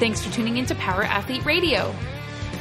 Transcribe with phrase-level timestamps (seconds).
[0.00, 1.94] Thanks for tuning into Power Athlete Radio.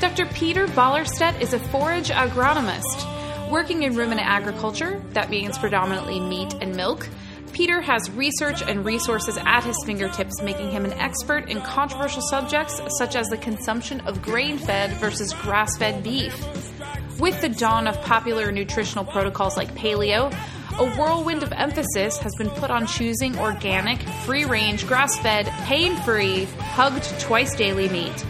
[0.01, 0.25] Dr.
[0.25, 3.49] Peter Ballerstedt is a forage agronomist.
[3.49, 7.07] Working in ruminant agriculture, that means predominantly meat and milk,
[7.53, 12.81] Peter has research and resources at his fingertips, making him an expert in controversial subjects
[12.97, 16.35] such as the consumption of grain fed versus grass fed beef.
[17.19, 20.29] With the dawn of popular nutritional protocols like paleo,
[20.79, 25.93] a whirlwind of emphasis has been put on choosing organic, free range, grass fed, pain
[25.97, 28.25] free, hugged twice daily meat.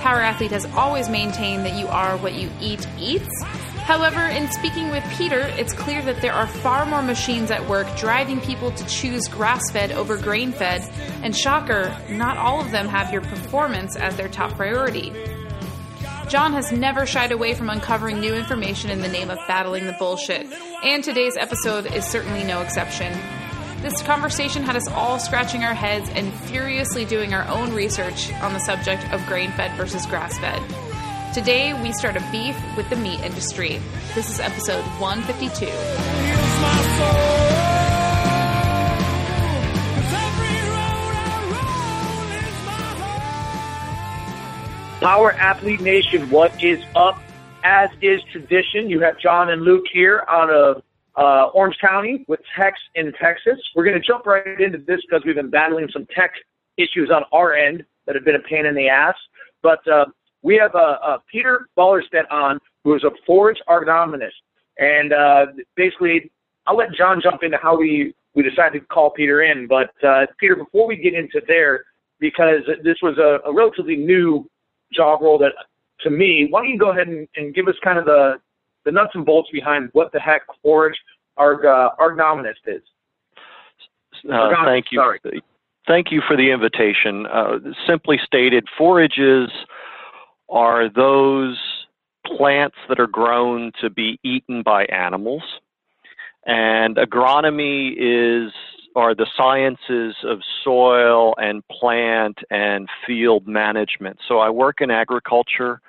[0.00, 3.44] Power Athlete has always maintained that you are what you eat eats.
[3.84, 7.86] However, in speaking with Peter, it's clear that there are far more machines at work
[7.96, 10.82] driving people to choose grass fed over grain fed,
[11.22, 15.12] and shocker, not all of them have your performance as their top priority.
[16.28, 19.92] John has never shied away from uncovering new information in the name of battling the
[19.92, 20.46] bullshit,
[20.82, 23.12] and today's episode is certainly no exception.
[23.82, 28.54] This conversation had us all scratching our heads and furiously doing our own research on
[28.54, 30.62] the subject of grain fed versus grass fed.
[31.34, 33.80] Today, we start a beef with the meat industry.
[34.14, 37.43] This is episode 152.
[45.04, 47.22] Power Athlete Nation, what is up?
[47.62, 50.82] As is tradition, you have John and Luke here out of
[51.18, 53.60] uh, Orange County with Tex in Texas.
[53.74, 56.32] We're going to jump right into this because we've been battling some tech
[56.78, 59.14] issues on our end that have been a pain in the ass.
[59.62, 60.06] But uh,
[60.40, 64.30] we have uh, uh, Peter Ballerstedt on, who is a forage agronomist.
[64.78, 65.46] And uh,
[65.76, 66.32] basically,
[66.66, 69.66] I'll let John jump into how we, we decided to call Peter in.
[69.66, 71.84] But uh, Peter, before we get into there,
[72.20, 74.48] because this was a, a relatively new
[74.92, 75.52] job role that
[76.00, 78.34] to me, why don't you go ahead and, and give us kind of the,
[78.84, 80.96] the nuts and bolts behind what the heck forage
[81.36, 82.82] arg, uh, agronomist is?
[84.30, 84.98] Uh, thank you.
[84.98, 85.20] Sorry.
[85.86, 87.26] Thank you for the invitation.
[87.26, 89.50] Uh, simply stated, forages
[90.48, 91.58] are those
[92.26, 95.42] plants that are grown to be eaten by animals,
[96.46, 98.52] and agronomy is
[98.94, 104.18] are the sciences of soil and plant and field management.
[104.26, 105.80] So I work in agriculture.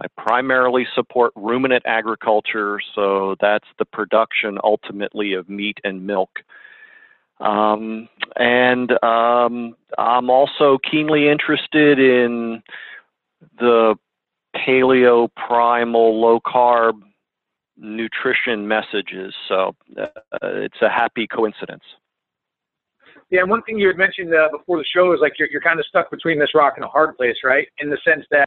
[0.00, 6.40] I primarily support ruminant agriculture, so that's the production ultimately of meat and milk.
[7.40, 12.62] Um, and um, I'm also keenly interested in
[13.58, 13.96] the
[14.56, 17.00] paleo primal low carb
[17.76, 19.34] nutrition messages.
[19.48, 20.06] So uh,
[20.42, 21.82] it's a happy coincidence.
[23.34, 25.60] Yeah, and one thing you had mentioned uh, before the show is like you're you're
[25.60, 27.66] kind of stuck between this rock and a hard place, right?
[27.78, 28.46] In the sense that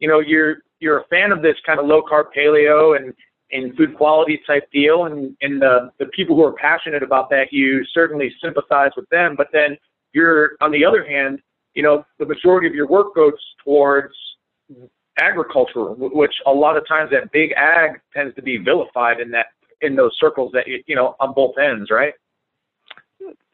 [0.00, 3.14] you know you're you're a fan of this kind of low carb paleo and
[3.52, 7.52] and food quality type deal, and and the the people who are passionate about that,
[7.52, 9.36] you certainly sympathize with them.
[9.36, 9.76] But then
[10.14, 11.38] you're on the other hand,
[11.74, 13.34] you know, the majority of your work goes
[13.64, 14.12] towards
[15.16, 19.46] agriculture, which a lot of times that big ag tends to be vilified in that
[19.80, 22.14] in those circles that you know on both ends, right?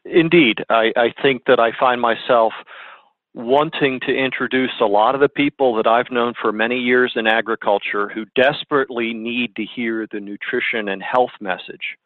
[0.05, 2.53] Indeed, I, I think that I find myself
[3.33, 7.27] wanting to introduce a lot of the people that I've known for many years in
[7.27, 11.97] agriculture who desperately need to hear the nutrition and health message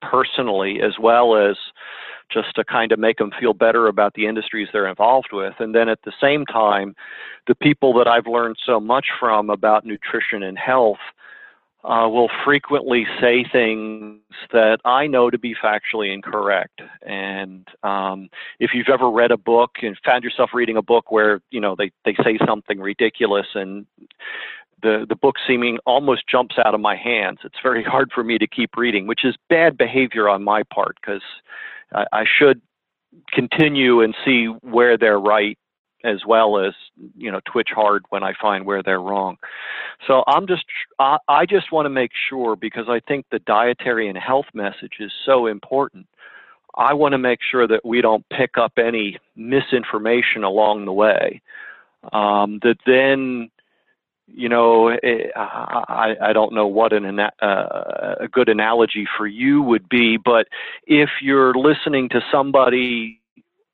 [0.00, 1.56] personally, as well as
[2.32, 5.54] just to kind of make them feel better about the industries they're involved with.
[5.60, 6.94] And then at the same time,
[7.46, 10.98] the people that I've learned so much from about nutrition and health
[11.84, 14.20] uh, will frequently say things
[14.52, 16.80] that I know to be factually incorrect.
[17.04, 18.28] And um,
[18.60, 21.74] if you've ever read a book and found yourself reading a book where you know
[21.76, 23.86] they they say something ridiculous and
[24.82, 28.38] the the book seeming almost jumps out of my hands, it's very hard for me
[28.38, 31.22] to keep reading, which is bad behavior on my part because
[31.92, 32.60] I, I should
[33.32, 35.58] continue and see where they're right
[36.04, 36.72] as well as
[37.16, 39.36] you know twitch hard when I find where they're wrong.
[40.06, 40.64] So I'm just
[40.98, 44.94] I, I just want to make sure because I think the dietary and health message
[45.00, 46.06] is so important.
[46.74, 51.42] I want to make sure that we don't pick up any misinformation along the way
[52.12, 53.50] um, that then
[54.26, 59.62] you know eh, I, I don't know what an uh, a good analogy for you
[59.62, 60.46] would be but
[60.86, 63.20] if you're listening to somebody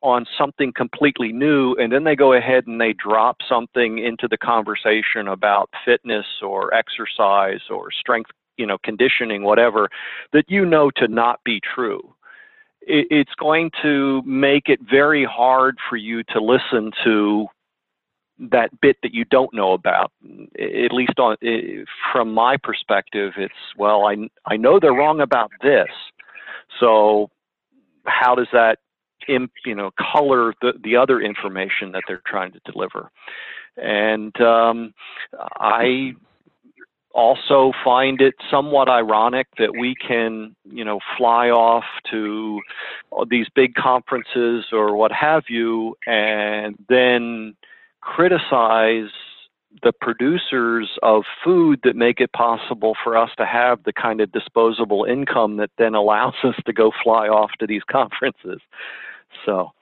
[0.00, 4.38] on something completely new and then they go ahead and they drop something into the
[4.38, 9.88] conversation about fitness or exercise or strength you know conditioning whatever
[10.32, 12.14] that you know to not be true.
[12.90, 17.46] It's going to make it very hard for you to listen to
[18.50, 20.10] that bit that you don't know about.
[20.24, 21.36] At least on
[22.12, 24.16] from my perspective it's well i
[24.46, 25.88] i know they're wrong about this
[26.80, 27.30] so
[28.04, 28.78] how does that
[29.28, 33.10] you know, color the, the other information that they're trying to deliver.
[33.76, 34.92] And um,
[35.60, 36.14] I
[37.14, 42.60] also find it somewhat ironic that we can, you know, fly off to
[43.28, 47.54] these big conferences or what have you, and then
[48.00, 49.10] criticize
[49.82, 54.32] the producers of food that make it possible for us to have the kind of
[54.32, 58.60] disposable income that then allows us to go fly off to these conferences.
[59.48, 59.72] So.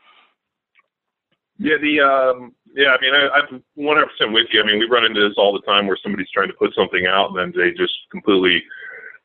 [1.59, 4.63] Yeah, the um, yeah, I mean, I, I'm 100% with you.
[4.63, 7.07] I mean, we run into this all the time where somebody's trying to put something
[7.07, 8.63] out and then they just completely,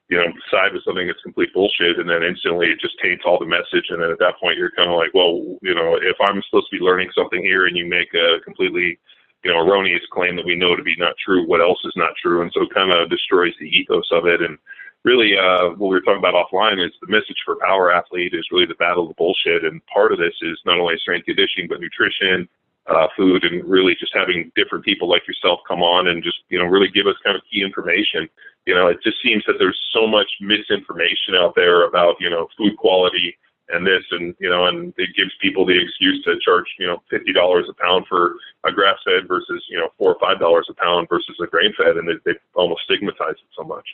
[0.09, 3.37] you know, side with something that's complete bullshit, and then instantly it just taints all
[3.37, 3.91] the message.
[3.91, 6.71] And then at that point, you're kind of like, well, you know, if I'm supposed
[6.71, 8.97] to be learning something here and you make a completely
[9.43, 11.47] you know, erroneous claim that we know to be not true.
[11.47, 12.43] What else is not true?
[12.43, 14.41] And so kind of destroys the ethos of it.
[14.41, 14.57] And
[15.03, 18.47] really, uh, what we were talking about offline is the message for Power Athlete is
[18.51, 19.63] really the battle of the bullshit.
[19.63, 22.47] And part of this is not only strength conditioning, but nutrition,
[22.87, 26.59] uh, food, and really just having different people like yourself come on and just, you
[26.59, 28.27] know, really give us kind of key information.
[28.65, 32.47] You know, it just seems that there's so much misinformation out there about, you know,
[32.57, 33.37] food quality,
[33.73, 37.01] and this and you know and it gives people the excuse to charge you know
[37.09, 40.67] fifty dollars a pound for a grass fed versus you know four or five dollars
[40.69, 43.85] a pound versus a grain fed and they, they almost stigmatize it so much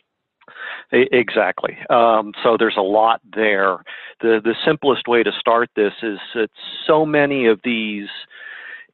[0.92, 3.78] exactly um, so there's a lot there
[4.22, 6.50] the the simplest way to start this is that
[6.86, 8.08] so many of these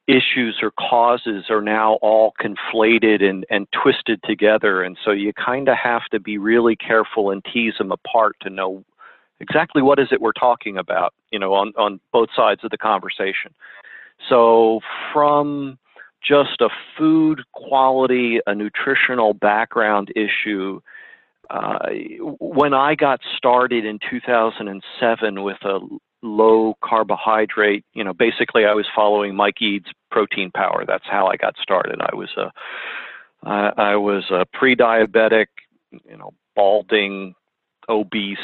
[0.08, 4.84] issues or causes are now all conflated and, and twisted together.
[4.84, 8.50] And so you kind of have to be really careful and tease them apart to
[8.50, 8.84] know
[9.40, 12.78] exactly what is it we're talking about, you know, on, on both sides of the
[12.78, 13.54] conversation.
[14.30, 14.82] So
[15.14, 15.78] from
[16.22, 20.82] just a food quality, a nutritional background issue,
[21.54, 21.78] uh,
[22.40, 25.80] when I got started in 2007 with a
[26.24, 30.84] low carbohydrate, you know, basically I was following Mike Eades protein power.
[30.88, 32.02] That's how I got started.
[32.02, 32.52] I was a,
[33.48, 35.48] I, I was a pre-diabetic,
[35.92, 37.36] you know, balding,
[37.88, 38.38] obese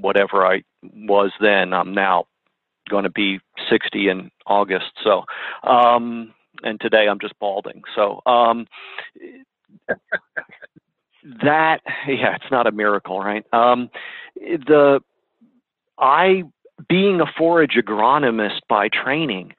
[0.00, 1.72] whatever I was then.
[1.72, 2.26] I'm now
[2.88, 3.40] going to be
[3.70, 4.92] 60 in August.
[5.02, 5.24] So,
[5.68, 6.32] um,
[6.62, 7.82] and today I'm just balding.
[7.96, 8.66] So, um,
[11.42, 13.44] that, yeah, it's not a miracle, right?
[13.52, 13.90] Um,
[14.36, 15.00] the,
[15.98, 16.44] I,
[16.88, 19.54] being a forage agronomist by training,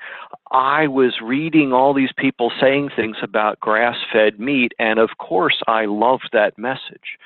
[0.51, 5.61] I was reading all these people saying things about grass fed meat, and of course
[5.67, 7.17] I loved that message,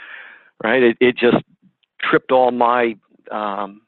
[0.64, 0.82] right?
[0.82, 1.44] It, it just
[2.02, 2.96] tripped all my
[3.32, 3.82] um,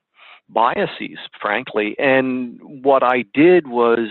[0.49, 1.95] biases, frankly.
[1.97, 4.09] And what I did was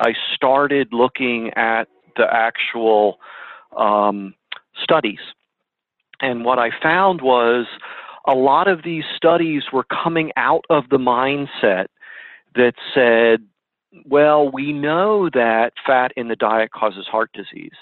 [0.00, 1.84] I started looking at
[2.16, 3.18] the actual
[3.76, 4.34] um,
[4.82, 5.20] studies.
[6.20, 7.66] And what I found was
[8.26, 11.86] a lot of these studies were coming out of the mindset
[12.54, 13.46] that said,
[14.04, 17.76] well, we know that fat in the diet causes heart disease.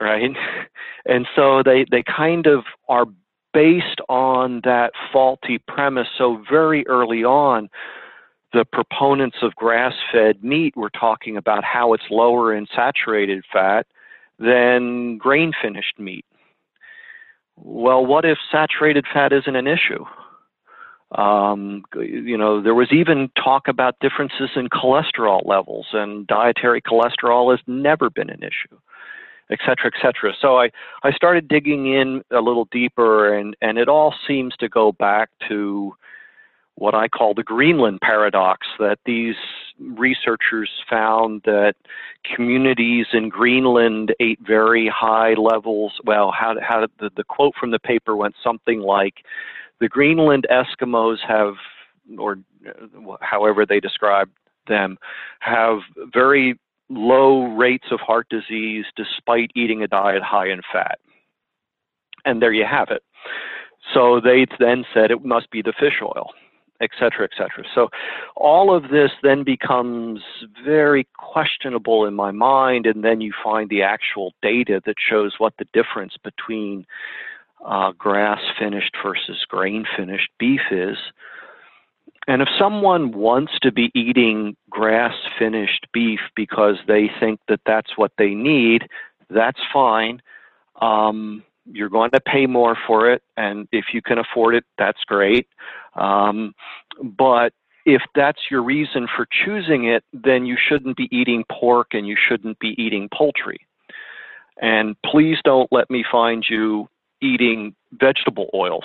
[0.00, 0.30] Right?
[1.06, 3.06] And so they, they kind of are
[3.54, 6.08] based on that faulty premise.
[6.16, 7.70] So, very early on,
[8.52, 13.86] the proponents of grass fed meat were talking about how it's lower in saturated fat
[14.38, 16.24] than grain finished meat.
[17.62, 20.04] Well, what if saturated fat isn't an issue?
[21.12, 27.50] Um, you know, there was even talk about differences in cholesterol levels, and dietary cholesterol
[27.50, 28.78] has never been an issue
[29.50, 30.32] et cetera, et cetera.
[30.40, 30.70] So I,
[31.02, 35.30] I started digging in a little deeper, and, and it all seems to go back
[35.48, 35.94] to
[36.76, 39.34] what I call the Greenland paradox that these
[39.78, 41.74] researchers found that
[42.24, 45.92] communities in Greenland ate very high levels.
[46.04, 49.14] Well, how, how the, the quote from the paper went something like
[49.80, 51.54] the Greenland Eskimos have,
[52.18, 54.30] or uh, however they describe
[54.66, 54.96] them,
[55.40, 55.78] have
[56.12, 56.58] very
[56.88, 60.98] low rates of heart disease despite eating a diet high in fat.
[62.24, 63.02] And there you have it.
[63.94, 66.30] So they then said it must be the fish oil,
[66.80, 67.64] et cetera, et cetera.
[67.74, 67.88] So
[68.36, 70.20] all of this then becomes
[70.64, 75.54] very questionable in my mind, and then you find the actual data that shows what
[75.58, 76.86] the difference between
[77.64, 80.96] uh, grass finished versus grain finished beef is.
[82.26, 87.96] And if someone wants to be eating grass finished beef because they think that that's
[87.96, 88.88] what they need,
[89.28, 90.22] that's fine.
[90.80, 95.02] Um, you're going to pay more for it, and if you can afford it, that's
[95.04, 95.46] great.
[95.94, 96.52] Um,
[97.02, 97.52] but
[97.86, 102.16] if that's your reason for choosing it, then you shouldn't be eating pork and you
[102.28, 103.58] shouldn't be eating poultry.
[104.60, 106.88] And please don't let me find you
[107.22, 108.84] eating vegetable oils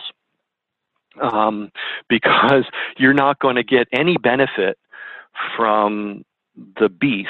[1.22, 1.72] um,
[2.10, 2.66] because
[2.98, 4.78] you're not going to get any benefit
[5.56, 6.24] from
[6.80, 7.28] the beef,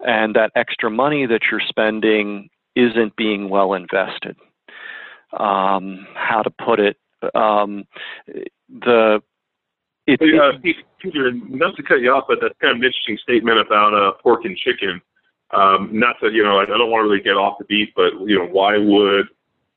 [0.00, 4.36] and that extra money that you're spending isn't being well invested.
[5.38, 6.96] Um, how to put it?
[7.34, 7.84] Um,
[8.68, 9.22] the
[10.06, 10.58] it, uh,
[11.00, 14.12] Peter, not to cut you off, but that's kind of an interesting statement about uh,
[14.22, 15.00] pork and chicken.
[15.52, 18.12] Um, not that you know, I don't want to really get off the beat, but
[18.26, 19.28] you know, why would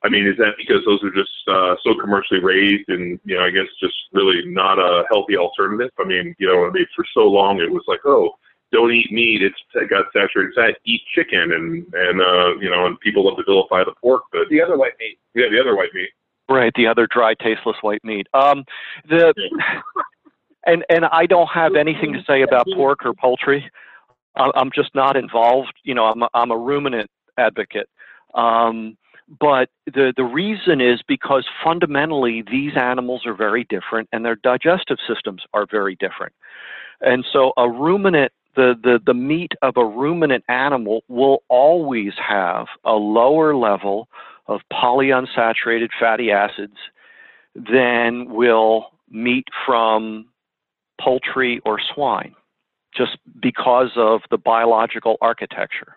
[0.04, 3.44] I mean, is that because those are just uh, so commercially raised and, you know,
[3.44, 5.90] I guess just really not a healthy alternative?
[6.00, 8.38] I mean, you know, I mean, for so long it was like, oh,
[8.72, 13.00] don't eat meat, it's got saturated fat, eat chicken, and, and uh, you know, and
[13.00, 15.18] people love to vilify the pork, but the other white meat.
[15.36, 16.10] Yeah, the other white meat.
[16.50, 18.28] Right, the other dry, tasteless white meat.
[18.34, 18.64] Um,
[19.10, 19.34] the
[20.66, 23.70] and and I don't have anything to say about pork or poultry.
[24.36, 25.74] I'm just not involved.
[25.84, 27.90] You know, I'm a, I'm a ruminant advocate.
[28.36, 28.98] Um,
[29.40, 34.98] but the, the reason is because fundamentally these animals are very different and their digestive
[35.08, 36.34] systems are very different.
[37.02, 42.66] And so a ruminant, the, the, the meat of a ruminant animal will always have
[42.84, 44.10] a lower level
[44.48, 46.76] of polyunsaturated fatty acids
[47.56, 50.26] than will meat from
[51.00, 52.34] poultry or swine,
[52.96, 55.96] just because of the biological architecture.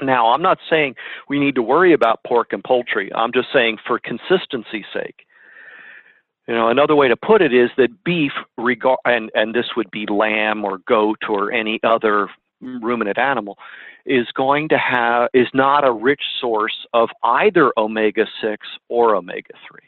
[0.00, 0.96] Now, I'm not saying
[1.28, 3.12] we need to worry about pork and poultry.
[3.14, 5.26] I'm just saying for consistency's sake.
[6.48, 9.90] You know, another way to put it is that beef, regard, and, and this would
[9.90, 12.28] be lamb or goat or any other
[12.60, 13.58] ruminant animal,
[14.06, 19.52] is going to have is not a rich source of either omega six or omega
[19.70, 19.82] three.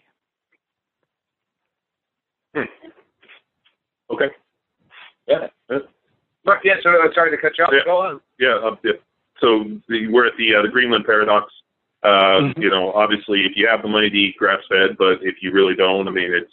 [2.54, 4.12] Hmm.
[4.12, 4.28] Okay.
[5.26, 5.46] Yeah.
[5.70, 5.78] Yeah.
[6.82, 7.70] So uh, sorry to cut you off.
[7.72, 7.84] Yeah.
[7.86, 8.20] Go on.
[8.38, 8.58] Yeah.
[8.62, 8.92] Uh, yeah
[9.40, 11.52] so the, we're at the uh, the Greenland paradox.
[12.02, 12.62] Uh, mm-hmm.
[12.62, 15.52] You know, obviously, if you have the money to eat grass fed, but if you
[15.52, 16.52] really don't, I mean, it's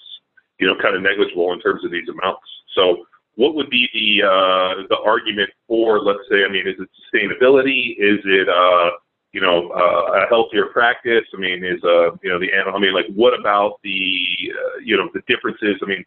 [0.59, 2.47] you know kind of negligible in terms of these amounts.
[2.75, 6.89] So, what would be the uh, the argument for, let's say, I mean, is it
[6.99, 7.95] sustainability?
[7.97, 8.91] Is it uh,
[9.31, 11.23] you know uh, a healthier practice?
[11.33, 12.75] I mean, is uh, you know the animal?
[12.75, 15.79] I mean, like, what about the uh, you know the differences?
[15.81, 16.03] I mean,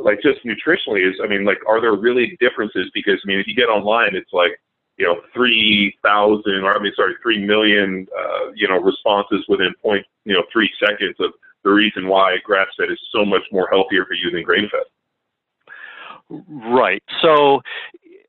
[0.00, 2.90] like just nutritionally, is I mean, like, are there really differences?
[2.94, 4.60] Because I mean, if you get online, it's like
[4.96, 10.06] you know, 3,000 or I mean, sorry, 3 million, uh, you know, responses within point,
[10.24, 11.32] you know, three seconds of
[11.64, 16.38] the reason why grass fed is so much more healthier for you than grain fed.
[16.48, 17.02] Right.
[17.20, 17.60] So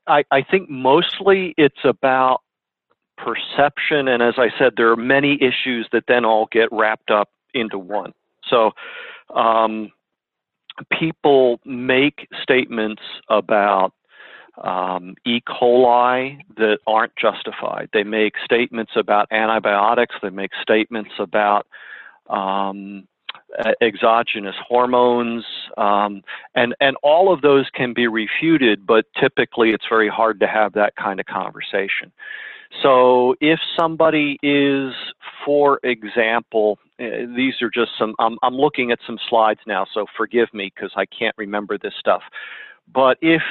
[0.06, 2.42] I, I think mostly it's about
[3.16, 4.08] perception.
[4.08, 7.78] And as I said, there are many issues that then all get wrapped up into
[7.78, 8.12] one.
[8.48, 8.72] So,
[9.34, 9.90] um,
[10.92, 13.92] people make statements about
[14.62, 15.40] um, E.
[15.40, 17.88] coli that aren't justified.
[17.92, 20.14] They make statements about antibiotics.
[20.22, 21.66] They make statements about
[22.28, 23.06] um,
[23.80, 25.44] exogenous hormones,
[25.76, 26.22] um,
[26.54, 28.86] and and all of those can be refuted.
[28.86, 32.12] But typically, it's very hard to have that kind of conversation.
[32.82, 34.92] So if somebody is,
[35.44, 38.14] for example, uh, these are just some.
[38.18, 41.94] I'm, I'm looking at some slides now, so forgive me because I can't remember this
[41.98, 42.22] stuff.
[42.92, 43.42] But if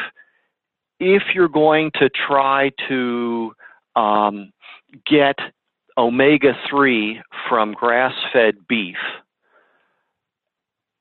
[1.00, 3.54] if you're going to try to
[3.96, 4.52] um,
[5.06, 5.36] get
[5.98, 8.98] omega 3 from grass fed beef,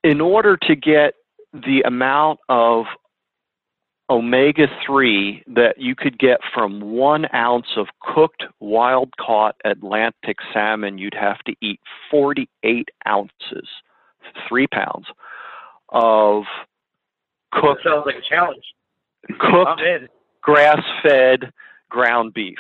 [0.03, 1.15] in order to get
[1.53, 2.85] the amount of
[4.11, 10.99] omega 3 that you could get from one ounce of cooked wild caught Atlantic salmon,
[10.99, 13.69] you'd have to eat 48 ounces,
[14.49, 15.07] three pounds,
[15.89, 16.45] of
[17.53, 17.85] cooked.
[17.85, 18.65] That sounds like a challenge
[19.41, 19.83] cooked,
[20.43, 21.51] grass fed
[21.91, 22.59] ground beef.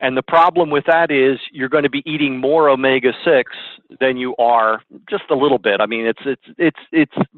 [0.00, 3.52] And the problem with that is you're going to be eating more omega six
[4.00, 5.80] than you are just a little bit.
[5.80, 7.28] I mean, it's it's it's it's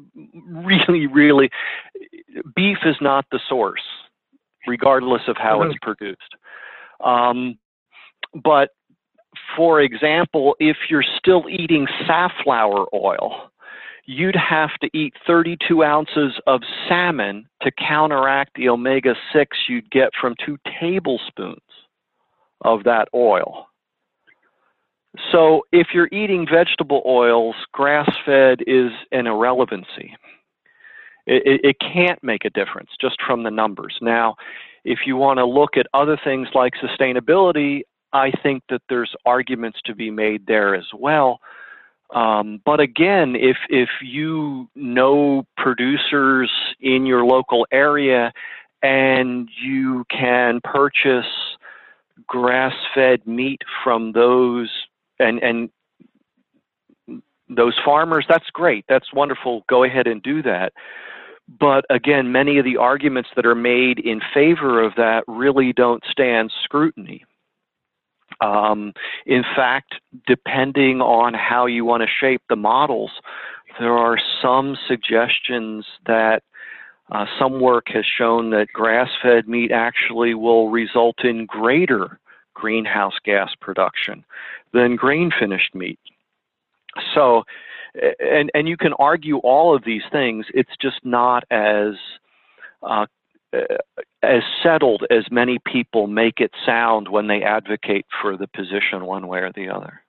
[0.47, 1.49] really really
[2.55, 3.83] beef is not the source,
[4.65, 5.85] regardless of how it's mm-hmm.
[5.85, 6.35] produced.
[7.03, 7.59] Um,
[8.43, 8.71] but
[9.55, 13.51] for example, if you're still eating safflower oil,
[14.05, 20.09] you'd have to eat 32 ounces of salmon to counteract the omega 6 you'd get
[20.19, 21.59] from two tablespoons
[22.61, 23.67] of that oil.
[25.31, 30.15] So if you're eating vegetable oils, grass fed is an irrelevancy.
[31.25, 33.97] It, it, it, can't make a difference just from the numbers.
[34.01, 34.35] Now,
[34.83, 37.81] if you want to look at other things like sustainability,
[38.13, 41.39] I think that there's arguments to be made there as well.
[42.13, 48.31] Um, but again, if if you know producers in your local area
[48.83, 51.25] and you can purchase
[52.27, 54.69] grass-fed meat from those
[55.19, 55.69] and and
[57.49, 58.85] those farmers, that's great.
[58.87, 59.63] That's wonderful.
[59.67, 60.73] Go ahead and do that.
[61.47, 66.03] But again, many of the arguments that are made in favor of that really don't
[66.09, 67.23] stand scrutiny.
[68.41, 68.93] Um,
[69.25, 69.95] in fact,
[70.27, 73.11] depending on how you want to shape the models,
[73.79, 76.43] there are some suggestions that
[77.11, 82.19] uh, some work has shown that grass fed meat actually will result in greater
[82.53, 84.23] greenhouse gas production
[84.73, 85.99] than grain finished meat.
[87.13, 87.43] So,
[88.19, 91.95] and, and you can argue all of these things, it's just not as
[92.81, 93.05] uh,
[94.23, 99.27] as settled as many people make it sound when they advocate for the position one
[99.27, 100.01] way or the other.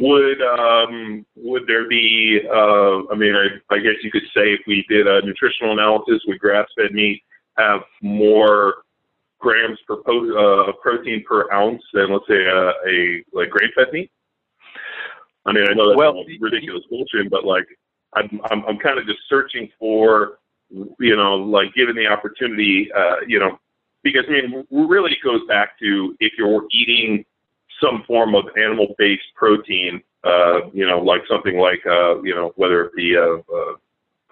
[0.00, 2.40] Would um, would there be?
[2.44, 6.20] Uh, I mean, I, I guess you could say if we did a nutritional analysis,
[6.26, 7.22] would grass-fed meat
[7.56, 8.74] have more
[9.38, 10.34] grams per po-
[10.68, 14.10] uh, protein per ounce than let's say a, a like grain-fed meat?
[15.46, 17.66] I mean, I know that's well, ridiculous bullshit, but like,
[18.14, 20.38] I'm I'm, I'm kind of just searching for,
[20.70, 23.58] you know, like given the opportunity, uh, you know,
[24.02, 27.24] because I mean, really it goes back to if you're eating
[27.80, 32.84] some form of animal-based protein, uh, you know, like something like, uh, you know, whether
[32.84, 33.74] it be, uh, uh,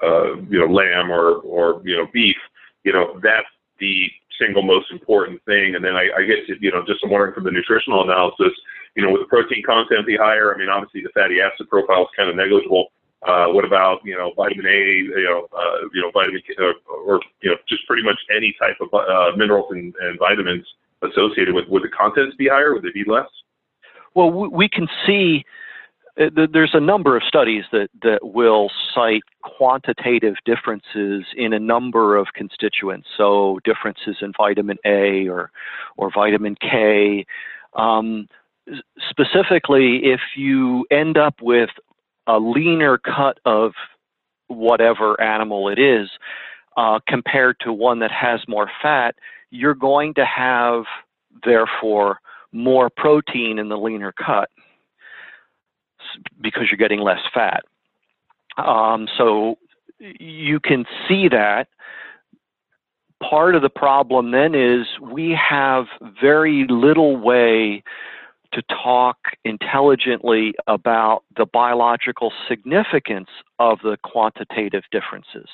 [0.02, 2.36] uh, you know, lamb or, or, you know, beef,
[2.84, 3.46] you know, that's
[3.78, 4.08] the
[4.40, 5.74] single most important thing.
[5.74, 8.52] And then I, I guess, you know, just wondering from the nutritional analysis,
[8.94, 12.02] you know, with the protein content be higher, I mean, obviously the fatty acid profile
[12.02, 12.92] is kind of negligible.
[13.26, 16.74] Uh, what about you know vitamin A, you know, uh, you know vitamin K, or,
[17.06, 20.66] or you know just pretty much any type of uh, minerals and, and vitamins
[21.02, 22.74] associated with would the contents be higher?
[22.74, 23.28] Would they be less?
[24.14, 25.44] Well, we can see
[26.20, 32.16] uh, there's a number of studies that, that will cite quantitative differences in a number
[32.16, 33.08] of constituents.
[33.16, 35.50] So differences in vitamin A or
[35.96, 37.24] or vitamin K.
[37.74, 38.28] Um,
[39.08, 41.70] specifically, if you end up with
[42.26, 43.72] a leaner cut of
[44.48, 46.08] whatever animal it is
[46.76, 49.14] uh, compared to one that has more fat,
[49.50, 50.84] you're going to have,
[51.44, 52.20] therefore,
[52.52, 54.48] more protein in the leaner cut
[56.40, 57.64] because you're getting less fat.
[58.58, 59.56] Um, so
[59.98, 61.68] you can see that.
[63.22, 65.86] Part of the problem then is we have
[66.20, 67.84] very little way
[68.52, 75.48] to talk intelligently about the biological significance of the quantitative differences,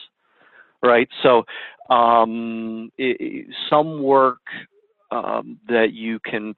[0.82, 1.08] right?
[1.22, 1.44] So,
[1.90, 4.40] um, it, some work
[5.10, 6.54] um, that you can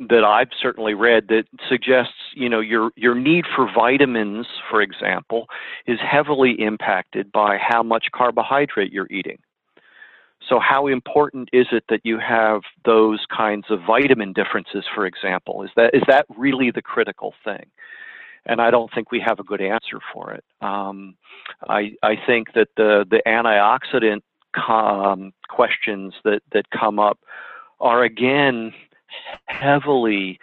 [0.00, 5.46] that I've certainly read that suggests, you know, your your need for vitamins, for example,
[5.86, 9.38] is heavily impacted by how much carbohydrate you're eating.
[10.48, 15.62] So, how important is it that you have those kinds of vitamin differences, for example?
[15.62, 17.66] Is that is that really the critical thing?
[18.46, 20.44] And I don't think we have a good answer for it.
[20.62, 21.16] Um,
[21.68, 24.22] I I think that the the antioxidant
[24.68, 27.18] um, questions that that come up
[27.80, 28.72] are again
[29.46, 30.38] heavily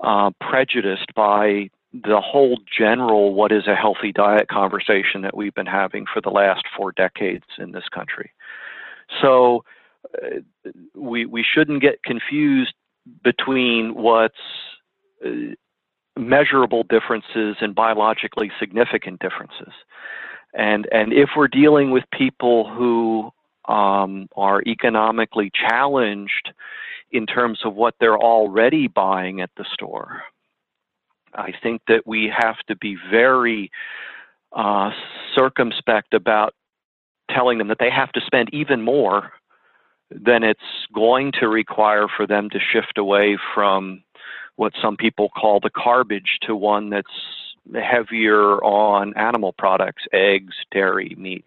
[0.00, 5.64] uh, prejudiced by the whole general what is a healthy diet conversation that we've been
[5.64, 8.32] having for the last four decades in this country.
[9.20, 9.64] So
[10.14, 10.40] uh,
[10.94, 12.74] we we shouldn't get confused
[13.22, 14.34] between what's
[15.24, 15.54] uh,
[16.16, 19.72] measurable differences and biologically significant differences.
[20.54, 23.30] And and if we're dealing with people who
[23.72, 26.52] um, are economically challenged
[27.10, 30.22] in terms of what they're already buying at the store,
[31.34, 33.70] I think that we have to be very
[34.52, 34.90] uh,
[35.34, 36.54] circumspect about
[37.30, 39.32] telling them that they have to spend even more
[40.10, 40.60] than it's
[40.94, 44.02] going to require for them to shift away from
[44.56, 47.08] what some people call the garbage to one that's
[47.74, 51.44] heavier on animal products, eggs, dairy, meat.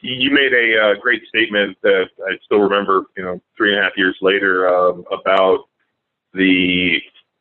[0.00, 3.82] You made a uh, great statement that I still remember, you know, three and a
[3.82, 5.64] half years later um, about
[6.34, 6.98] the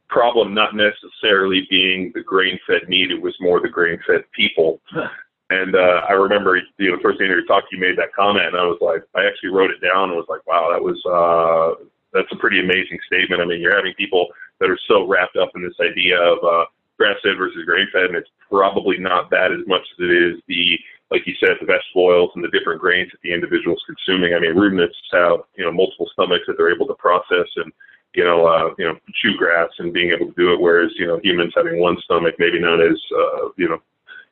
[0.09, 4.81] problem not necessarily being the grain-fed meat; it was more the grain-fed people.
[5.49, 8.51] And uh, I remember, you know, the first thing you talked, you made that comment,
[8.51, 10.99] and I was like, I actually wrote it down and was like, wow, that was
[11.07, 11.79] uh,
[12.11, 13.41] that's a pretty amazing statement.
[13.41, 14.27] I mean, you're having people
[14.59, 16.65] that are so wrapped up in this idea of uh,
[16.97, 20.75] grass-fed versus grain-fed, and it's probably not that as much as it is the,
[21.11, 24.33] like you said, the vegetable oils and the different grains that the individual's consuming.
[24.33, 27.71] I mean, ruminants have, you know, multiple stomachs that they're able to process and
[28.15, 31.05] you know, uh, you know, chew grass and being able to do it, whereas you
[31.05, 33.77] know humans having one stomach, maybe known as uh, you know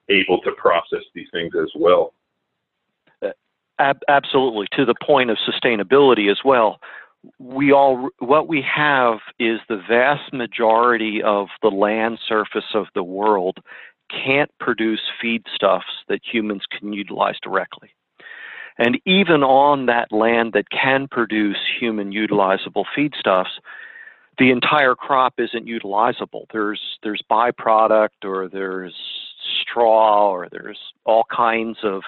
[0.09, 2.13] able to process these things as well.
[3.79, 6.79] Ab- absolutely, to the point of sustainability as well.
[7.39, 13.03] we all what we have is the vast majority of the land surface of the
[13.03, 13.57] world
[14.09, 17.89] can't produce feedstuffs that humans can utilize directly.
[18.77, 23.59] And even on that land that can produce human utilizable feedstuffs,
[24.37, 26.45] the entire crop isn't utilizable.
[26.51, 28.93] There's there's byproduct or there's
[29.61, 32.03] straw or there's all kinds of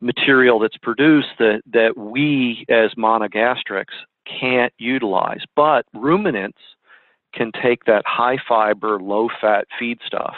[0.00, 3.94] material that's produced that, that we as monogastrics
[4.26, 5.42] can't utilize.
[5.56, 6.58] But ruminants
[7.34, 10.34] can take that high fiber, low fat feed stuff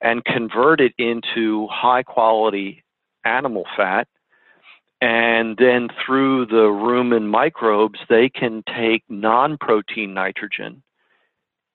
[0.00, 2.82] and convert it into high quality
[3.24, 4.08] animal fat.
[5.00, 10.82] And then through the rumen microbes, they can take non protein nitrogen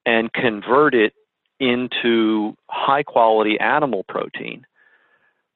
[0.06, 1.14] and convert it
[1.60, 4.66] into high quality animal protein,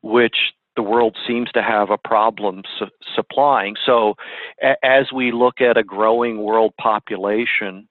[0.01, 3.75] which the world seems to have a problem su- supplying.
[3.85, 4.15] So,
[4.61, 7.87] a- as we look at a growing world population,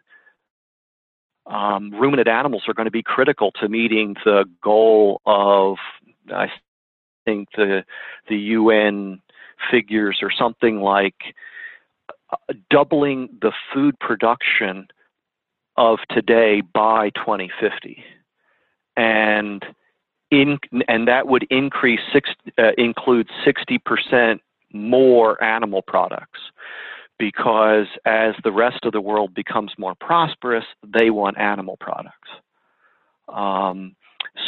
[1.46, 5.76] um, ruminant animals are going to be critical to meeting the goal of,
[6.32, 6.50] I
[7.24, 7.84] think the
[8.28, 9.20] the UN
[9.70, 11.34] figures or something like
[12.32, 14.88] uh, doubling the food production
[15.76, 18.02] of today by 2050,
[18.96, 19.64] and
[20.30, 24.40] in and that would increase six uh, include 60 percent
[24.72, 26.40] more animal products
[27.18, 32.30] because as the rest of the world becomes more prosperous, they want animal products.
[33.28, 33.94] Um,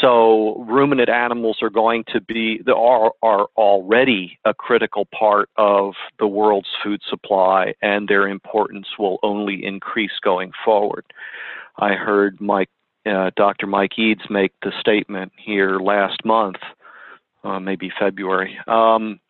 [0.01, 6.27] so ruminant animals are going to be are are already a critical part of the
[6.27, 11.05] world's food supply, and their importance will only increase going forward.
[11.79, 12.71] I heard Mike,
[13.07, 13.67] uh, Dr.
[13.67, 16.59] Mike Eades make the statement here last month,
[17.45, 19.21] uh, maybe February, um,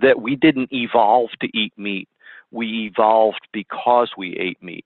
[0.00, 2.08] that we didn't evolve to eat meat.
[2.50, 4.84] We evolved because we ate meat.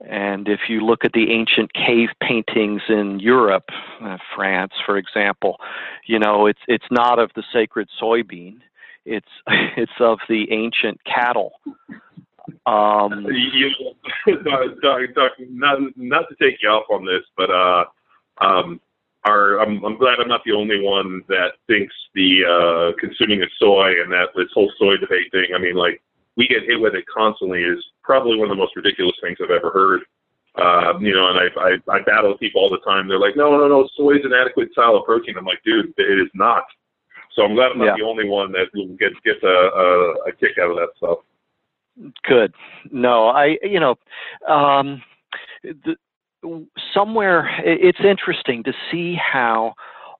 [0.00, 3.70] And if you look at the ancient cave paintings in Europe,
[4.02, 5.58] uh, France, for example,
[6.06, 8.60] you know it's it's not of the sacred soybean;
[9.06, 9.26] it's
[9.76, 11.52] it's of the ancient cattle.
[12.66, 13.70] Um, you,
[15.50, 17.84] not not to take you off on this, but uh,
[18.44, 18.80] um,
[19.24, 23.48] our, I'm, I'm glad I'm not the only one that thinks the uh, consuming of
[23.58, 25.48] soy and that this whole soy debate thing.
[25.54, 26.00] I mean, like
[26.36, 29.50] we get hit with it constantly is probably one of the most ridiculous things I've
[29.50, 30.00] ever heard.
[30.56, 33.08] Uh, you know, and I, I I battle with people all the time.
[33.08, 35.36] They're like, no, no, no, soy is an adequate style of protein.
[35.36, 36.64] I'm like, dude, it is not.
[37.34, 37.94] So I'm glad I'm not yeah.
[37.98, 41.18] the only one that will get get a, a, a kick out of that stuff.
[42.24, 42.54] Good.
[42.90, 43.96] No, I you know,
[44.48, 45.02] um,
[45.62, 45.96] the,
[46.94, 49.74] somewhere it's interesting to see how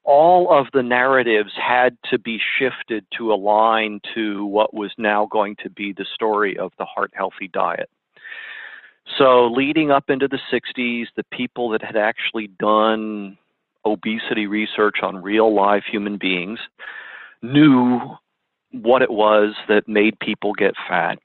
[0.06, 5.56] all of the narratives had to be shifted to align to what was now going
[5.64, 7.90] to be the story of the heart healthy diet.
[9.18, 13.36] So, leading up into the 60s, the people that had actually done
[13.84, 16.58] obesity research on real live human beings
[17.42, 18.00] knew
[18.72, 21.18] what it was that made people get fat.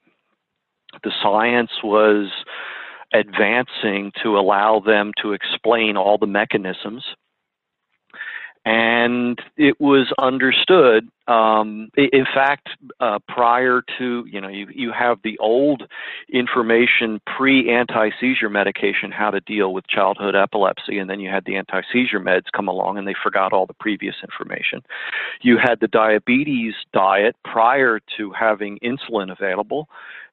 [1.02, 2.30] The science was
[3.12, 7.04] advancing to allow them to explain all the mechanisms
[8.64, 11.08] and it was understood.
[11.26, 12.68] Um, in fact,
[13.00, 15.84] uh, prior to you know, you you have the old
[16.32, 21.44] information pre anti seizure medication how to deal with childhood epilepsy, and then you had
[21.44, 24.82] the anti seizure meds come along, and they forgot all the previous information.
[25.42, 29.88] You had the diabetes diet prior to having insulin available,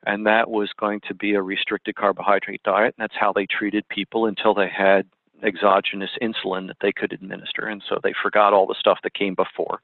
[0.06, 3.88] and that was going to be a restricted carbohydrate diet, and that's how they treated
[3.90, 5.06] people until they had
[5.44, 9.36] exogenous insulin that they could administer, and so they forgot all the stuff that came
[9.36, 9.80] before.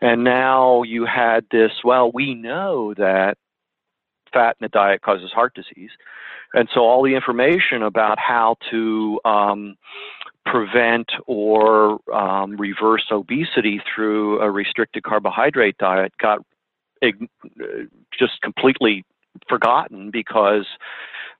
[0.00, 3.36] And now you had this, well, we know that
[4.32, 5.90] fat in the diet causes heart disease.
[6.54, 9.76] And so all the information about how to um,
[10.46, 16.40] prevent or um, reverse obesity through a restricted carbohydrate diet got
[18.18, 19.04] just completely
[19.48, 20.66] forgotten because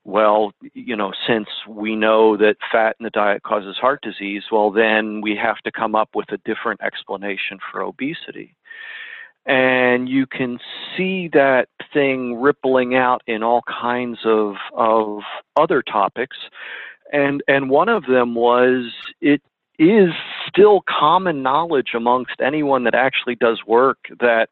[0.03, 4.71] well, you know, since we know that fat in the diet causes heart disease, well,
[4.71, 8.55] then we have to come up with a different explanation for obesity.
[9.45, 10.59] And you can
[10.95, 15.21] see that thing rippling out in all kinds of, of
[15.55, 16.37] other topics.
[17.11, 19.41] And, and one of them was it
[19.77, 20.11] is
[20.47, 24.49] still common knowledge amongst anyone that actually does work that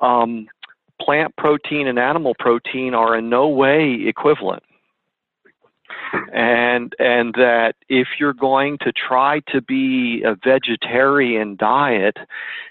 [0.00, 0.46] um,
[1.00, 4.62] plant protein and animal protein are in no way equivalent
[6.32, 12.16] and and that if you're going to try to be a vegetarian diet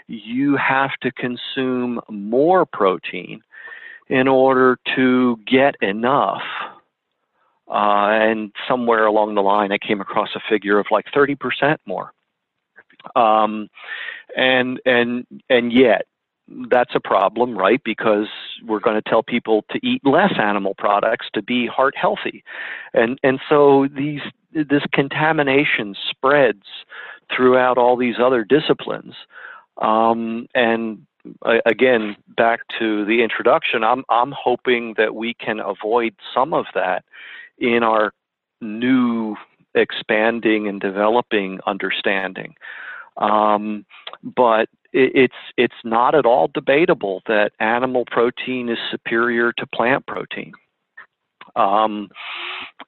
[0.08, 3.42] you have to consume more protein
[4.08, 6.42] in order to get enough.
[7.68, 12.12] Uh, and somewhere along the line, I came across a figure of like 30% more.
[13.16, 13.70] Um,
[14.36, 16.06] and and and yet,
[16.70, 17.82] that's a problem, right?
[17.84, 18.28] Because
[18.66, 22.44] we're going to tell people to eat less animal products to be heart healthy,
[22.94, 26.64] and and so these this contamination spreads
[27.36, 29.14] throughout all these other disciplines,
[29.82, 31.06] um, and
[31.66, 37.04] again back to the introduction, I'm I'm hoping that we can avoid some of that
[37.58, 38.12] in our
[38.62, 39.36] new
[39.76, 42.56] expanding and developing understanding.
[43.18, 43.86] Um,
[44.24, 50.52] but it's it's not at all debatable that animal protein is superior to plant protein.
[51.56, 52.10] Um,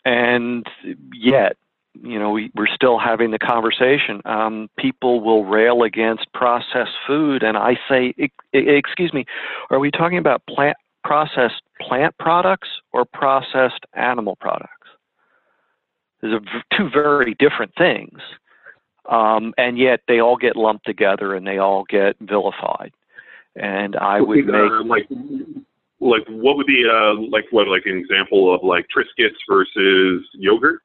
[0.06, 0.66] and
[1.14, 1.58] yet,
[1.94, 4.22] you know, we, we're still having the conversation.
[4.26, 8.14] Um, people will rail against processed food, and I say,
[8.54, 9.26] excuse me,
[9.70, 14.68] are we talking about plant processed plant products or processed animal products?
[16.22, 16.42] These are
[16.78, 18.20] two very different things
[19.12, 22.93] um, and yet they all get lumped together and they all get vilified.
[23.56, 25.19] And I would uh, make like
[26.00, 30.82] like what would be uh, like what like an example of like Triscuits versus yogurt?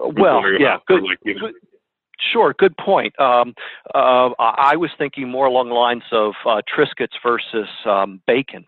[0.00, 1.40] Well, yeah, good, like, you know.
[1.40, 1.54] good,
[2.32, 3.18] Sure, good point.
[3.20, 3.54] Um,
[3.94, 8.66] uh, I was thinking more along the lines of uh, Triscuits versus um, bacon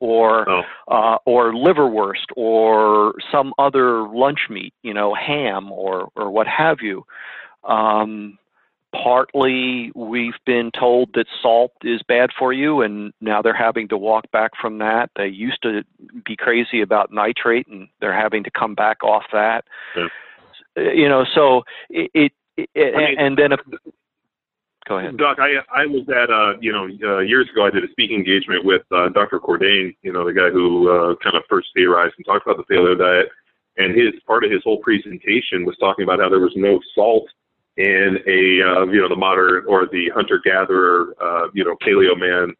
[0.00, 0.62] or oh.
[0.88, 6.78] uh, or liverwurst or some other lunch meat, you know, ham or or what have
[6.80, 7.04] you.
[7.64, 8.38] Um,
[8.92, 13.96] partly, we've been told that salt is bad for you, and now they're having to
[13.96, 15.10] walk back from that.
[15.16, 15.82] They used to
[16.24, 19.64] be crazy about nitrate, and they're having to come back off that.
[19.96, 20.08] Yeah.
[20.76, 23.60] You know, so it, it, it I mean, and then if
[24.88, 25.16] Go ahead.
[25.16, 28.18] Doc, I I was at uh you know uh, years ago I did a speaking
[28.18, 29.40] engagement with uh, Dr.
[29.40, 32.72] Cordain, you know the guy who uh, kind of first theorized and talked about the
[32.72, 33.28] paleo diet,
[33.78, 37.26] and his part of his whole presentation was talking about how there was no salt
[37.76, 42.16] in a uh, you know the modern or the hunter gatherer uh, you know paleo
[42.16, 42.54] man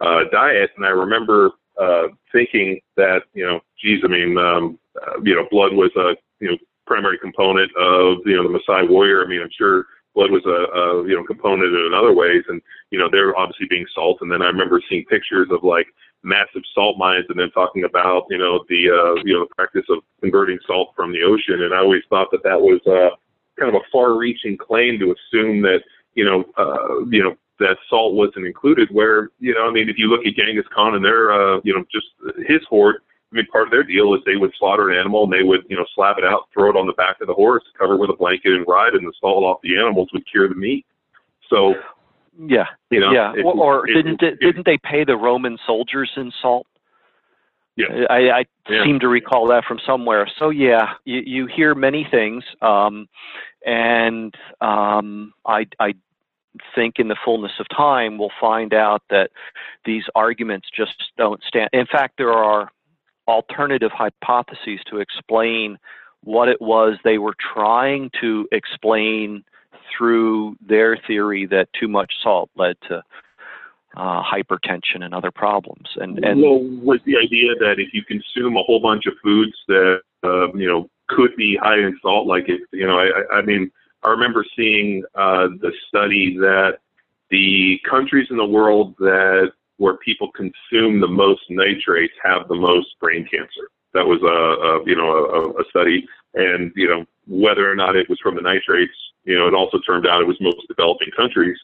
[0.00, 5.20] uh, diet, and I remember uh, thinking that you know geez I mean um, uh,
[5.22, 6.14] you know blood was a
[6.44, 9.24] you know primary component of you know the Maasai warrior.
[9.24, 12.60] I mean I'm sure blood was a, a you know component in other ways, and
[12.90, 14.18] you know they're obviously being salt.
[14.20, 15.86] And then I remember seeing pictures of like
[16.22, 19.86] massive salt mines, and then talking about you know the uh, you know the practice
[19.88, 21.62] of converting salt from the ocean.
[21.62, 23.14] And I always thought that that was uh,
[23.58, 25.80] kind of a far-reaching claim to assume that
[26.14, 28.88] you know uh, you know that salt wasn't included.
[28.90, 31.74] Where you know I mean if you look at Genghis Khan and their uh, you
[31.74, 32.06] know just
[32.48, 35.32] his horde I mean, part of their deal is they would slaughter an animal and
[35.32, 37.62] they would, you know, slap it out, throw it on the back of the horse,
[37.78, 40.48] cover it with a blanket, and ride, and the salt off the animals would cure
[40.48, 40.84] the meat.
[41.48, 41.74] So,
[42.38, 43.32] yeah, you know, yeah.
[43.34, 46.66] It, or it, didn't it, didn't they pay the Roman soldiers in salt?
[47.76, 48.84] Yeah, I, I yeah.
[48.84, 50.28] seem to recall that from somewhere.
[50.38, 53.08] So yeah, you, you hear many things, um,
[53.64, 55.94] and um, I, I
[56.74, 59.30] think in the fullness of time we'll find out that
[59.84, 61.70] these arguments just don't stand.
[61.72, 62.70] In fact, there are
[63.30, 65.78] alternative hypotheses to explain
[66.22, 69.42] what it was they were trying to explain
[69.96, 73.02] through their theory that too much salt led to
[73.96, 75.88] uh, hypertension and other problems.
[75.96, 79.54] And, and well, was the idea that if you consume a whole bunch of foods
[79.68, 83.42] that uh, you know could be high in salt, like it, you know, I, I
[83.42, 83.70] mean,
[84.04, 86.78] I remember seeing uh, the study that
[87.30, 92.88] the countries in the world that where people consume the most nitrates have the most
[93.00, 93.64] brain cancer.
[93.94, 94.36] That was a,
[94.68, 98.34] a you know a, a study, and you know whether or not it was from
[98.34, 98.92] the nitrates,
[99.24, 101.56] you know, it also turned out it was most developing countries.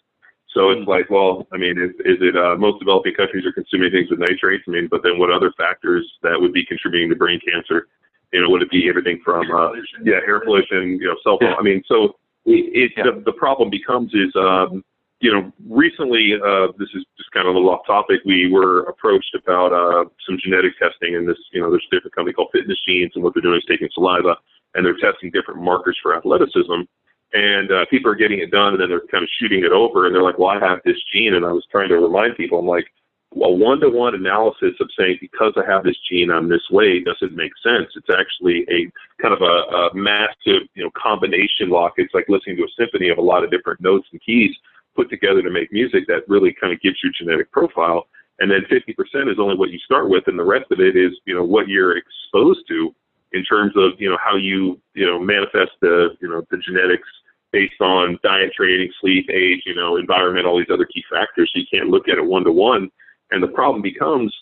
[0.55, 0.91] So it's mm-hmm.
[0.91, 4.21] like, well, I mean, is, is it uh, most developing countries are consuming things with
[4.21, 4.65] nitrates?
[4.67, 7.89] I mean, but then what other factors that would be contributing to brain cancer?
[8.33, 11.51] You know, would it be everything from uh, yeah, air pollution, you know, cell phone?
[11.51, 11.57] Yeah.
[11.57, 13.05] I mean, so it, it yeah.
[13.05, 14.85] the, the problem becomes is um,
[15.21, 18.21] you know, recently, uh, this is just kind of a little off topic.
[18.27, 22.15] We were approached about uh, some genetic testing, and this, you know, there's a different
[22.15, 24.37] company called Fitness Genes, and what they're doing is taking saliva
[24.75, 26.85] and they're testing different markers for athleticism.
[27.33, 30.07] And uh, people are getting it done, and then they're kind of shooting it over,
[30.07, 32.61] and they're like, "Well, I have this gene," and I was trying to remind people,
[32.61, 32.87] I'm like,
[33.35, 37.53] a one-to-one analysis of saying because I have this gene I'm this way doesn't make
[37.63, 37.89] sense.
[37.97, 38.89] It's actually a
[39.21, 41.95] kind of a, a massive, you know, combination lock.
[41.97, 44.55] It's like listening to a symphony of a lot of different notes and keys
[44.97, 48.09] put together to make music that really kind of gives you genetic profile.
[48.39, 51.13] And then 50% is only what you start with, and the rest of it is,
[51.25, 52.95] you know, what you're exposed to
[53.33, 57.09] in terms of, you know, how you, you know, manifest the, you know, the genetics
[57.53, 61.51] based on diet, training, sleep, age, you know, environment, all these other key factors.
[61.55, 62.91] So you can't look at it one to one.
[63.31, 64.35] And the problem becomes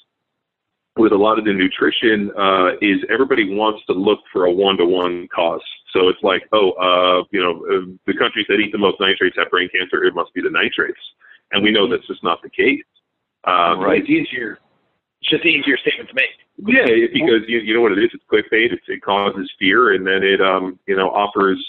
[0.96, 5.28] with a lot of the nutrition uh, is everybody wants to look for a one-to-one
[5.34, 5.64] cost.
[5.94, 9.36] So it's like, oh, uh, you know, uh, the countries that eat the most nitrates
[9.38, 10.02] have brain cancer.
[10.02, 11.00] It must be the nitrates,
[11.52, 12.82] and we know that's just not the case.
[13.44, 14.00] Um, right.
[14.00, 14.58] It's easier.
[15.22, 16.34] It's just an easier statement to make.
[16.58, 18.10] Yeah, because you you know what it is.
[18.12, 18.72] It's clickbait.
[18.72, 21.64] It's, it causes fear, and then it um you know offers.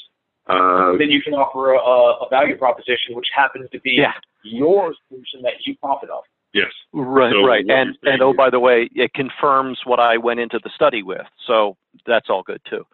[0.48, 4.14] Uh, then you can offer a, a value proposition, which happens to be yeah.
[4.44, 6.26] your solution that you profit off.
[6.54, 6.68] Yes.
[6.94, 7.66] Right, so right.
[7.68, 11.26] And and oh, by the way, it confirms what I went into the study with.
[11.48, 12.86] So that's all good too.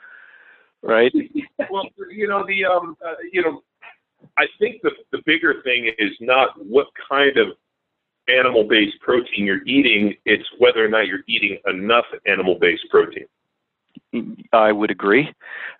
[0.83, 1.13] Right?
[1.69, 3.61] well, you know, the um uh, you know,
[4.37, 7.49] I think the the bigger thing is not what kind of
[8.27, 13.25] animal-based protein you're eating, it's whether or not you're eating enough animal-based protein.
[14.53, 15.33] I would agree.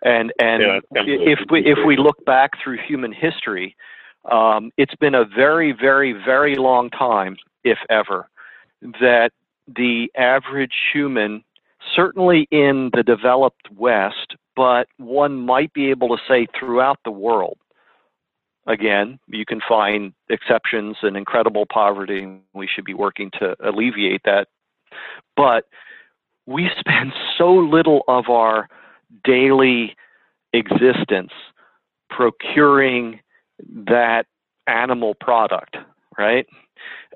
[0.04, 3.76] And and yeah, if we if we look back through human history,
[4.30, 8.30] um, it's been a very, very, very long time if ever,
[8.82, 9.32] that
[9.68, 11.44] the average human,
[11.96, 17.58] certainly in the developed West, but one might be able to say throughout the world,
[18.68, 22.24] again, you can find exceptions and incredible poverty.
[22.24, 24.48] And We should be working to alleviate that.
[25.36, 25.66] But
[26.46, 28.68] we spend so little of our
[29.24, 29.96] daily
[30.54, 31.32] existence
[32.10, 33.22] procuring
[33.74, 34.26] that
[34.68, 35.78] animal product,
[36.18, 36.46] right?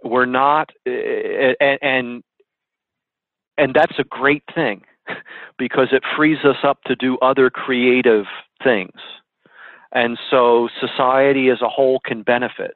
[0.03, 2.23] we're not eh, eh, and and,
[3.57, 4.81] and that's a great thing
[5.57, 8.25] because it frees us up to do other creative
[8.63, 8.99] things
[9.95, 12.75] and so society as a whole can benefit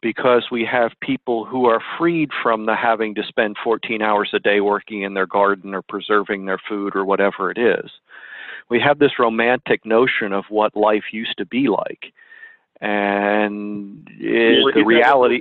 [0.00, 4.38] because we have people who are freed from the having to spend 14 hours a
[4.38, 7.90] day working in their garden or preserving their food or whatever it is.
[8.70, 12.12] We have this romantic notion of what life used to be like
[12.80, 15.40] and it, the reality.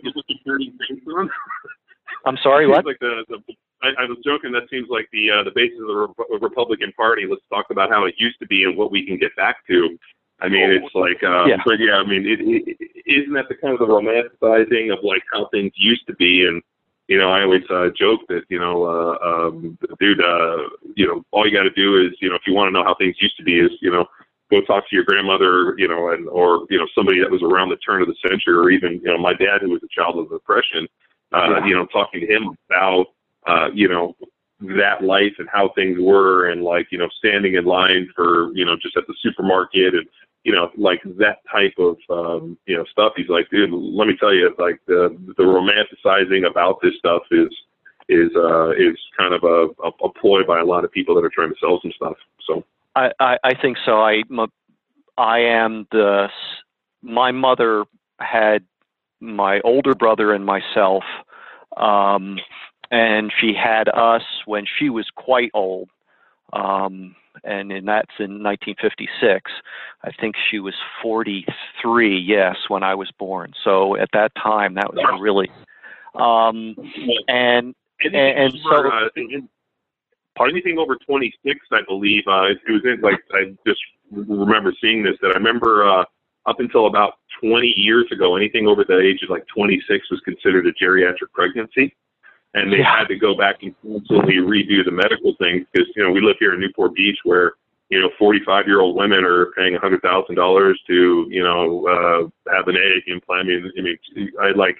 [2.26, 2.84] I'm sorry, what?
[2.84, 3.38] Like the, the,
[3.84, 4.52] I, I, was joking.
[4.52, 7.26] That seems like the uh, the basis of the Re- Republican Party.
[7.30, 9.98] Let's talk about how it used to be and what we can get back to.
[10.40, 11.58] I mean, it's like, um, yeah.
[11.66, 15.24] but yeah, I mean, it, it, isn't that the kind of the romanticizing of like
[15.34, 16.46] how things used to be?
[16.46, 16.62] And
[17.08, 21.24] you know, I always uh, joke that you know, uh, um, dude, uh, you know,
[21.32, 23.16] all you got to do is, you know, if you want to know how things
[23.20, 24.06] used to be, is you know,
[24.52, 27.70] go talk to your grandmother, you know, and or you know somebody that was around
[27.70, 30.20] the turn of the century, or even you know my dad who was a child
[30.20, 30.88] of the depression.
[31.34, 31.66] Uh, yeah.
[31.66, 33.08] You know, talking to him about
[33.48, 34.16] uh, you know
[34.60, 38.66] that life and how things were, and like you know standing in line for you
[38.66, 40.08] know just at the supermarket and
[40.44, 43.14] you know like that type of um, you know stuff.
[43.16, 47.50] He's like, dude, let me tell you, like the the romanticizing about this stuff is
[48.10, 51.26] is uh is kind of a, a, a ploy by a lot of people that
[51.26, 52.16] are trying to sell some stuff.
[52.46, 52.64] So.
[52.96, 54.02] I, I, think so.
[54.02, 54.24] I,
[55.20, 56.30] I am the.
[57.04, 57.86] My mother
[58.20, 58.66] had
[59.20, 61.04] my older brother and myself,
[61.78, 62.38] um,
[62.91, 65.89] and she had us when she was quite old.
[66.54, 69.52] Um, and, and that's in 1956.
[70.04, 72.17] I think she was 43.
[72.19, 73.54] Yes, when I was born.
[73.63, 75.52] So at that time, that was really.
[76.15, 76.76] Um,
[77.28, 78.89] and and, and so.
[78.89, 79.10] Uh,
[80.45, 82.23] anything over 26, I believe.
[82.28, 83.80] Uh, it was in, like I just
[84.12, 85.15] remember seeing this.
[85.21, 86.06] That I remember uh,
[86.45, 90.67] up until about 20 years ago, anything over the age of like 26 was considered
[90.67, 91.95] a geriatric pregnancy,
[92.58, 93.00] and they yeah.
[93.00, 96.38] had to go back and constantly redo the medical things because you know we live
[96.39, 97.54] here in Newport Beach where
[97.89, 101.88] you know 45 year old women are paying a hundred thousand dollars to you know
[101.88, 103.41] uh, have an egg implant.
[103.41, 104.78] I mean, I mean, I like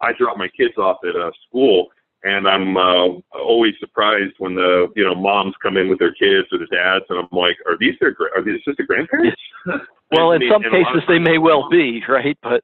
[0.00, 1.88] I drop my kids off at a school
[2.22, 6.48] and I'm uh, always surprised when the you know moms come in with their kids
[6.52, 9.40] or the dads, and I'm like, are these their are these just the grandparents?
[10.12, 12.36] well, in some cases they may well be, right?
[12.42, 12.62] But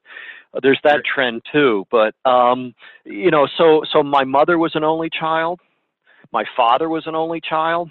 [0.61, 1.85] there's that trend too.
[1.91, 2.73] But um,
[3.05, 5.59] you know, so so my mother was an only child,
[6.31, 7.89] my father was an only child,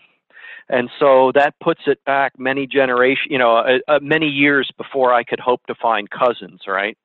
[0.68, 5.12] and so that puts it back many generation, you know, uh, uh, many years before
[5.12, 6.98] I could hope to find cousins, right?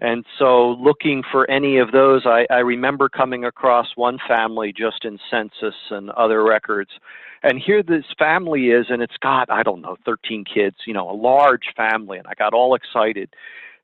[0.00, 5.04] And so, looking for any of those, I, I remember coming across one family just
[5.04, 6.90] in census and other records.
[7.42, 11.10] And here this family is, and it's got, I don't know, 13 kids, you know,
[11.10, 12.16] a large family.
[12.16, 13.30] And I got all excited.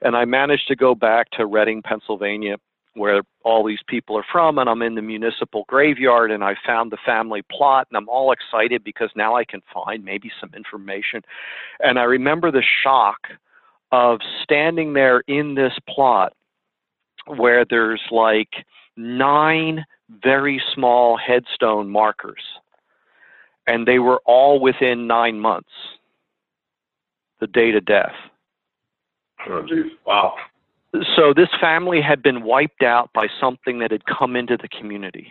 [0.03, 2.57] And I managed to go back to Reading, Pennsylvania,
[2.94, 4.59] where all these people are from.
[4.59, 7.86] And I'm in the municipal graveyard, and I found the family plot.
[7.90, 11.22] And I'm all excited because now I can find maybe some information.
[11.80, 13.28] And I remember the shock
[13.92, 16.32] of standing there in this plot
[17.26, 18.64] where there's like
[18.97, 19.84] nine
[20.22, 22.42] very small headstone markers,
[23.66, 25.70] and they were all within nine months,
[27.40, 28.14] the date of death.
[29.49, 29.93] Oh, geez.
[30.07, 30.34] Wow.
[31.16, 35.28] So this family had been wiped out by something that had come into the community.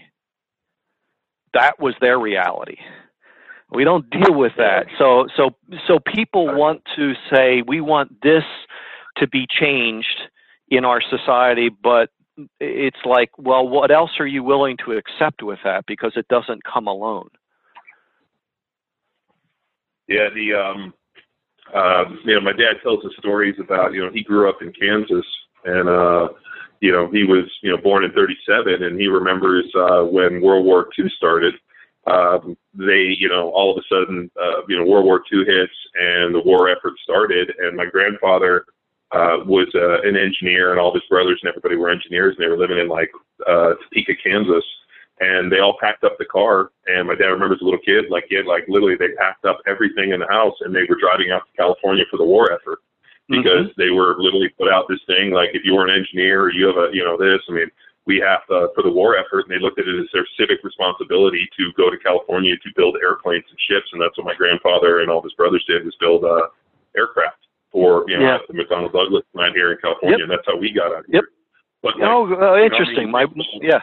[1.53, 2.77] that was their reality.
[3.71, 4.85] We don't deal with that.
[4.99, 5.51] So so
[5.87, 8.43] so people want to say we want this
[9.17, 10.21] to be changed
[10.69, 12.09] in our society, but
[12.59, 15.85] it's like, well, what else are you willing to accept with that?
[15.87, 17.29] Because it doesn't come alone.
[20.07, 20.93] Yeah, the um,
[21.73, 24.71] uh, you know, my dad tells us stories about you know he grew up in
[24.71, 25.25] Kansas
[25.65, 26.29] and uh,
[26.79, 30.65] you know he was you know born in '37 and he remembers uh, when World
[30.65, 31.55] War II started.
[32.07, 35.73] Um, they you know all of a sudden uh, you know World War II hits
[35.95, 38.65] and the war effort started and my grandfather
[39.11, 42.49] uh, was uh, an engineer and all his brothers and everybody were engineers and they
[42.49, 43.09] were living in like
[43.47, 44.63] uh, Topeka, Kansas
[45.19, 46.71] and they all packed up the car.
[46.87, 49.59] And my dad remembers a little kid, like he had like literally they packed up
[49.67, 52.79] everything in the house and they were driving out to California for the war effort
[53.29, 53.81] because mm-hmm.
[53.81, 56.67] they were literally put out this thing like if you were an engineer or you
[56.67, 57.71] have a you know this, I mean
[58.05, 60.63] we have to for the war effort and they looked at it as their civic
[60.63, 65.01] responsibility to go to California to build airplanes and ships and that's what my grandfather
[65.01, 66.53] and all his brothers did was build uh
[66.95, 68.37] aircraft for you know yeah.
[68.47, 70.23] the McDonnell Douglas plant here in California yep.
[70.23, 71.21] and that's how we got out here.
[71.21, 71.23] Yep.
[71.81, 73.07] But like, oh, uh, interesting.
[73.07, 73.81] You know, I mean, my yeah.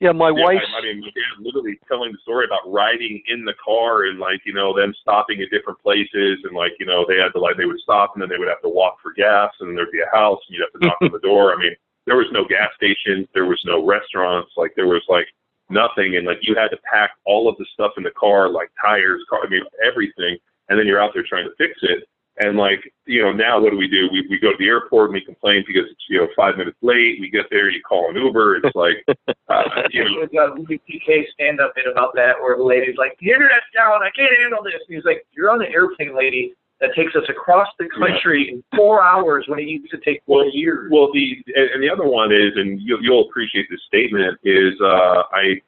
[0.00, 0.70] Yeah, my yeah, wife's.
[0.74, 4.40] I, I mean, dad literally telling the story about riding in the car and like
[4.46, 7.56] you know them stopping at different places and like you know they had to like
[7.56, 9.90] they would stop and then they would have to walk for gas and then there'd
[9.90, 11.52] be a house and you'd have to knock on the door.
[11.52, 11.74] I mean,
[12.06, 15.26] there was no gas stations, there was no restaurants, like there was like
[15.68, 18.70] nothing, and like you had to pack all of the stuff in the car, like
[18.80, 20.38] tires, car, I mean everything,
[20.68, 22.06] and then you're out there trying to fix it.
[22.40, 24.08] And like, you know, now what do we do?
[24.12, 26.78] We we go to the airport and we complain because it's you know five minutes
[26.82, 27.18] late.
[27.20, 28.56] We get there, you call an Uber.
[28.62, 29.04] It's like,
[29.48, 31.26] uh, you know, we got a C.K.
[31.34, 34.62] stand up bit about that where the lady's like, the internet's down, I can't handle
[34.62, 34.78] this.
[34.88, 36.54] And he's like, you're on the airplane, lady.
[36.80, 38.54] That takes us across the country yeah.
[38.54, 40.88] in four hours when it used to take four well, years.
[40.92, 45.26] Well, the and the other one is, and you, you'll appreciate this statement is, uh,
[45.34, 45.58] I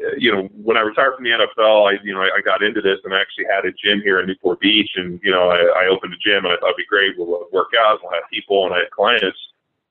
[0.00, 2.62] Uh, you know, when I retired from the NFL, I, you know, I, I got
[2.62, 5.50] into this and I actually had a gym here in Newport Beach and, you know,
[5.50, 7.18] I, I opened a gym and I thought it'd be great.
[7.18, 9.38] We'll work out, we'll have people and I had clients.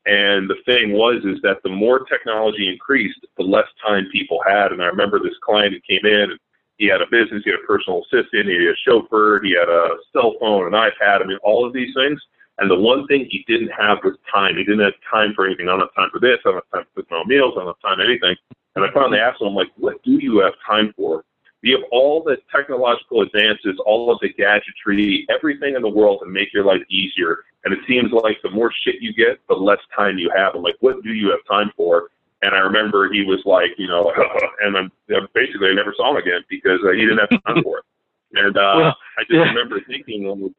[0.06, 4.72] And the thing was, is that the more technology increased, the less time people had.
[4.72, 6.40] And I remember this client who came in and
[6.78, 9.68] he had a business, he had a personal assistant, he had a chauffeur, he had
[9.68, 11.22] a cell phone, an iPad.
[11.22, 12.22] I mean, all of these things.
[12.60, 14.56] And the one thing he didn't have was time.
[14.58, 15.68] He didn't have time for anything.
[15.68, 16.40] I don't have time for this.
[16.46, 17.54] I don't have time for my meals.
[17.56, 18.36] I don't have time for anything.
[18.78, 21.26] And I finally asked him, I'm like, what do you have time for?
[21.64, 26.30] You have all the technological advances, all of the gadgetry, everything in the world to
[26.30, 27.40] make your life easier.
[27.66, 30.54] And it seems like the more shit you get, the less time you have.
[30.54, 32.12] I'm like, what do you have time for?
[32.44, 34.14] And I remember he was like, you know,
[34.62, 34.92] and then
[35.34, 37.86] basically I never saw him again because uh, he didn't have time for it.
[38.34, 39.50] And uh, well, I just yeah.
[39.50, 40.54] remember thinking,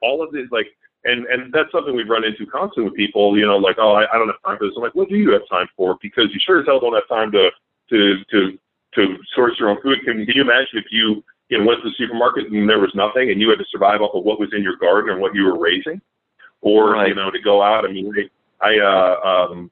[0.00, 0.68] all of this, like,
[1.04, 3.36] and and that's something we've run into constantly with people.
[3.36, 4.74] You know, like, oh, I, I don't have time for this.
[4.76, 5.98] I'm like, what do you have time for?
[6.00, 7.50] Because you sure as hell don't have time to
[7.90, 8.58] to to
[8.94, 9.98] to source your own food.
[10.04, 12.92] Can, can you imagine if you you know went to the supermarket and there was
[12.94, 15.34] nothing and you had to survive off of what was in your garden and what
[15.34, 16.00] you were raising,
[16.60, 17.08] or right.
[17.08, 17.84] you know to go out?
[17.84, 18.12] I mean,
[18.60, 19.70] I uh, um,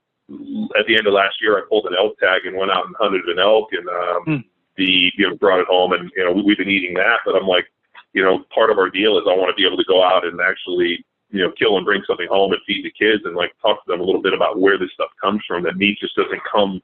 [0.79, 2.95] at the end of last year I pulled an elk tag and went out and
[2.99, 4.37] hunted an elk and um, hmm.
[4.77, 7.21] the you know brought it home and you know we, we've been eating that.
[7.25, 7.67] But I'm like,
[8.13, 10.27] you know, part of our deal is I want to be able to go out
[10.27, 13.53] and actually you know, kill and bring something home and feed the kids and like
[13.63, 15.63] talk to them a little bit about where this stuff comes from.
[15.63, 16.81] That meat just doesn't come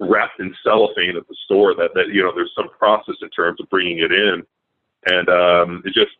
[0.00, 1.74] wrapped in cellophane at the store.
[1.74, 4.42] That that you know, there's some process in terms of bringing it in,
[5.06, 6.12] and um, it just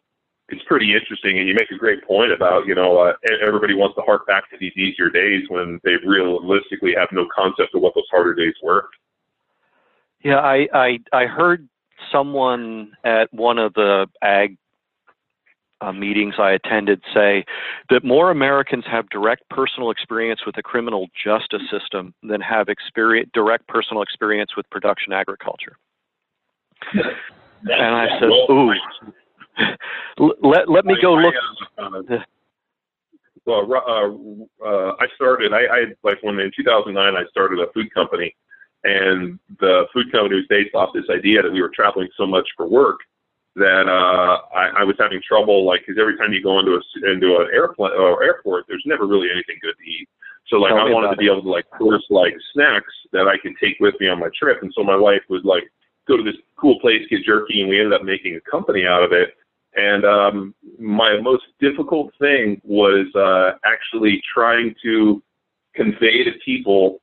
[0.49, 1.39] it's pretty interesting.
[1.39, 3.14] And you make a great point about you know uh,
[3.45, 7.75] everybody wants to hark back to these easier days when they realistically have no concept
[7.75, 8.89] of what those harder days were.
[10.23, 11.68] Yeah, I I, I heard
[12.11, 14.57] someone at one of the ag
[15.83, 17.45] uh, meetings I attended say
[17.91, 23.30] that more Americans have direct personal experience with the criminal justice system than have experience,
[23.35, 25.76] direct personal experience with production agriculture.
[26.95, 28.72] and I said, "Ooh,
[30.43, 31.35] let let me go look."
[33.45, 35.53] Well, uh, uh, I started.
[35.53, 38.35] I, I like when in 2009 I started a food company,
[38.85, 42.49] and the food company was based off this idea that we were traveling so much
[42.57, 43.01] for work
[43.57, 47.11] that uh, I, I was having trouble, like, because every time you go into a
[47.11, 50.09] into an airplane or airport, there's never really anything good to eat.
[50.49, 53.37] So like, Tell I wanted to be able to like source like snacks that I
[53.39, 55.65] could take with me on my trip, and so my wife would like
[56.09, 59.03] go to this cool place, get jerky, and we ended up making a company out
[59.03, 59.35] of it.
[59.75, 65.23] And um, my most difficult thing was uh, actually trying to
[65.75, 67.01] convey to people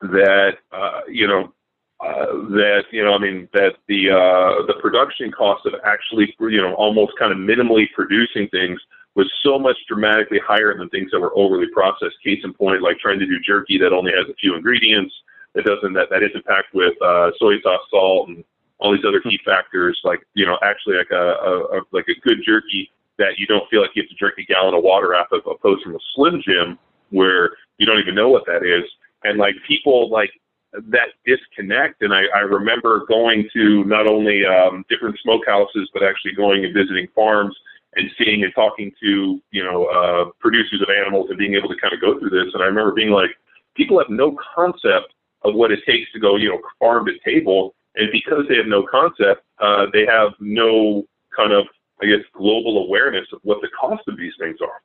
[0.00, 1.52] that uh, you know
[2.00, 6.60] uh, that you know, I mean, that the uh, the production cost of actually you
[6.62, 8.80] know almost kind of minimally producing things
[9.14, 12.16] was so much dramatically higher than things that were overly processed.
[12.22, 15.12] Case in point, like trying to do jerky that only has a few ingredients
[15.54, 18.44] it doesn't that that isn't packed with uh, soy sauce, salt, and
[18.78, 19.98] all these other key factors.
[20.04, 23.68] Like you know, actually like a, a, a like a good jerky that you don't
[23.68, 25.98] feel like you have to drink a gallon of water out of, opposed from a
[26.14, 26.78] Slim Jim
[27.10, 28.84] where you don't even know what that is.
[29.24, 30.30] And like people like
[30.72, 32.02] that disconnect.
[32.02, 36.74] And I, I remember going to not only um, different smokehouses, but actually going and
[36.74, 37.56] visiting farms
[37.94, 41.76] and seeing and talking to you know uh, producers of animals and being able to
[41.80, 42.52] kind of go through this.
[42.54, 43.30] And I remember being like,
[43.76, 47.74] people have no concept of what it takes to go you know farm to table,
[47.94, 51.04] and because they have no concept, uh, they have no
[51.34, 51.66] kind of
[52.02, 54.82] I guess global awareness of what the cost of these things are.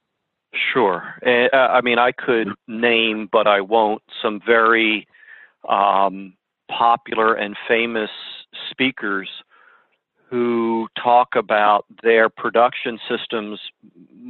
[0.72, 1.16] Sure.
[1.26, 5.08] Uh, I mean, I could name, but I won't, some very
[5.70, 6.36] um,
[6.70, 8.10] popular and famous
[8.70, 9.30] speakers
[10.30, 13.60] who talk about their production systems,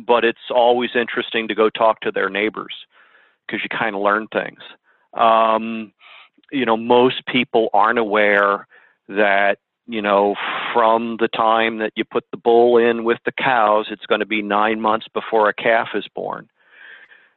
[0.06, 2.74] but it's always interesting to go talk to their neighbors
[3.48, 4.60] because you kind of learn things.
[5.14, 5.94] Um,
[6.52, 8.68] you know, most people aren't aware
[9.08, 10.36] that, you know,
[10.74, 14.26] from the time that you put the bull in with the cows, it's going to
[14.26, 16.50] be nine months before a calf is born.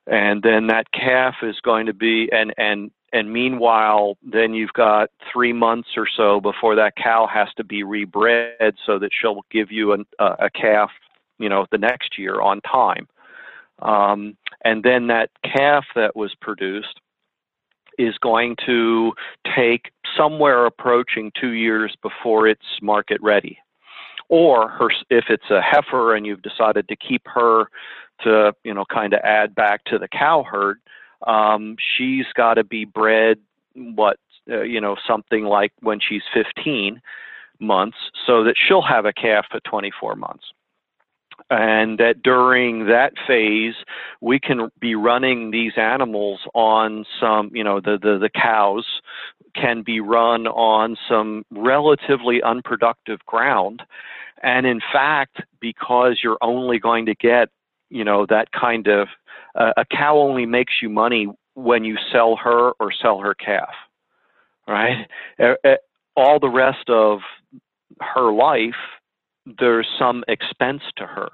[0.08, 5.10] And then that calf is going to be, and, and and meanwhile, then you've got
[5.32, 9.70] three months or so before that cow has to be rebred so that she'll give
[9.70, 10.90] you an, uh, a calf,
[11.38, 13.06] you know, the next year on time.
[13.80, 17.00] Um, and then that calf that was produced
[17.98, 19.12] is going to
[19.54, 23.58] take somewhere approaching two years before it's market ready.
[24.28, 27.66] Or her, if it's a heifer and you've decided to keep her
[28.24, 30.80] to, you know, kind of add back to the cow herd,
[31.26, 33.38] um, she's got to be bred
[33.74, 34.18] what
[34.50, 37.00] uh, you know something like when she's 15
[37.58, 37.96] months
[38.26, 40.44] so that she'll have a calf at 24 months.
[41.50, 43.74] And that during that phase
[44.20, 48.86] we can be running these animals on some you know the, the the cows
[49.54, 53.82] can be run on some relatively unproductive ground.
[54.42, 57.48] And in fact because you're only going to get
[57.90, 59.08] you know that kind of
[59.56, 63.72] uh, a cow only makes you money when you sell her or sell her calf,
[64.68, 65.06] right?
[66.16, 67.20] All the rest of
[68.00, 68.74] her life,
[69.58, 71.28] there's some expense to her.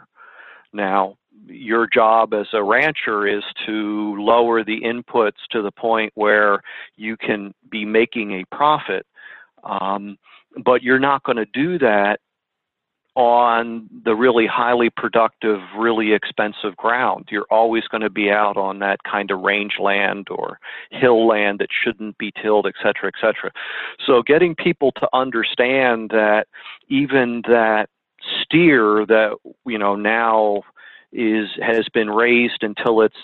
[0.73, 1.17] Now,
[1.47, 6.63] your job as a rancher is to lower the inputs to the point where
[6.97, 9.05] you can be making a profit.
[9.65, 10.19] Um,
[10.65, 12.21] but you're not going to do that
[13.15, 17.29] on the really highly productive, really expensive ground.
[17.31, 20.59] You're always going to be out on that kind of range land or
[20.91, 23.53] hill land that shouldn't be tilled, et cetera, et cetera.
[24.07, 26.47] So getting people to understand that
[26.89, 27.91] even that
[28.41, 29.37] steer that,
[29.67, 30.63] you know, now
[31.13, 33.15] is has been raised until it's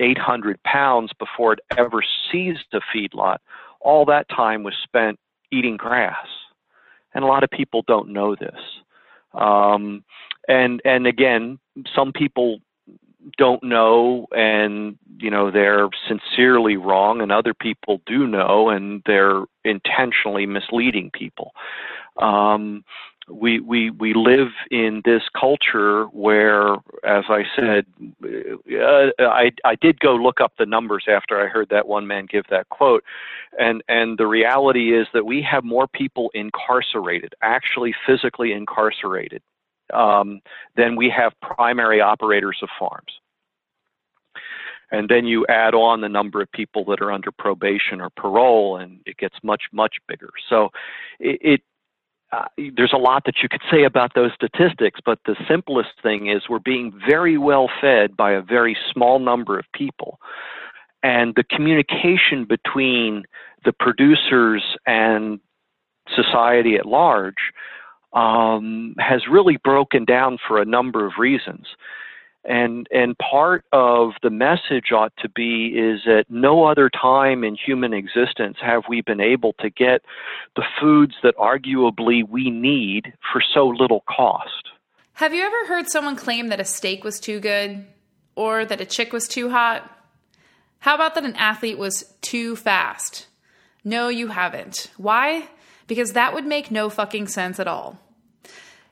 [0.00, 3.38] 800 pounds before it ever sees the feedlot.
[3.80, 5.20] All that time was spent
[5.52, 6.26] eating grass.
[7.14, 8.58] And a lot of people don't know this.
[9.34, 10.04] Um,
[10.48, 11.58] and and again,
[11.94, 12.60] some people
[13.38, 19.44] don't know and you know they're sincerely wrong and other people do know and they're
[19.64, 21.52] intentionally misleading people.
[22.18, 22.84] Um,
[23.28, 27.86] we we we live in this culture where as i said
[28.24, 32.26] uh, i i did go look up the numbers after i heard that one man
[32.26, 33.04] give that quote
[33.58, 39.40] and and the reality is that we have more people incarcerated actually physically incarcerated
[39.92, 40.40] um,
[40.76, 43.12] then we have primary operators of farms.
[44.90, 48.76] And then you add on the number of people that are under probation or parole,
[48.76, 50.28] and it gets much, much bigger.
[50.50, 50.68] So
[51.18, 51.60] it, it
[52.32, 56.28] uh, there's a lot that you could say about those statistics, but the simplest thing
[56.28, 60.18] is we're being very well fed by a very small number of people.
[61.02, 63.24] And the communication between
[63.64, 65.40] the producers and
[66.14, 67.52] society at large
[68.12, 71.66] um, has really broken down for a number of reasons.
[72.44, 77.56] And, and part of the message ought to be is that no other time in
[77.56, 80.02] human existence have we been able to get
[80.56, 84.70] the foods that arguably we need for so little cost.
[85.14, 87.86] Have you ever heard someone claim that a steak was too good
[88.34, 89.88] or that a chick was too hot?
[90.80, 93.28] How about that an athlete was too fast?
[93.84, 94.90] No, you haven't.
[94.96, 95.48] Why?
[95.86, 97.98] because that would make no fucking sense at all.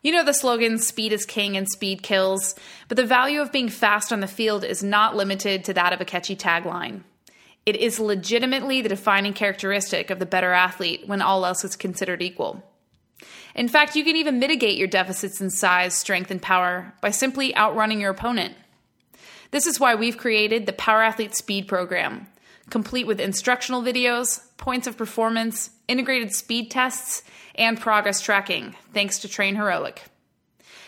[0.03, 2.55] You know the slogan, speed is king and speed kills,
[2.89, 6.01] but the value of being fast on the field is not limited to that of
[6.01, 7.03] a catchy tagline.
[7.67, 12.23] It is legitimately the defining characteristic of the better athlete when all else is considered
[12.23, 12.65] equal.
[13.55, 17.55] In fact, you can even mitigate your deficits in size, strength, and power by simply
[17.55, 18.55] outrunning your opponent.
[19.51, 22.27] This is why we've created the Power Athlete Speed Program
[22.71, 27.23] complete with instructional videos, points of performance, integrated speed tests,
[27.55, 30.03] and progress tracking, thanks to Train Heroic.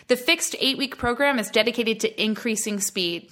[0.07, 3.31] The fixed eight week program is dedicated to increasing speed.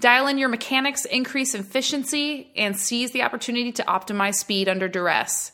[0.00, 5.52] Dial in your mechanics, increase efficiency, and seize the opportunity to optimize speed under duress.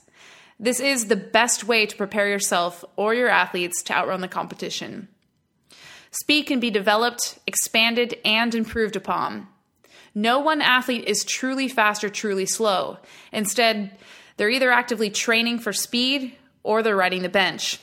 [0.59, 5.09] This is the best way to prepare yourself or your athletes to outrun the competition.
[6.11, 9.47] Speed can be developed, expanded, and improved upon.
[10.15, 12.99] No one athlete is truly fast or truly slow.
[13.33, 13.91] Instead,
[14.37, 17.81] they're either actively training for speed or they're riding the bench.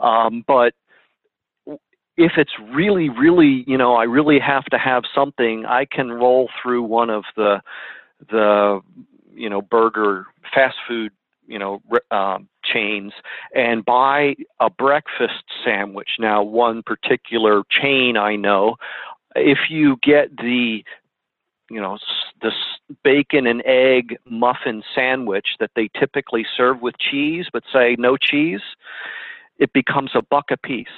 [0.00, 0.74] um, but
[2.18, 6.50] if it's really, really, you know, I really have to have something, I can roll
[6.60, 7.62] through one of the
[8.30, 8.80] the
[9.32, 11.12] you know burger fast food
[11.46, 13.12] you know um, chains
[13.54, 16.08] and buy a breakfast sandwich.
[16.18, 18.76] Now, one particular chain I know,
[19.36, 20.82] if you get the
[21.70, 21.98] you know
[22.42, 22.50] the
[23.04, 28.62] bacon and egg muffin sandwich that they typically serve with cheese, but say no cheese,
[29.58, 30.88] it becomes a buck a piece.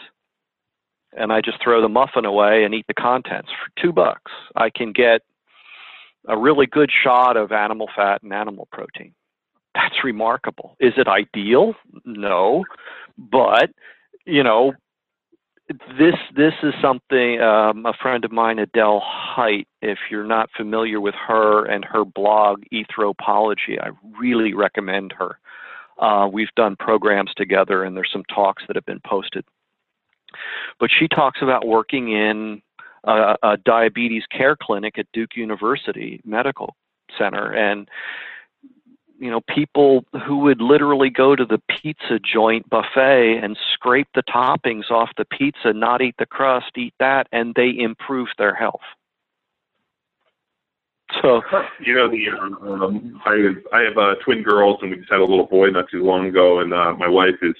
[1.16, 4.30] And I just throw the muffin away and eat the contents for two bucks.
[4.54, 5.22] I can get
[6.28, 9.14] a really good shot of animal fat and animal protein.
[9.74, 10.76] That's remarkable.
[10.80, 11.74] Is it ideal?
[12.04, 12.64] No,
[13.16, 13.70] but
[14.26, 14.72] you know,
[15.98, 19.68] this this is something um, a friend of mine, Adele Hite.
[19.82, 25.38] If you're not familiar with her and her blog Eathropology, I really recommend her.
[25.98, 29.44] Uh, we've done programs together, and there's some talks that have been posted.
[30.78, 32.62] But she talks about working in
[33.04, 36.76] a, a diabetes care clinic at Duke University Medical
[37.18, 37.88] Center, and
[39.18, 44.22] you know people who would literally go to the pizza joint buffet and scrape the
[44.22, 48.80] toppings off the pizza, not eat the crust, eat that, and they improve their health.
[51.22, 51.42] So
[51.80, 55.24] you know the um, I I have uh, twin girls and we just had a
[55.24, 57.54] little boy not too long ago and uh, my wife is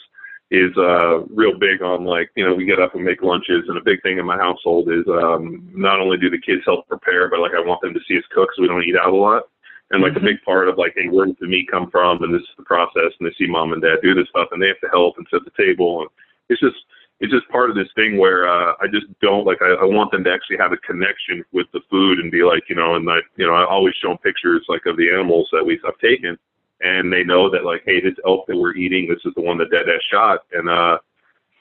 [0.50, 3.78] is uh real big on like you know we get up and make lunches and
[3.78, 7.30] a big thing in my household is um not only do the kids help prepare
[7.30, 9.16] but like I want them to see us cook so we don't eat out a
[9.16, 9.44] lot
[9.90, 10.26] and like mm-hmm.
[10.26, 12.22] a big part of like, hey, where does the meat come from?
[12.22, 13.10] And this is the process.
[13.18, 15.26] And they see mom and dad do this stuff, and they have to help and
[15.30, 16.02] set the table.
[16.02, 16.10] And
[16.48, 16.76] it's just
[17.18, 19.58] it's just part of this thing where uh, I just don't like.
[19.60, 22.64] I, I want them to actually have a connection with the food and be like,
[22.68, 25.48] you know, and I, you know, I always show them pictures like of the animals
[25.52, 26.38] that we've I've taken,
[26.80, 29.58] and they know that like, hey, this elk that we're eating, this is the one
[29.58, 30.98] that dad has shot, and uh,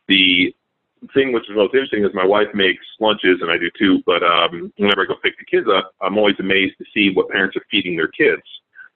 [0.08, 0.54] the
[1.14, 4.22] thing which is most interesting is my wife makes lunches and I do too, but
[4.24, 7.56] um whenever I go pick the kids up, I'm always amazed to see what parents
[7.56, 8.44] are feeding their kids.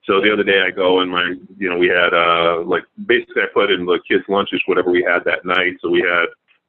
[0.05, 3.43] So the other day I go and my you know, we had uh like basically
[3.43, 5.77] I put in the kids' lunches whatever we had that night.
[5.81, 6.25] So we had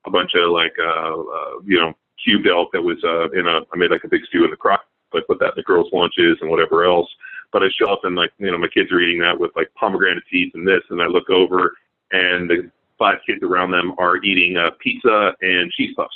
[0.06, 3.60] a bunch of like uh, uh you know, cubed elk that was uh in a
[3.72, 4.82] I made like a big stew in the crock.
[5.12, 7.08] I put that in the girls' lunches and whatever else.
[7.54, 9.72] But I show up and like, you know, my kids are eating that with like
[9.74, 11.72] pomegranate seeds and this and I look over
[12.10, 16.14] and the five kids around them are eating uh, pizza and cheese puffs.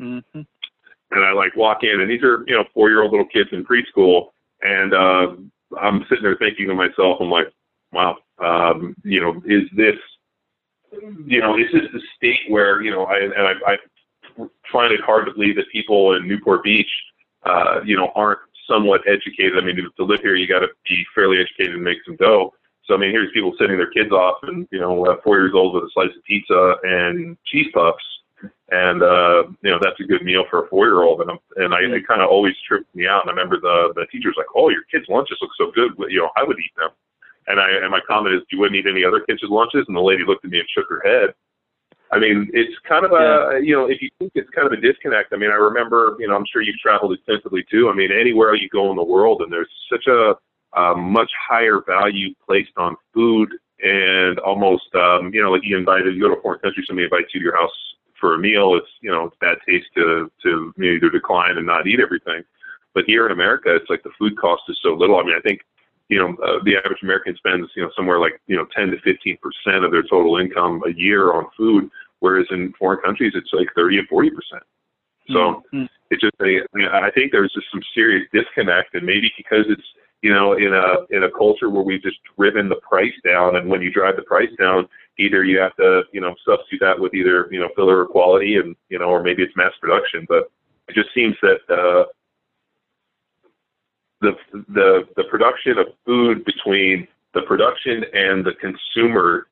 [0.00, 0.40] Mm-hmm.
[1.10, 3.50] And I like walk in, and these are you know four year old little kids
[3.52, 4.28] in preschool,
[4.62, 5.36] and uh,
[5.78, 7.48] I'm sitting there thinking to myself, I'm like,
[7.92, 9.96] wow, um, you know, is this,
[11.26, 15.00] you know, is this the state where you know, I and I, I find it
[15.00, 16.90] hard to believe that people in Newport Beach,
[17.44, 18.40] uh, you know, aren't
[18.72, 19.58] somewhat educated.
[19.58, 22.16] I mean, to, to live here, you got to be fairly educated and make some
[22.16, 22.54] dough.
[22.86, 25.52] So I mean, here's people sending their kids off, and you know, uh, four years
[25.54, 28.04] old with a slice of pizza and cheese puffs,
[28.70, 31.20] and uh, you know, that's a good meal for a four-year-old.
[31.20, 33.22] And I'm, and I, it kind of always tripped me out.
[33.22, 35.92] And I remember the the teacher's like, "Oh, your kids' lunches look so good.
[36.10, 36.90] You know, I would eat them."
[37.46, 40.00] And I and my comment is, "You wouldn't eat any other kids' lunches?" And the
[40.00, 41.34] lady looked at me and shook her head.
[42.12, 44.80] I mean, it's kind of a, you know, if you think it's kind of a
[44.80, 45.32] disconnect.
[45.32, 47.88] I mean, I remember, you know, I'm sure you've traveled extensively too.
[47.88, 50.34] I mean, anywhere you go in the world, and there's such a
[50.74, 53.50] um, much higher value placed on food
[53.82, 57.04] and almost um, you know like you invited you go to a foreign country somebody
[57.04, 57.70] invites you to your house
[58.18, 61.58] for a meal it's you know it's bad taste to to you know, either decline
[61.58, 62.42] and not eat everything
[62.94, 65.40] but here in America it's like the food cost is so little I mean I
[65.40, 65.60] think
[66.08, 69.00] you know uh, the average American spends you know somewhere like you know 10 to
[69.00, 71.90] 15 percent of their total income a year on food
[72.20, 74.62] whereas in foreign countries it's like 30 and 40 percent
[75.28, 75.84] so mm-hmm.
[76.10, 79.86] it's just I think there's just some serious disconnect and maybe because it's
[80.22, 83.68] you know, in a in a culture where we've just driven the price down, and
[83.68, 84.88] when you drive the price down,
[85.18, 88.56] either you have to, you know, substitute that with either, you know, filler or quality,
[88.56, 90.24] and you know, or maybe it's mass production.
[90.28, 90.50] But
[90.88, 92.04] it just seems that uh,
[94.22, 94.32] the
[94.68, 99.48] the the production of food between the production and the consumer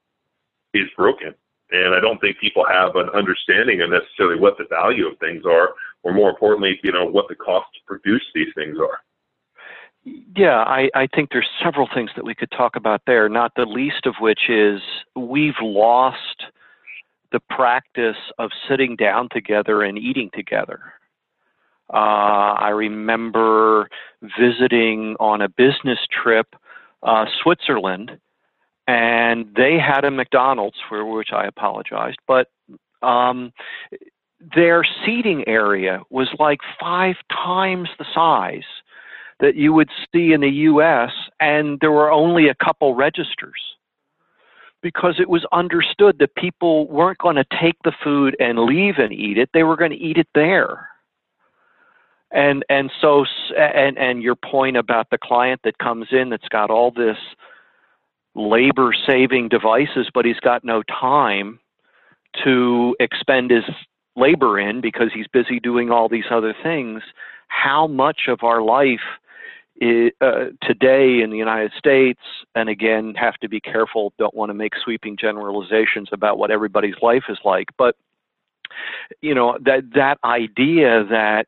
[0.73, 1.35] is broken.
[1.73, 5.45] And I don't think people have an understanding of necessarily what the value of things
[5.47, 8.99] are, or more importantly, you know, what the cost to produce these things are.
[10.35, 13.67] Yeah, I, I think there's several things that we could talk about there, not the
[13.67, 14.81] least of which is
[15.15, 16.45] we've lost
[17.33, 20.95] the practice of sitting down together and eating together.
[21.93, 23.89] Uh, I remember
[24.39, 26.55] visiting on a business trip
[27.03, 28.19] uh, Switzerland,
[28.87, 32.49] and they had a McDonald's for which I apologized, but
[33.03, 33.53] um,
[34.55, 38.65] their seating area was like five times the size
[39.41, 41.11] that you would see in the U.S.,
[41.41, 43.61] and there were only a couple registers
[44.83, 49.13] because it was understood that people weren't going to take the food and leave and
[49.13, 50.90] eat it; they were going to eat it there.
[52.33, 53.25] And and so
[53.57, 57.17] and and your point about the client that comes in that's got all this
[58.35, 61.59] labor saving devices, but he's got no time
[62.45, 63.65] to expend his
[64.17, 67.03] labor in because he's busy doing all these other things.
[67.49, 69.01] How much of our life
[69.83, 72.21] uh, today in the United States,
[72.55, 76.97] and again, have to be careful, don't want to make sweeping generalizations about what everybody's
[77.03, 77.97] life is like, but
[79.21, 81.47] you know that that idea that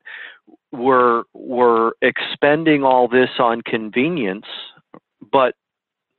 [0.72, 4.46] we're we're expending all this on convenience,
[5.30, 5.54] but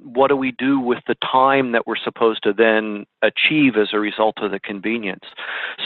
[0.03, 3.99] what do we do with the time that we're supposed to then achieve as a
[3.99, 5.23] result of the convenience?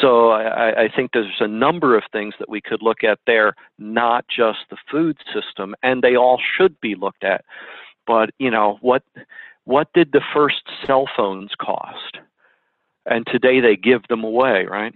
[0.02, 3.54] So I, I, think there's a number of things that we could look at there,
[3.78, 7.46] not just the food system, and they all should be looked at.
[8.08, 9.04] But you know what?
[9.66, 12.18] What did the first cell phones cost?
[13.06, 14.94] And today they give them away, right?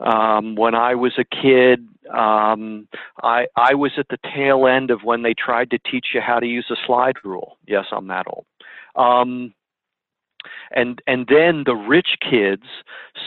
[0.00, 2.88] Um, when I was a kid, um,
[3.22, 6.38] I I was at the tail end of when they tried to teach you how
[6.38, 7.58] to use a slide rule.
[7.66, 8.46] Yes, I'm that old.
[8.94, 9.54] Um,
[10.70, 12.64] and and then the rich kids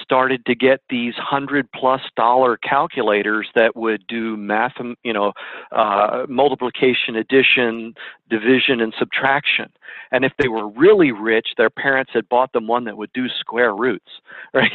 [0.01, 5.33] started to get these hundred plus dollar calculators that would do math, you know,
[5.71, 7.93] uh, multiplication, addition,
[8.29, 9.71] division, and subtraction.
[10.11, 13.27] And if they were really rich, their parents had bought them one that would do
[13.39, 14.11] square roots,
[14.53, 14.71] right?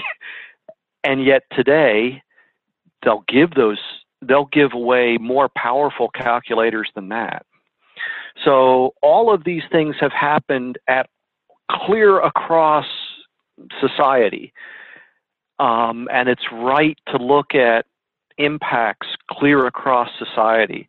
[1.05, 2.23] And yet today
[3.03, 3.79] they'll give those
[4.23, 7.45] they'll give away more powerful calculators than that.
[8.45, 11.09] So all of these things have happened at
[11.71, 12.87] clear across
[13.81, 14.53] society.
[15.59, 17.87] Um, and it's right to look at
[18.39, 20.89] impacts clear across society.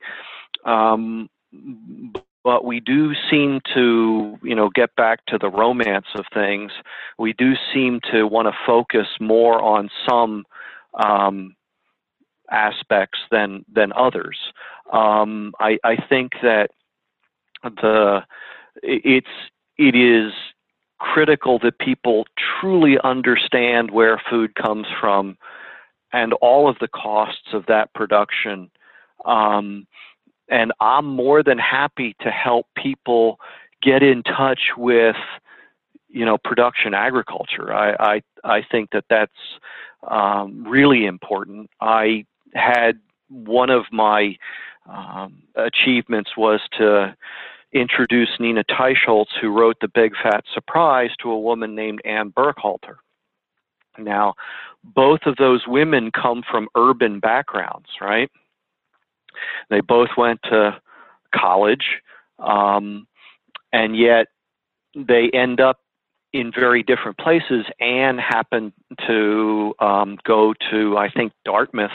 [0.64, 1.30] Um,
[2.46, 6.72] but we do seem to, you know, get back to the romance of things.
[7.18, 10.46] We do seem to want to focus more on some
[10.94, 11.56] um,
[12.52, 14.38] aspects than than others.
[14.94, 16.70] Um, I, I think that
[17.64, 18.22] the
[18.84, 19.28] it's
[19.80, 20.32] it is
[21.00, 22.26] critical that people
[22.62, 25.36] truly understand where food comes from
[26.14, 28.70] and all of the costs of that production.
[29.26, 29.88] Um,
[30.50, 33.40] and I'm more than happy to help people
[33.82, 35.16] get in touch with
[36.10, 37.74] you know production agriculture.
[37.74, 39.32] I I, I think that that's
[40.08, 41.70] um, really important.
[41.82, 44.38] I had one of my
[44.88, 47.16] um, achievements was to
[47.74, 52.98] introduce Nina Teicholz, who wrote The Big Fat Surprise, to a woman named Anne Burkholder.
[53.98, 54.36] Now,
[54.84, 58.30] both of those women come from urban backgrounds, right?
[59.70, 60.80] They both went to
[61.34, 62.02] college,
[62.40, 63.08] um,
[63.74, 64.28] and yet
[64.96, 65.80] they end up
[66.34, 67.66] in very different places.
[67.80, 68.74] Anne happened
[69.08, 71.92] to um, go to, I think, Dartmouth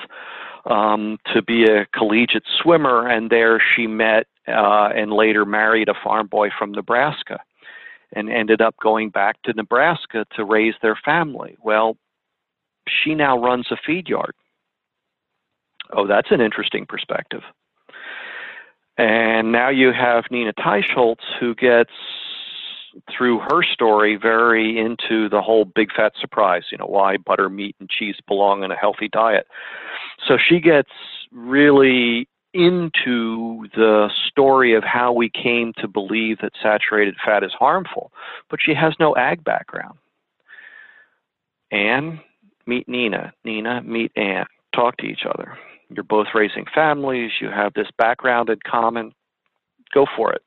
[0.66, 5.95] um, to be a collegiate swimmer, and there she met uh, and later married a
[6.03, 7.38] farm boy from Nebraska
[8.12, 11.57] and ended up going back to Nebraska to raise their family.
[11.62, 11.97] Well,
[12.88, 14.34] she now runs a feed yard.
[15.93, 17.43] Oh, that's an interesting perspective.
[18.97, 21.91] And now you have Nina Teicholz, who gets
[23.16, 27.76] through her story very into the whole big fat surprise, you know, why butter, meat,
[27.80, 29.47] and cheese belong in a healthy diet.
[30.26, 30.91] So she gets
[31.32, 38.12] really into the story of how we came to believe that saturated fat is harmful,
[38.49, 39.97] but she has no ag background.
[41.70, 42.20] Anne,
[42.66, 43.32] meet Nina.
[43.45, 44.47] Nina, meet Anne.
[44.74, 45.57] Talk to each other.
[45.91, 49.12] You're both raising families, you have this background in common.
[49.93, 50.43] Go for it.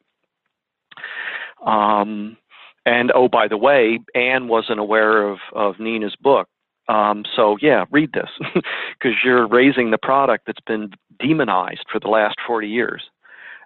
[1.65, 2.37] Um,
[2.85, 6.47] and oh, by the way, Anne wasn't aware of, of Nina's book.
[6.89, 8.29] Um, so yeah, read this
[8.99, 13.03] because you're raising the product that's been demonized for the last 40 years.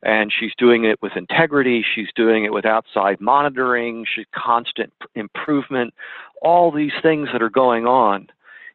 [0.04, 1.84] and she's doing it with integrity.
[1.96, 4.06] She's doing it with outside monitoring.
[4.14, 5.94] She's constant improvement.
[6.42, 8.28] All these things that are going on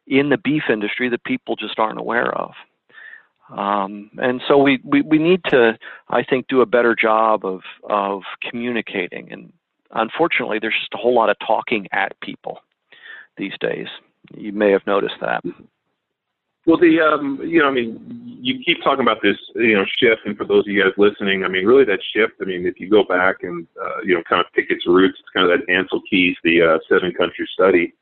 [0.07, 2.51] in the beef industry that people just aren't aware of.
[3.57, 5.77] Um, and so we, we, we need to,
[6.09, 9.31] I think, do a better job of, of communicating.
[9.31, 9.53] And
[9.91, 12.59] unfortunately, there's just a whole lot of talking at people
[13.37, 13.87] these days.
[14.35, 15.43] You may have noticed that.
[16.65, 17.99] Well, the um, you know, I mean,
[18.41, 21.43] you keep talking about this, you know, shift, and for those of you guys listening,
[21.43, 22.35] I mean, really that shift.
[22.41, 25.17] I mean, if you go back and uh, you know, kind of pick its roots,
[25.19, 27.93] it's kind of that Ancel Keys, the uh, seven country study,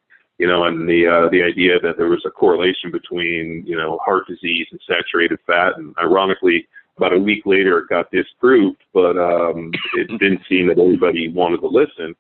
[0.42, 4.00] you know, and the uh, the idea that there was a correlation between you know
[4.04, 6.68] heart disease and saturated fat, and ironically,
[6.98, 11.62] about a week later, it got disproved, but um, it didn't seem that anybody wanted
[11.62, 12.16] to listen.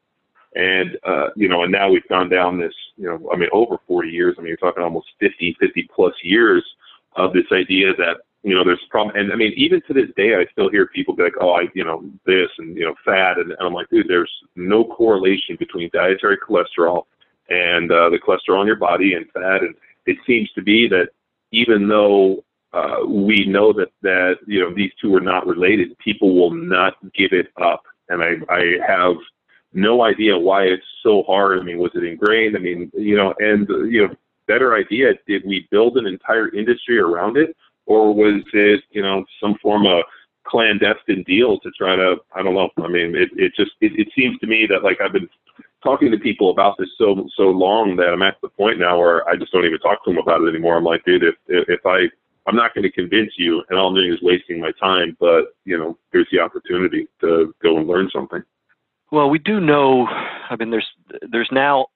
[0.53, 3.77] And, uh, you know, and now we've gone down this, you know, I mean, over
[3.87, 4.35] 40 years.
[4.37, 6.63] I mean, you're talking almost 50, 50 plus years
[7.15, 9.15] of this idea that, you know, there's a problem.
[9.15, 11.67] And I mean, even to this day, I still hear people be like, oh, I,
[11.73, 13.39] you know, this and, you know, fat.
[13.39, 17.05] And, and I'm like, dude, there's no correlation between dietary cholesterol
[17.51, 19.61] and uh, the cholesterol in your body and fat.
[19.61, 19.75] And
[20.05, 21.09] it seems to be that
[21.51, 22.43] even though
[22.73, 26.93] uh, we know that, that, you know, these two are not related, people will not
[27.13, 27.83] give it up.
[28.09, 29.15] And I, I have,
[29.73, 31.59] no idea why it's so hard.
[31.59, 32.55] I mean, was it ingrained?
[32.55, 34.15] I mean, you know, and you know,
[34.47, 35.13] better idea.
[35.27, 39.85] Did we build an entire industry around it, or was it, you know, some form
[39.85, 40.03] of
[40.45, 42.17] clandestine deal to try to?
[42.33, 42.69] I don't know.
[42.83, 45.29] I mean, it it just it, it seems to me that like I've been
[45.83, 49.27] talking to people about this so so long that I'm at the point now where
[49.27, 50.77] I just don't even talk to them about it anymore.
[50.77, 52.05] I'm like, dude, if if I
[52.47, 55.15] I'm not going to convince you, and all I'm doing is wasting my time.
[55.19, 58.41] But you know, here's the opportunity to go and learn something.
[59.11, 60.07] Well, we do know.
[60.07, 60.87] I mean, there's
[61.29, 61.87] there's now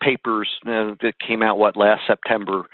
[0.00, 2.66] papers that came out what last September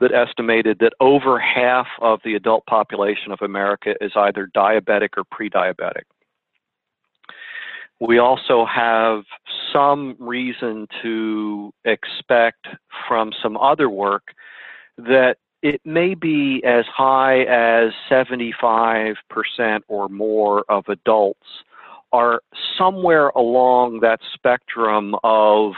[0.00, 5.24] that estimated that over half of the adult population of America is either diabetic or
[5.30, 6.04] pre-diabetic.
[8.00, 9.24] We also have
[9.72, 12.66] some reason to expect
[13.06, 14.28] from some other work
[14.96, 19.14] that it may be as high as 75%
[19.88, 21.46] or more of adults
[22.12, 22.40] are
[22.76, 25.72] somewhere along that spectrum of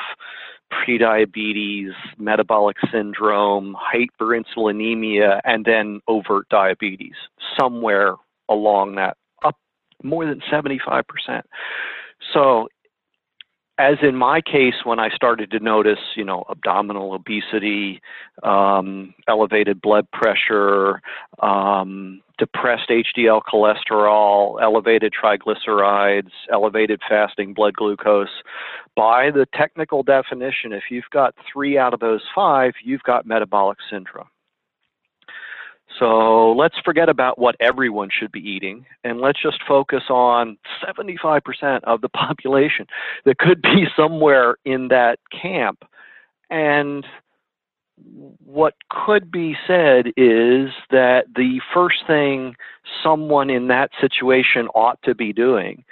[0.73, 7.15] prediabetes, metabolic syndrome, hyperinsulinemia, and then overt diabetes,
[7.59, 8.15] somewhere
[8.49, 9.57] along that, up
[10.03, 11.05] more than 75%.
[12.33, 12.69] So
[13.79, 18.03] as in my case, when I started to notice, you know, abdominal obesity,
[18.43, 21.01] um, elevated blood pressure,
[21.41, 28.43] um, depressed HDL cholesterol, elevated triglycerides, elevated fasting blood glucose,
[28.95, 33.79] by the technical definition, if you've got three out of those five, you've got metabolic
[33.91, 34.29] syndrome.
[35.99, 41.85] So let's forget about what everyone should be eating and let's just focus on 75%
[41.85, 42.87] of the population
[43.25, 45.85] that could be somewhere in that camp.
[46.51, 47.05] And
[48.45, 52.55] what could be said is that the first thing
[53.03, 55.85] someone in that situation ought to be doing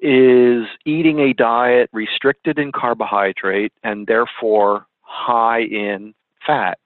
[0.00, 6.14] is eating a diet restricted in carbohydrate and therefore high in
[6.46, 6.78] fat.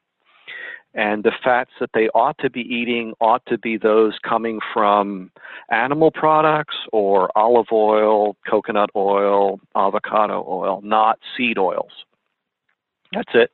[0.95, 5.31] And the fats that they ought to be eating ought to be those coming from
[5.71, 11.93] animal products or olive oil, coconut oil, avocado oil, not seed oils.
[13.13, 13.51] That's it.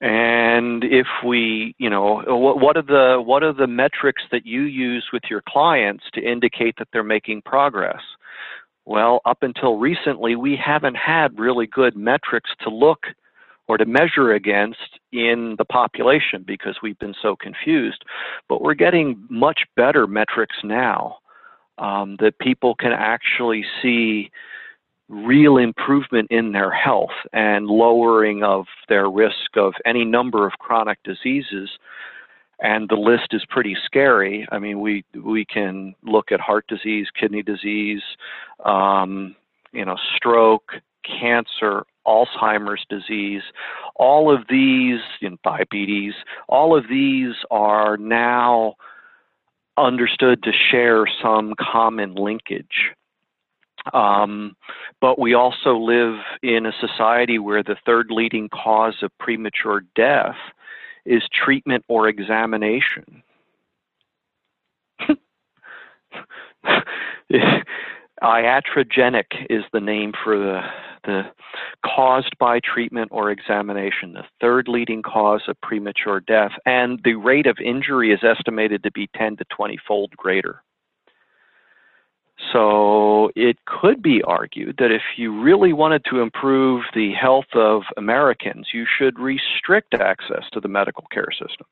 [0.00, 5.08] And if we, you know, what are the what are the metrics that you use
[5.12, 8.00] with your clients to indicate that they're making progress?
[8.86, 13.00] Well, up until recently, we haven't had really good metrics to look
[13.70, 18.04] or to measure against in the population because we've been so confused.
[18.48, 21.18] But we're getting much better metrics now
[21.78, 24.32] um, that people can actually see
[25.08, 30.98] real improvement in their health and lowering of their risk of any number of chronic
[31.04, 31.70] diseases
[32.62, 34.46] and the list is pretty scary.
[34.52, 38.02] I mean, we we can look at heart disease, kidney disease,
[38.66, 39.34] um,
[39.72, 43.42] you know, stroke, cancer, Alzheimer's disease,
[43.96, 46.14] all of these, know, diabetes,
[46.48, 48.74] all of these are now
[49.76, 52.92] understood to share some common linkage.
[53.94, 54.56] Um,
[55.00, 60.36] but we also live in a society where the third leading cause of premature death
[61.06, 63.22] is treatment or examination.
[68.22, 70.60] Iatrogenic is the name for the,
[71.04, 71.22] the
[71.84, 77.46] caused by treatment or examination, the third leading cause of premature death, and the rate
[77.46, 80.62] of injury is estimated to be 10 to 20 fold greater.
[82.52, 87.82] So it could be argued that if you really wanted to improve the health of
[87.96, 91.66] Americans, you should restrict access to the medical care system.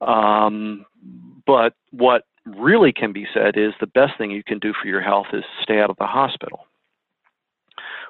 [0.00, 0.86] Um,
[1.46, 5.00] but what really can be said is the best thing you can do for your
[5.00, 6.66] health is stay out of the hospital.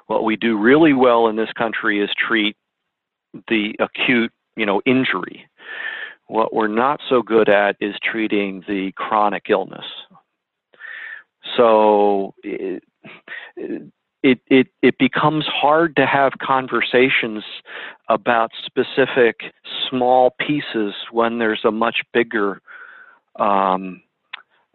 [0.07, 2.55] What we do really well in this country is treat
[3.47, 5.47] the acute, you know, injury.
[6.27, 9.85] What we're not so good at is treating the chronic illness.
[11.55, 12.83] So it,
[13.55, 17.43] it, it, it becomes hard to have conversations
[18.09, 19.41] about specific
[19.89, 22.61] small pieces when there's a much bigger
[23.37, 24.01] um,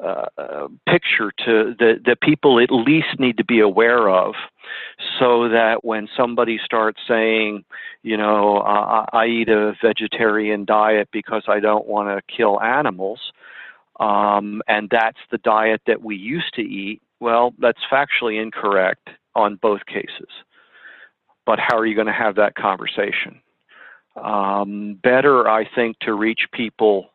[0.03, 4.34] uh, picture to that, that people at least need to be aware of
[5.18, 7.64] so that when somebody starts saying,
[8.03, 13.32] you know, uh, I eat a vegetarian diet because I don't want to kill animals,
[13.98, 19.57] um, and that's the diet that we used to eat, well, that's factually incorrect on
[19.57, 20.28] both cases.
[21.44, 23.40] But how are you going to have that conversation?
[24.16, 27.11] Um, better, I think, to reach people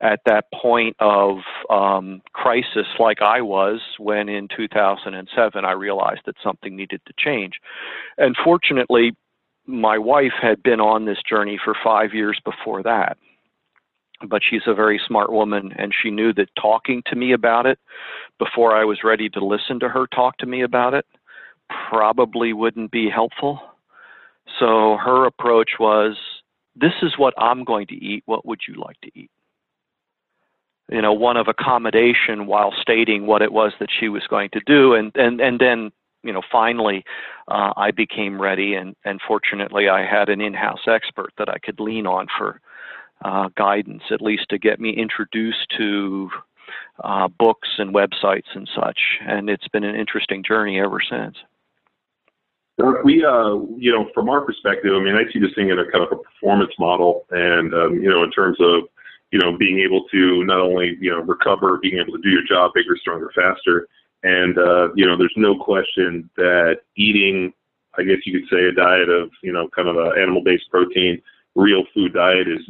[0.00, 1.38] at that point of
[1.70, 7.54] um, crisis, like I was when in 2007 I realized that something needed to change.
[8.18, 9.16] And fortunately,
[9.66, 13.16] my wife had been on this journey for five years before that
[14.28, 17.78] but she's a very smart woman and she knew that talking to me about it
[18.38, 21.04] before I was ready to listen to her talk to me about it
[21.90, 23.60] probably wouldn't be helpful.
[24.58, 26.16] So her approach was
[26.74, 28.22] this is what I'm going to eat.
[28.26, 29.30] What would you like to eat?
[30.90, 34.60] You know, one of accommodation while stating what it was that she was going to
[34.66, 34.94] do.
[34.94, 35.90] And, and, and then,
[36.22, 37.04] you know, finally,
[37.48, 38.74] uh, I became ready.
[38.74, 42.60] And, and fortunately, I had an in house expert that I could lean on for
[43.24, 46.30] uh, guidance, at least to get me introduced to
[47.02, 48.98] uh, books and websites and such.
[49.26, 51.36] And it's been an interesting journey ever since.
[53.04, 55.90] We, uh, you know, from our perspective, I mean, I see this thing in a
[55.90, 58.82] kind of a performance model, and um, you know, in terms of,
[59.32, 62.44] you know, being able to not only, you know, recover, being able to do your
[62.48, 63.88] job bigger, stronger, faster,
[64.22, 67.52] and uh, you know, there's no question that eating,
[67.98, 71.20] I guess you could say, a diet of, you know, kind of an animal-based protein,
[71.54, 72.60] real food diet is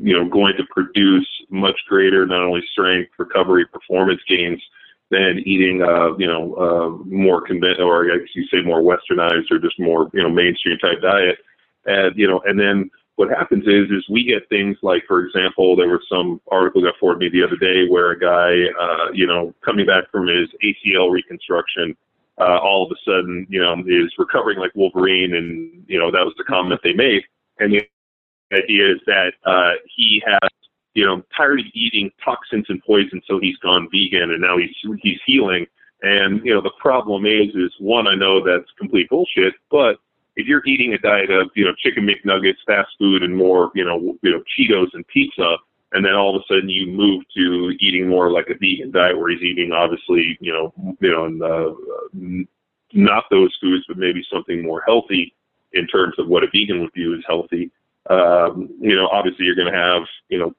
[0.00, 4.62] you know, going to produce much greater not only strength, recovery, performance gains
[5.10, 9.50] than eating, uh, you know, uh, more convent or I guess you say more westernized
[9.50, 11.38] or just more, you know, mainstream type diet.
[11.84, 15.74] And, you know, and then what happens is, is we get things like, for example,
[15.74, 19.26] there was some article got forwarded me the other day where a guy, uh, you
[19.26, 21.96] know, coming back from his ACL reconstruction,
[22.38, 25.34] uh, all of a sudden, you know, is recovering like Wolverine.
[25.34, 27.22] And, you know, that was the comment they made.
[27.58, 27.82] And the
[28.52, 30.50] idea is that uh, he has,
[30.94, 34.74] you know, tired of eating toxins and poison, so he's gone vegan, and now he's
[35.02, 35.66] he's healing.
[36.02, 39.98] And you know, the problem is, is one, I know that's complete bullshit, but
[40.36, 43.84] if you're eating a diet of, you know, chicken McNuggets, fast food, and more, you
[43.84, 45.56] know, you know, Cheetos and pizza,
[45.92, 49.18] and then all of a sudden you move to eating more like a vegan diet
[49.18, 52.46] where he's eating obviously, you know, you know, and, uh,
[52.92, 55.34] not those foods, but maybe something more healthy
[55.72, 57.70] in terms of what a vegan would view as healthy
[58.10, 60.54] um, you know, obviously you're going to have, you know,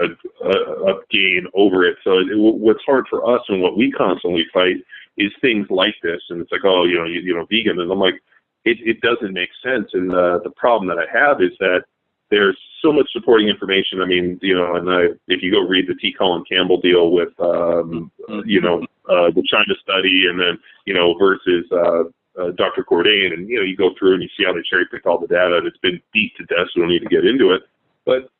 [0.00, 1.96] a, a, a gain over it.
[2.04, 4.76] So it, what's hard for us and what we constantly fight
[5.16, 6.20] is things like this.
[6.30, 7.80] And it's like, oh, you know, you, you know, vegan.
[7.80, 8.22] And I'm like,
[8.64, 9.88] it, it doesn't make sense.
[9.92, 11.84] And uh, the problem that I have is that
[12.30, 14.00] there's so much supporting information.
[14.00, 16.14] I mean, you know, and I, if you go read the T.
[16.16, 18.10] Colin Campbell deal with, um,
[18.46, 22.04] you know, uh, the China study and then, you know, versus, uh,
[22.40, 22.82] uh, Dr.
[22.82, 25.20] Cordain, and you know, you go through and you see how they cherry picked all
[25.20, 26.66] the data, and it's been beat to death.
[26.72, 27.62] So we don't need to get into it.
[28.06, 28.30] But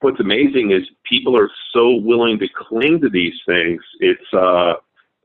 [0.00, 3.80] what's amazing is people are so willing to cling to these things.
[4.00, 4.74] It's uh,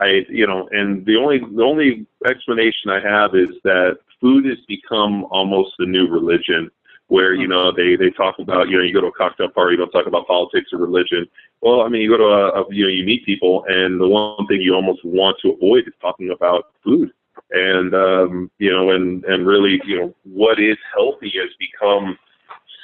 [0.01, 4.57] I you know, and the only the only explanation I have is that food has
[4.67, 6.69] become almost the new religion.
[7.07, 9.73] Where you know they they talk about you know you go to a cocktail party,
[9.73, 11.27] you don't talk about politics or religion.
[11.61, 14.07] Well, I mean you go to a, a you know you meet people, and the
[14.07, 17.11] one thing you almost want to avoid is talking about food
[17.51, 22.17] and um, you know, and and really, you know, what is healthy has become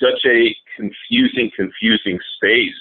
[0.02, 2.76] such a confusing, confusing space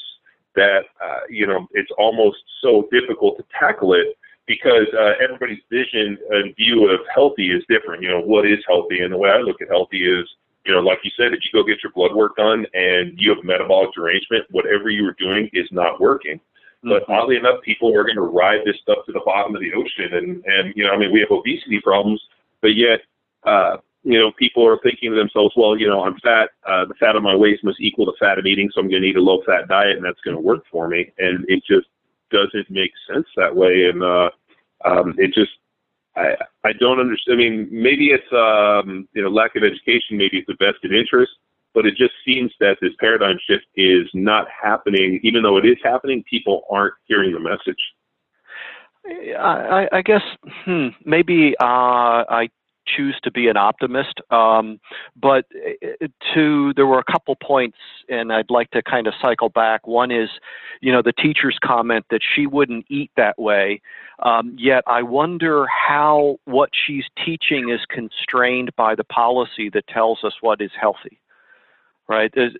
[0.55, 4.17] that uh, you know it's almost so difficult to tackle it
[4.47, 8.03] because uh, everybody's vision and view of healthy is different.
[8.03, 10.29] You know, what is healthy, and the way I look at healthy is,
[10.65, 13.31] you know, like you said, if you go get your blood work done and you
[13.31, 16.41] have a metabolic derangement, whatever you were doing is not working.
[16.83, 17.13] But mm-hmm.
[17.13, 20.15] oddly enough, people are going to ride this stuff to the bottom of the ocean,
[20.15, 22.21] and and you know, I mean, we have obesity problems,
[22.63, 23.01] but yet,
[23.45, 26.51] uh, you know, people are thinking to themselves, well, you know, I'm fat.
[26.65, 29.03] Uh, the fat on my waist must equal the fat I'm eating, so I'm going
[29.03, 31.11] to eat a low fat diet, and that's going to work for me.
[31.19, 31.89] And it just
[32.31, 33.91] doesn't make sense that way.
[33.91, 34.31] And uh,
[34.85, 35.53] Um, it just
[36.17, 37.41] I I don't understand.
[37.41, 40.17] I mean, maybe it's um, you know lack of education.
[40.19, 41.33] Maybe it's a vested interest,
[41.75, 45.19] but it just seems that this paradigm shift is not happening.
[45.23, 47.83] Even though it is happening, people aren't hearing the message.
[49.39, 50.23] I, I guess
[50.65, 52.49] hmm, maybe uh, I
[52.87, 54.21] choose to be an optimist.
[54.31, 54.81] Um,
[55.17, 57.79] but uh, to there were a couple points,
[58.09, 59.87] and I'd like to kind of cycle back.
[59.87, 60.31] One is,
[60.81, 63.81] you know, the teacher's comment that she wouldn't eat that way.
[64.23, 70.25] Um, yet I wonder how what she's teaching is constrained by the policy that tells
[70.25, 71.21] us what is healthy.
[72.09, 72.51] Right, the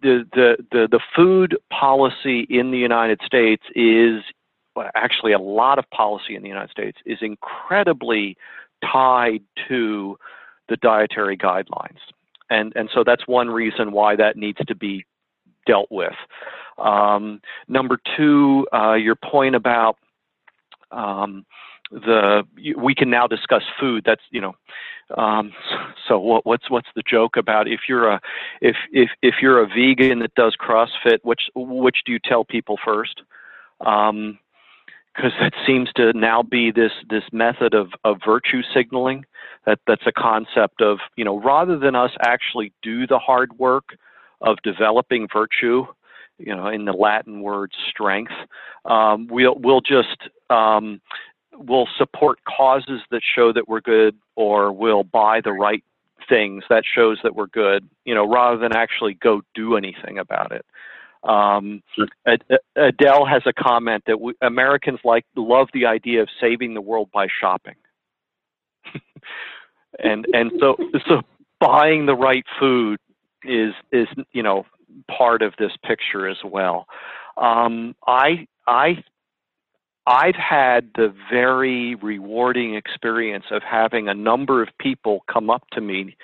[0.00, 4.22] the the the, the food policy in the United States is
[4.94, 8.36] actually a lot of policy in the United States is incredibly
[8.90, 10.18] tied to
[10.68, 11.98] the dietary guidelines.
[12.50, 15.04] And, and so that's one reason why that needs to be
[15.66, 16.14] dealt with.
[16.78, 19.96] Um, number two, uh, your point about
[20.90, 21.44] um,
[21.90, 22.42] the
[22.76, 24.02] we can now discuss food.
[24.04, 24.54] That's you know,
[25.16, 25.52] um,
[26.08, 28.20] so what, what's what's the joke about if you're a
[28.60, 32.78] if if if you're a vegan that does CrossFit, which which do you tell people
[32.82, 33.22] first?
[33.80, 34.38] Um,
[35.14, 39.24] because that seems to now be this this method of, of virtue signaling.
[39.66, 43.96] That that's a concept of you know rather than us actually do the hard work
[44.40, 45.86] of developing virtue
[46.38, 48.32] you know in the latin word strength
[48.84, 51.00] um, we'll we'll just um,
[51.54, 55.84] we'll support causes that show that we're good or we'll buy the right
[56.28, 60.52] things that shows that we're good you know rather than actually go do anything about
[60.52, 60.64] it
[61.24, 61.82] um,
[62.76, 67.10] Adele has a comment that we, Americans like love the idea of saving the world
[67.12, 67.76] by shopping,
[69.98, 70.76] and and so
[71.08, 71.22] so
[71.60, 72.98] buying the right food
[73.44, 74.66] is is you know
[75.08, 76.86] part of this picture as well.
[77.36, 79.04] Um, I I
[80.06, 85.80] I've had the very rewarding experience of having a number of people come up to
[85.80, 86.16] me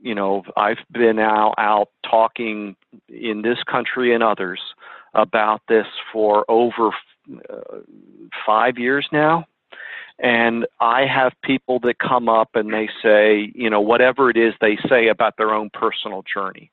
[0.00, 2.76] you know, I've been out, out talking
[3.08, 4.60] in this country and others
[5.14, 6.90] about this for over
[7.50, 7.78] uh,
[8.44, 9.46] five years now.
[10.18, 14.54] And I have people that come up and they say, you know, whatever it is
[14.60, 16.70] they say about their own personal journey.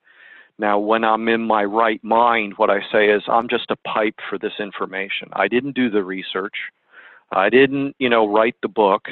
[0.60, 4.20] Now, when I'm in my right mind, what I say is, I'm just a pipe
[4.30, 5.30] for this information.
[5.34, 6.56] I didn't do the research.
[7.32, 9.08] I didn't, you know, write the book.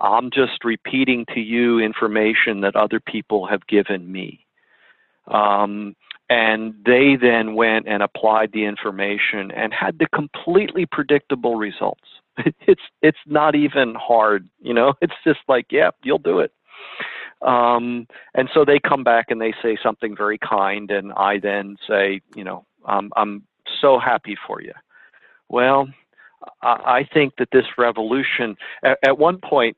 [0.00, 4.44] I'm just repeating to you information that other people have given me.
[5.28, 5.94] Um,
[6.30, 12.08] and they then went and applied the information and had the completely predictable results.
[12.66, 14.94] It's it's not even hard, you know.
[15.00, 16.52] It's just like, yeah, you'll do it.
[17.42, 21.76] Um, and so they come back and they say something very kind, and I then
[21.86, 23.44] say, you know, um, I'm
[23.80, 24.72] so happy for you.
[25.48, 25.88] Well,
[26.62, 29.76] I think that this revolution, at, at one point,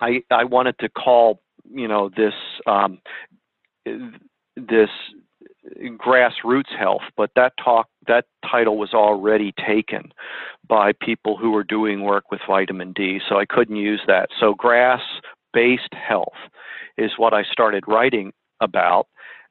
[0.00, 1.40] I I wanted to call
[1.72, 2.34] you know this
[2.66, 3.00] um,
[4.56, 4.90] this
[5.76, 10.12] grassroots health, but that talk that title was already taken
[10.68, 14.28] by people who were doing work with vitamin D, so I couldn't use that.
[14.38, 15.00] So grass
[15.52, 16.34] based health
[16.98, 19.06] is what I started writing about.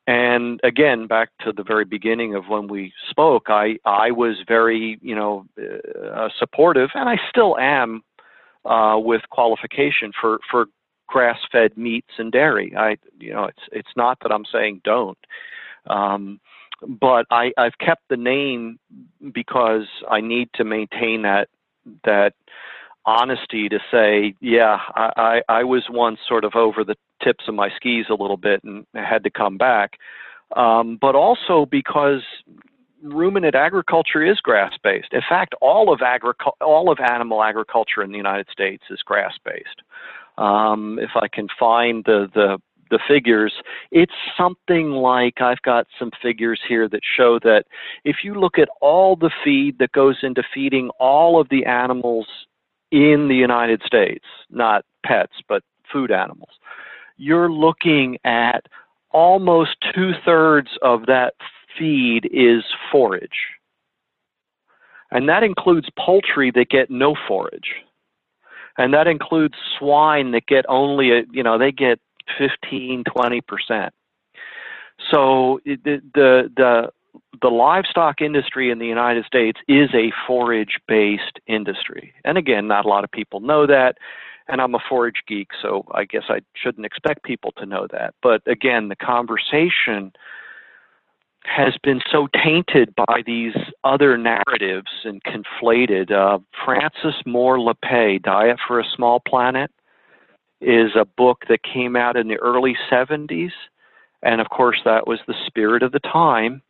[0.06, 5.00] And again, back to the very beginning of when we spoke, I, I was very,
[5.02, 8.02] you know, uh, supportive, and I still am
[8.66, 10.68] uh, with qualification for for
[11.08, 12.74] grass-fed meats and dairy.
[12.78, 15.18] I you know it's it's not that I'm saying don't.
[15.88, 16.40] Um,
[16.88, 18.80] but I, I've kept the name
[19.34, 21.50] because I need to maintain that
[22.04, 22.34] that
[23.06, 27.56] honesty to say, yeah, I, I, I was once sort of over the tips of
[27.56, 29.98] my skis a little bit and had to come back.
[30.56, 32.22] Um, but also because
[33.04, 35.10] ruminant agriculture is grass based.
[35.12, 39.34] In fact, all of agric- all of animal agriculture in the United States is grass
[39.46, 39.82] based.
[40.38, 42.58] Um, if I can find the the
[42.90, 43.54] the figures,
[43.92, 47.64] it's something like I've got some figures here that show that
[48.04, 52.28] if you look at all the feed that goes into feeding all of the animals
[52.92, 56.52] in the United States, not pets, but food animals,
[57.18, 58.68] you're looking at
[59.10, 61.34] almost two thirds of that
[61.78, 63.30] feed is forage.
[65.12, 67.76] And that includes poultry that get no forage.
[68.78, 72.00] And that includes swine that get only, a, you know, they get
[72.38, 73.90] 15, 20%.
[75.12, 76.92] So the, the, the,
[77.42, 82.14] the livestock industry in the United States is a forage based industry.
[82.26, 83.98] And again, not a lot of people know that.
[84.48, 88.14] And I'm a forage geek, so I guess I shouldn't expect people to know that.
[88.22, 90.12] But again, the conversation
[91.46, 96.12] has been so tainted by these other narratives and conflated.
[96.12, 99.70] Uh, Frances Moore Lappé, Diet for a Small Planet,
[100.62, 103.52] is a book that came out in the early 70s.
[104.22, 106.62] And of course, that was the spirit of the time,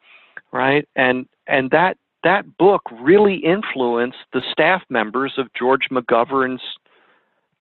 [0.51, 0.87] right?
[0.95, 6.63] And, and that, that book really influenced the staff members of George McGovern's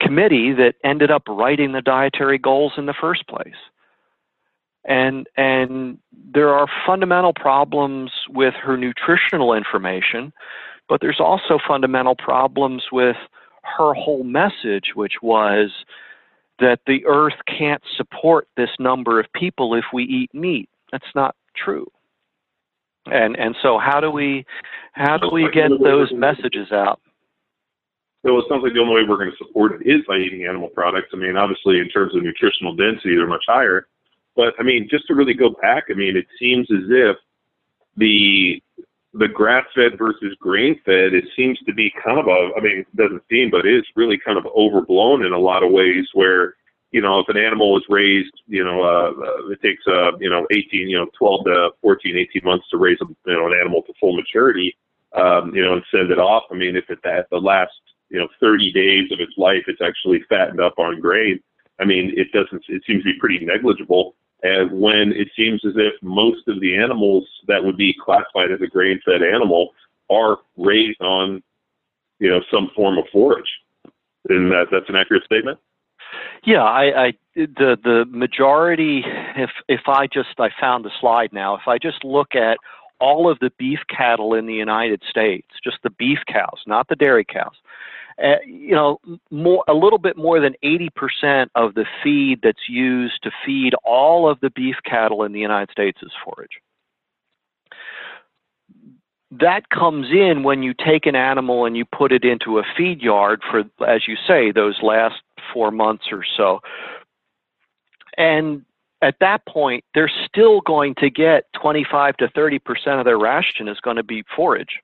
[0.01, 3.55] committee that ended up writing the dietary goals in the first place
[4.85, 5.99] and and
[6.35, 10.33] there are fundamental problems with her nutritional information
[10.89, 13.17] but there's also fundamental problems with
[13.63, 15.71] her whole message which was
[16.59, 21.37] that the earth can't support this number of people if we eat meat that's not
[21.57, 21.87] true
[23.07, 24.45] and and so how do we
[24.93, 27.01] how do we get those messages out
[28.25, 30.47] so it sounds like the only way we're going to support it is by eating
[30.47, 31.09] animal products.
[31.13, 33.89] I mean, obviously, in terms of nutritional density, they're much higher.
[34.37, 37.17] But I mean, just to really go back, I mean, it seems as if
[37.97, 38.63] the
[39.15, 42.79] the grass fed versus grain fed, it seems to be kind of a, I mean,
[42.79, 46.07] it doesn't seem, but it is really kind of overblown in a lot of ways
[46.15, 46.55] where,
[46.93, 50.31] you know, if an animal is raised, you know, uh, uh, it takes, uh, you
[50.31, 53.59] know, 18, you know, 12 to 14, 18 months to raise, a, you know, an
[53.59, 54.75] animal to full maturity,
[55.15, 56.45] um, you know, and send it off.
[56.51, 57.73] I mean, if it's at the last,
[58.09, 61.39] you know, 30 days of its life, it's actually fattened up on grain.
[61.81, 65.75] I mean, it doesn't, it seems to be pretty negligible and when it seems as
[65.77, 69.71] if most of the animals that would be classified as a grain-fed animal
[70.11, 71.43] are raised on,
[72.19, 73.51] you know, some form of forage.
[74.29, 75.59] And that that's an accurate statement.
[76.45, 79.05] Yeah, I, I the the majority.
[79.37, 81.55] If if I just I found the slide now.
[81.55, 82.59] If I just look at
[83.01, 86.97] all of the beef cattle in the United States, just the beef cows, not the
[86.97, 87.57] dairy cows,
[88.23, 88.99] uh, you know,
[89.31, 94.29] more a little bit more than 80% of the feed that's used to feed all
[94.29, 96.61] of the beef cattle in the United States is forage.
[99.31, 103.01] That comes in when you take an animal and you put it into a feed
[103.01, 105.23] yard for, as you say, those last
[105.55, 106.61] four months or so.
[108.19, 108.65] And
[109.01, 112.61] at that point, they're still going to get 25 to 30%
[112.99, 114.81] of their ration is going to be forage.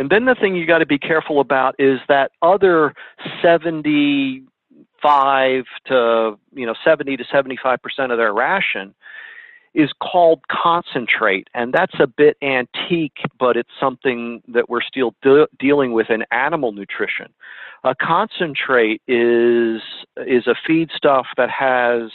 [0.00, 2.94] And then the thing you got to be careful about is that other
[3.42, 7.78] 75 to, you know, 70 to 75%
[8.10, 8.94] of their ration
[9.74, 11.48] is called concentrate.
[11.52, 16.24] And that's a bit antique, but it's something that we're still de- dealing with in
[16.30, 17.26] animal nutrition.
[17.84, 19.82] A concentrate is,
[20.16, 22.10] is a feedstuff that has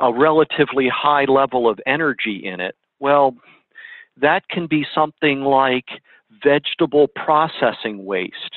[0.00, 2.74] a relatively high level of energy in it.
[2.98, 3.36] Well,
[4.16, 6.00] that can be something like
[6.42, 8.56] vegetable processing waste.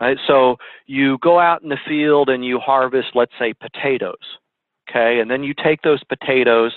[0.00, 0.18] Right?
[0.26, 0.56] So
[0.86, 4.16] you go out in the field and you harvest, let's say, potatoes.
[4.88, 6.72] Okay, and then you take those potatoes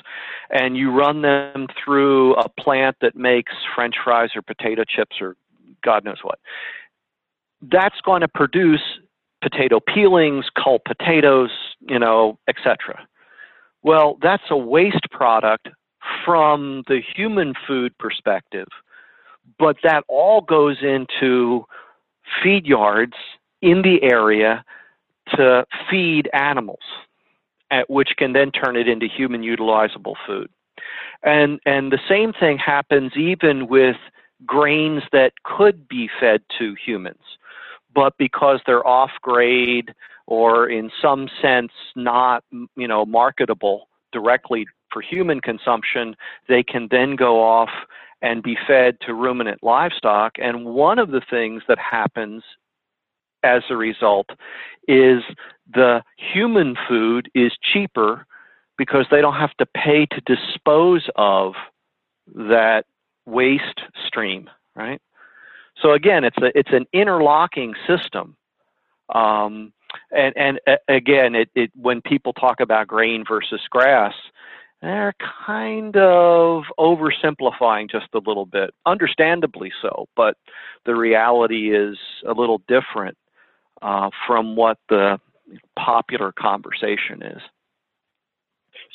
[0.49, 5.37] and you run them through a plant that makes French fries or potato chips or
[5.81, 6.37] God knows what.
[7.61, 8.81] That's going to produce
[9.41, 11.51] potato peelings, cull potatoes,
[11.87, 13.07] you know, etc.
[13.81, 15.69] Well, that's a waste product
[16.25, 18.67] from the human food perspective
[19.59, 21.65] but that all goes into
[22.43, 23.13] feed yards
[23.61, 24.63] in the area
[25.35, 26.79] to feed animals,
[27.69, 30.49] at which can then turn it into human utilizable food.
[31.23, 33.97] And, and the same thing happens even with
[34.45, 37.21] grains that could be fed to humans,
[37.93, 39.93] but because they're off grade
[40.27, 42.43] or in some sense not
[42.75, 46.15] you know marketable directly for human consumption,
[46.47, 47.69] they can then go off
[48.21, 50.33] and be fed to ruminant livestock.
[50.37, 52.43] And one of the things that happens
[53.43, 54.29] as a result
[54.87, 55.23] is
[55.73, 58.25] the human food is cheaper
[58.77, 61.53] because they don't have to pay to dispose of
[62.35, 62.85] that
[63.25, 65.01] waste stream, right?
[65.81, 68.35] So again, it's a it's an interlocking system.
[69.13, 69.73] Um,
[70.11, 74.13] and and again, it, it when people talk about grain versus grass,
[74.81, 75.13] they're
[75.45, 80.37] kind of oversimplifying just a little bit, understandably so, but
[80.85, 81.97] the reality is
[82.27, 83.17] a little different
[83.81, 85.19] uh, from what the
[85.77, 87.41] popular conversation is.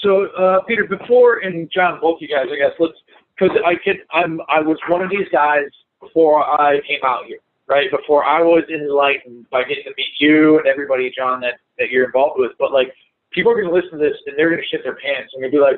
[0.02, 2.94] So, uh, Peter, before and John, both you guys, I guess let's
[3.38, 5.68] because I could, I'm, I was one of these guys
[6.00, 7.38] before I came out here,
[7.68, 7.90] right?
[7.90, 12.06] Before I was enlightened by getting to meet you and everybody, John, that that you're
[12.06, 12.52] involved with.
[12.58, 12.94] But like,
[13.36, 15.44] people are going to listen to this and they're going to shit their pants and
[15.44, 15.76] to be like,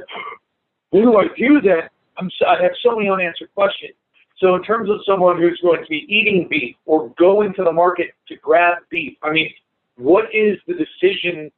[0.93, 1.91] who do I do that?
[2.17, 3.93] I'm so, I have so many unanswered questions.
[4.39, 7.73] So in terms of someone who's going to be eating beef or going to the
[7.73, 9.51] market to grab beef, I mean,
[9.97, 11.51] what is the decision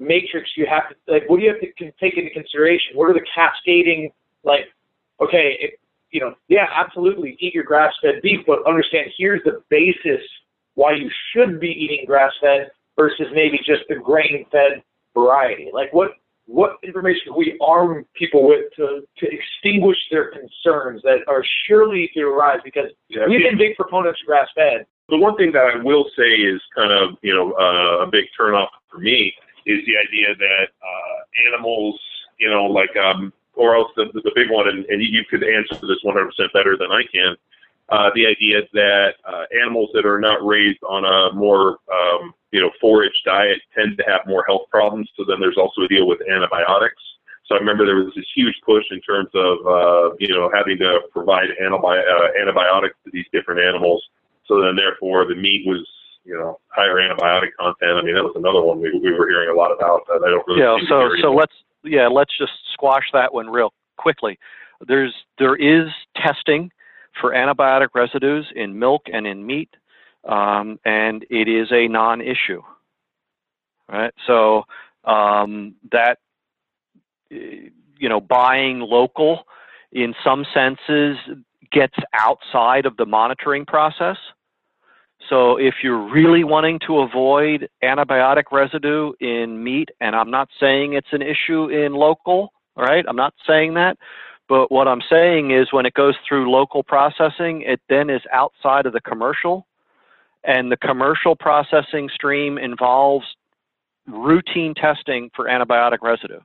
[0.00, 1.30] matrix you have to like?
[1.30, 2.96] What do you have to take into consideration?
[2.96, 4.10] What are the cascading
[4.42, 4.66] like?
[5.20, 5.74] Okay,
[6.10, 10.22] you know, yeah, absolutely, eat your grass-fed beef, but understand here's the basis
[10.74, 14.82] why you should be eating grass-fed versus maybe just the grain-fed
[15.18, 15.70] variety.
[15.72, 16.12] Like, what
[16.48, 22.10] what information can we arm people with to, to extinguish their concerns that are surely
[22.14, 24.86] to arise because yeah, we've been big proponents of grass fed.
[25.10, 28.24] The one thing that I will say is kind of, you know, uh, a big
[28.38, 29.34] turnoff for me
[29.66, 32.00] is the idea that uh, animals,
[32.38, 35.74] you know, like, um, or else the, the big one, and, and you could answer
[35.86, 37.36] this 100% better than I can,
[37.90, 42.60] uh, the idea that uh, animals that are not raised on a more um, you
[42.60, 45.08] know forage diet tend to have more health problems.
[45.16, 47.02] So then there's also a deal with antibiotics.
[47.46, 50.78] So I remember there was this huge push in terms of uh, you know having
[50.78, 54.04] to provide antibi- uh, antibiotics to these different animals.
[54.46, 55.86] So then therefore the meat was
[56.24, 57.92] you know higher antibiotic content.
[57.92, 60.28] I mean that was another one we, we were hearing a lot about that I
[60.28, 60.60] don't really.
[60.60, 60.76] Yeah.
[60.88, 61.54] So so let's
[61.84, 64.38] yeah let's just squash that one real quickly.
[64.86, 66.70] There's there is testing
[67.20, 69.70] for antibiotic residues in milk and in meat,
[70.28, 72.62] um, and it is a non-issue.
[73.90, 74.64] Right, so
[75.04, 76.18] um, that
[77.30, 79.44] you know, buying local,
[79.92, 81.16] in some senses,
[81.72, 84.16] gets outside of the monitoring process.
[85.28, 90.94] So if you're really wanting to avoid antibiotic residue in meat, and I'm not saying
[90.94, 93.04] it's an issue in local, right?
[93.06, 93.98] I'm not saying that,
[94.48, 98.86] but what I'm saying is when it goes through local processing, it then is outside
[98.86, 99.66] of the commercial.
[100.44, 103.26] And the commercial processing stream involves
[104.06, 106.40] routine testing for antibiotic residue.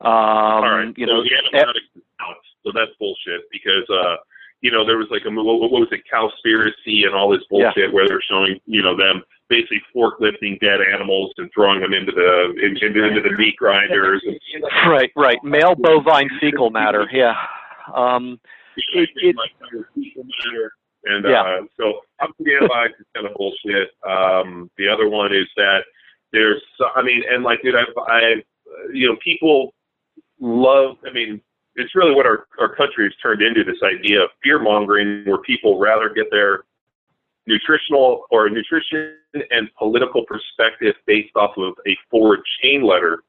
[0.00, 0.94] Um, All right.
[0.96, 4.16] You know, so the antibiotics is out, so that's bullshit because, uh,
[4.62, 7.92] you know, there was like a, what was it, Cowspiracy and all this bullshit yeah.
[7.92, 12.54] where they're showing, you know, them basically forklifting dead animals and throwing them into the
[12.64, 14.22] into, into the meat grinders.
[14.26, 15.42] And, right, right.
[15.44, 17.08] Male bovine fecal matter.
[17.12, 17.34] Yeah.
[17.94, 18.40] Um,
[18.94, 19.36] it, it,
[21.04, 21.42] and yeah.
[21.42, 22.00] uh, so
[22.40, 23.90] the antibiotics is kind of bullshit.
[24.06, 25.80] Um, the other one is that
[26.32, 26.62] there's,
[26.96, 28.34] I mean, and like, dude, I, I,
[28.92, 29.72] you know, people
[30.40, 30.96] love.
[31.08, 31.40] I mean,
[31.76, 33.62] it's really what our our country has turned into.
[33.62, 36.64] This idea of fear mongering, where people rather get their
[37.46, 39.14] nutritional or nutrition
[39.50, 43.22] and political perspective based off of a forward chain letter.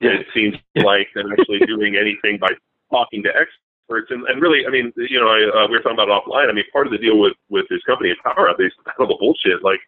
[0.00, 0.12] Yeah.
[0.12, 2.50] It seems like than actually doing anything by
[2.90, 4.10] talking to experts.
[4.10, 6.48] And, and really, I mean, you know, I, uh, we were talking about offline.
[6.48, 8.58] I mean, part of the deal with with this company is power up.
[8.58, 9.62] They battle the bullshit.
[9.62, 9.80] Like,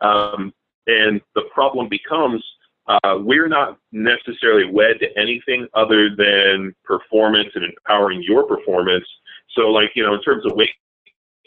[0.00, 0.52] um,
[0.86, 2.42] and the problem becomes
[2.88, 9.04] uh, we're not necessarily wed to anything other than performance and empowering your performance.
[9.50, 10.70] So, like, you know, in terms of weight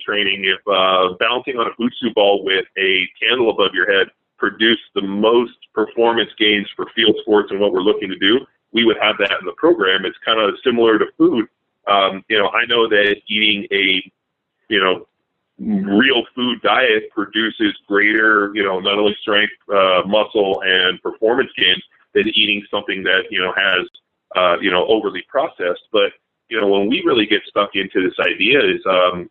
[0.05, 4.07] training, if uh, bouncing on a Bosu ball with a candle above your head
[4.37, 8.39] produced the most performance gains for field sports and what we're looking to do,
[8.73, 10.05] we would have that in the program.
[10.05, 11.47] It's kind of similar to food.
[11.87, 14.11] Um, you know, I know that eating a,
[14.69, 15.07] you know,
[15.59, 21.83] real food diet produces greater, you know, not only strength, uh, muscle, and performance gains
[22.13, 23.87] than eating something that you know has,
[24.35, 25.83] uh, you know, overly processed.
[25.91, 26.13] But
[26.49, 29.29] you know, when we really get stuck into this idea is, um,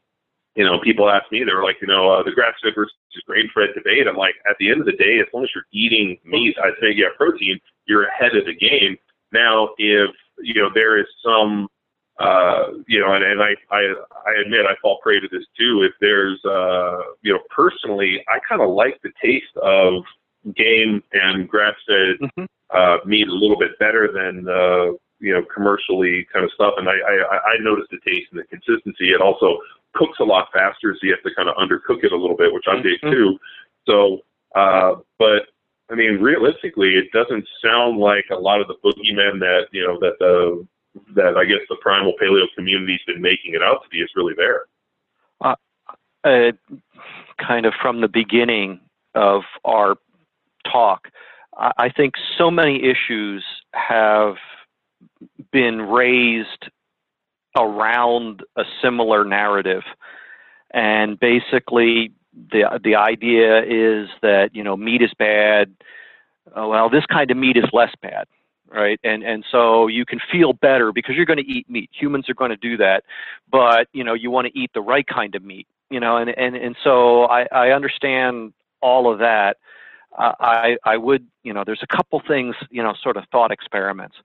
[0.57, 2.93] you know, people ask me, they're like, you know, uh, the grass-fed versus
[3.27, 4.07] grain-fed debate.
[4.09, 6.71] I'm like, at the end of the day, as long as you're eating meat, I
[6.81, 8.97] say, yeah, protein, you're ahead of the game.
[9.33, 10.11] Now, if
[10.43, 11.69] you know there is some,
[12.19, 13.95] uh, you know, and, and I, I,
[14.27, 15.83] I admit I fall prey to this too.
[15.83, 20.03] If there's, uh, you know, personally, I kind of like the taste of
[20.57, 22.45] game and grass-fed mm-hmm.
[22.75, 26.75] uh, meat a little bit better than uh, you know commercially kind of stuff.
[26.77, 29.13] And I, I, I noticed the taste and the consistency.
[29.13, 29.59] It also
[29.95, 32.53] cooks a lot faster, so you have to kind of undercook it a little bit,
[32.53, 33.11] which I dig mm-hmm.
[33.11, 33.39] too.
[33.87, 34.21] So,
[34.55, 35.49] uh, but
[35.91, 39.99] I mean, realistically, it doesn't sound like a lot of the boogeymen that you know
[40.01, 40.67] that the
[41.15, 44.35] that I guess the primal paleo community's been making it out to be is really
[44.37, 44.63] there.
[45.41, 45.55] Uh,
[46.25, 46.53] uh,
[47.39, 48.81] kind of from the beginning
[49.15, 49.97] of our
[50.71, 51.09] talk,
[51.57, 53.45] I think so many issues
[53.75, 54.37] have
[55.53, 56.71] been raised
[57.57, 59.83] around a similar narrative.
[60.73, 65.75] And basically, the the idea is that you know meat is bad.
[66.55, 68.27] Oh, well, this kind of meat is less bad,
[68.69, 69.01] right?
[69.03, 71.91] And and so you can feel better because you're going to eat meat.
[71.93, 73.05] Humans are going to do that,
[73.51, 76.17] but you know you want to eat the right kind of meat, you know.
[76.17, 79.57] And and and so I I understand all of that.
[80.17, 84.17] I I would you know there's a couple things you know sort of thought experiments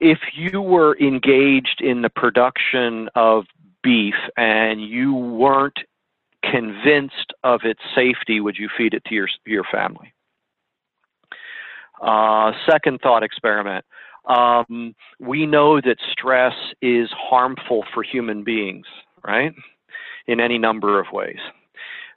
[0.00, 3.44] if you were engaged in the production of
[3.82, 5.78] beef and you weren't
[6.42, 10.12] convinced of its safety, would you feed it to your your family?
[12.00, 13.84] Uh, second thought experiment.
[14.26, 18.86] Um, we know that stress is harmful for human beings,
[19.26, 19.52] right?
[20.26, 21.38] In any number of ways.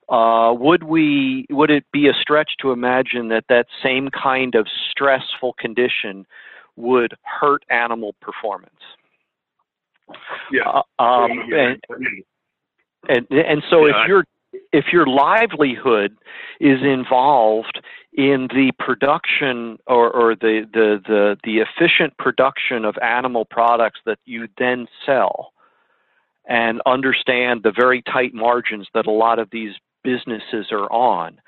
[0.09, 1.45] Uh, would we?
[1.49, 6.25] Would it be a stretch to imagine that that same kind of stressful condition
[6.75, 8.73] would hurt animal performance?
[10.51, 10.81] Yeah.
[10.99, 11.79] Uh, um, and,
[13.07, 14.25] and and so yeah, if your
[14.73, 16.15] if your livelihood
[16.59, 17.81] is involved
[18.13, 24.19] in the production or, or the, the, the, the efficient production of animal products that
[24.25, 25.53] you then sell
[26.47, 29.73] and understand the very tight margins that a lot of these
[30.03, 31.39] businesses are on,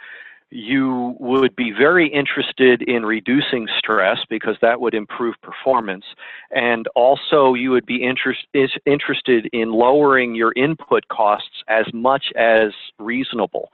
[0.50, 6.06] you would be very interested in reducing stress because that would improve performance.
[6.52, 8.46] And also, you would be interest,
[8.86, 13.72] interested in lowering your input costs as much as reasonable.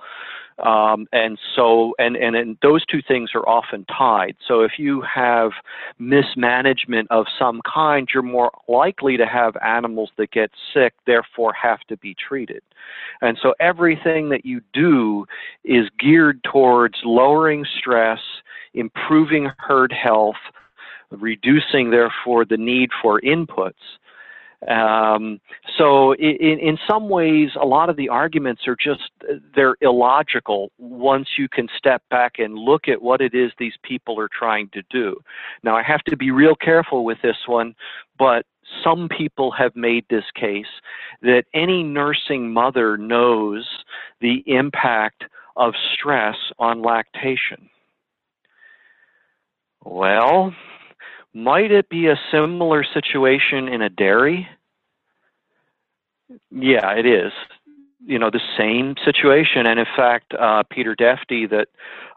[0.63, 4.35] Um, and so, and, and, and those two things are often tied.
[4.47, 5.51] So if you have
[5.99, 11.79] mismanagement of some kind, you're more likely to have animals that get sick, therefore have
[11.89, 12.61] to be treated.
[13.21, 15.25] And so everything that you do
[15.63, 18.19] is geared towards lowering stress,
[18.73, 20.35] improving herd health,
[21.11, 23.73] reducing, therefore, the need for inputs.
[24.67, 25.39] Um,
[25.77, 29.09] so in, in some ways, a lot of the arguments are just,
[29.55, 34.19] they're illogical once you can step back and look at what it is these people
[34.19, 35.15] are trying to do.
[35.63, 37.73] Now, I have to be real careful with this one,
[38.17, 38.45] but
[38.83, 40.65] some people have made this case
[41.21, 43.65] that any nursing mother knows
[44.21, 45.23] the impact
[45.55, 47.69] of stress on lactation.
[49.83, 50.53] Well,
[51.33, 54.47] might it be a similar situation in a dairy?
[56.51, 57.31] Yeah, it is.
[58.05, 59.67] You know, the same situation.
[59.67, 61.67] And in fact, uh, Peter Defty, that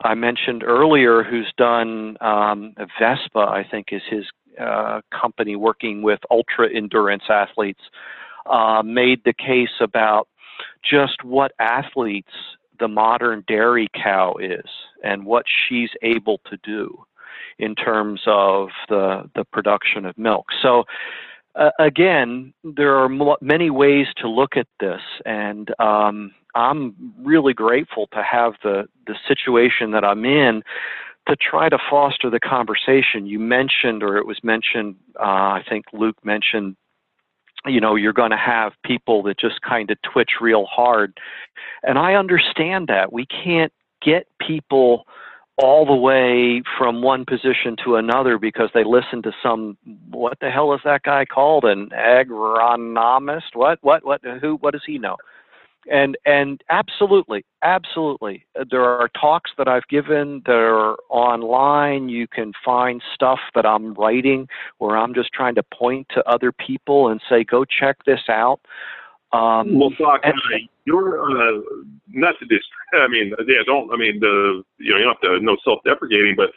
[0.05, 4.25] I mentioned earlier, who's done um, Vespa, I think is his
[4.59, 7.81] uh, company working with ultra endurance athletes,
[8.47, 10.29] uh, made the case about
[10.89, 12.33] just what athletes
[12.79, 14.67] the modern dairy cow is
[15.05, 17.05] and what she's able to do
[17.59, 20.47] in terms of the the production of milk.
[20.61, 20.85] So
[21.55, 23.09] uh, again, there are
[23.41, 29.17] many ways to look at this, and um, I'm really grateful to have the the
[29.29, 30.63] situation that I'm in
[31.29, 33.27] to try to foster the conversation.
[33.27, 35.23] You mentioned, or it was mentioned, uh,
[35.59, 36.77] I think Luke mentioned
[37.67, 41.19] you know you're going to have people that just kind of twitch real hard
[41.85, 43.73] and i understand that we can't
[44.05, 45.07] get people
[45.59, 49.77] all the way from one position to another because they listen to some
[50.11, 51.65] what the hell is that guy called?
[51.65, 53.55] An agronomist?
[53.55, 55.17] What what what who what does he know?
[55.91, 58.47] And and absolutely absolutely.
[58.71, 62.09] There are talks that i've given that are online.
[62.09, 64.49] You can find stuff that i'm writing
[64.79, 68.61] where i'm just trying to point to other people and say go check this out
[69.33, 70.35] um, well, Doc, and,
[70.85, 71.61] you're uh,
[72.09, 72.65] not to dist-
[72.95, 73.93] I mean, yeah, don't.
[73.93, 76.51] I mean, the you know, you don't have to no self-deprecating, but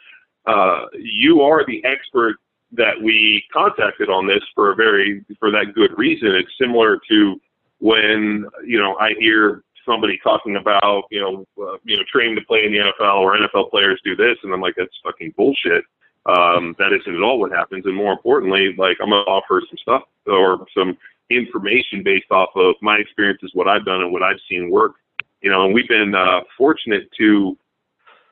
[0.50, 2.36] uh, you are the expert
[2.72, 6.28] that we contacted on this for a very for that good reason.
[6.34, 7.40] It's similar to
[7.78, 12.42] when you know I hear somebody talking about you know uh, you know training to
[12.42, 15.84] play in the NFL or NFL players do this, and I'm like that's fucking bullshit.
[16.26, 17.86] Um, that isn't at all what happens.
[17.86, 20.98] And more importantly, like I'm gonna offer some stuff or some
[21.30, 24.94] information based off of my experiences, what I've done and what I've seen work.
[25.40, 27.56] You know, and we've been uh, fortunate to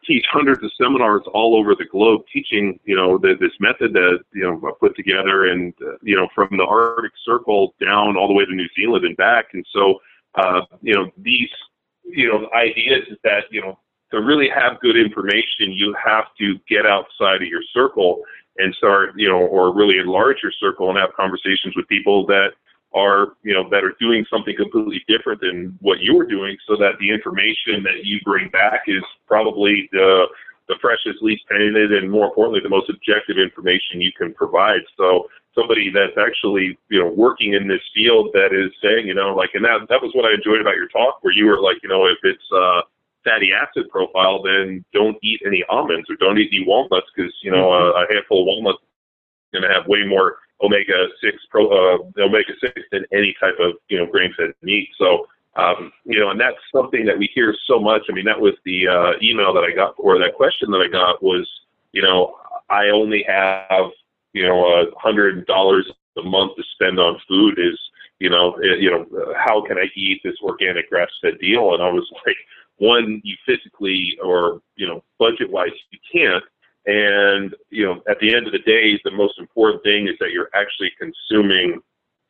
[0.06, 4.20] teach hundreds of seminars all over the globe teaching, you know, the, this method that,
[4.34, 8.28] you know, I put together and, uh, you know, from the Arctic Circle down all
[8.28, 9.46] the way to New Zealand and back.
[9.54, 10.00] And so,
[10.34, 11.48] uh, you know, these,
[12.04, 13.78] you know, ideas is that, you know,
[14.10, 18.22] to really have good information, you have to get outside of your circle
[18.58, 22.50] and start, you know, or really enlarge your circle and have conversations with people that
[22.94, 26.92] are, you know, that are doing something completely different than what you're doing so that
[27.00, 30.26] the information that you bring back is probably the,
[30.68, 34.80] the freshest, least tainted, and more importantly, the most objective information you can provide.
[34.96, 39.34] So somebody that's actually, you know, working in this field that is saying, you know,
[39.34, 41.78] like, and that, that was what I enjoyed about your talk where you were like,
[41.82, 42.82] you know, if it's, uh,
[43.24, 47.50] fatty acid profile, then don't eat any almonds or don't eat any walnuts because, you
[47.50, 47.96] know, mm-hmm.
[47.96, 48.82] a, a handful of walnuts
[49.54, 53.72] going to have way more omega six pro uh, omega six than any type of
[53.88, 54.88] you know grain fed meat.
[54.98, 55.26] So
[55.56, 58.02] um, you know, and that's something that we hear so much.
[58.10, 60.90] I mean, that was the uh, email that I got or that question that I
[60.90, 61.48] got was,
[61.92, 62.36] you know,
[62.70, 63.90] I only have
[64.32, 67.58] you know a hundred dollars a month to spend on food.
[67.58, 67.78] Is
[68.18, 69.06] you know, it, you know,
[69.36, 71.74] how can I eat this organic grass fed deal?
[71.74, 72.36] And I was like,
[72.78, 76.42] one, you physically or you know, budget wise, you can't
[76.86, 80.30] And you know, at the end of the day, the most important thing is that
[80.32, 81.80] you're actually consuming,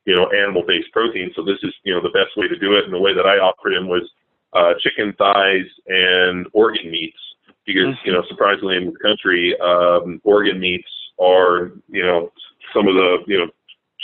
[0.05, 1.33] you know, animal-based protein.
[1.35, 2.85] So this is you know the best way to do it.
[2.85, 4.09] And the way that I offered him was
[4.53, 7.19] uh, chicken thighs and organ meats
[7.67, 10.89] because you know surprisingly in the country um, organ meats
[11.21, 12.31] are you know
[12.75, 13.49] some of the you know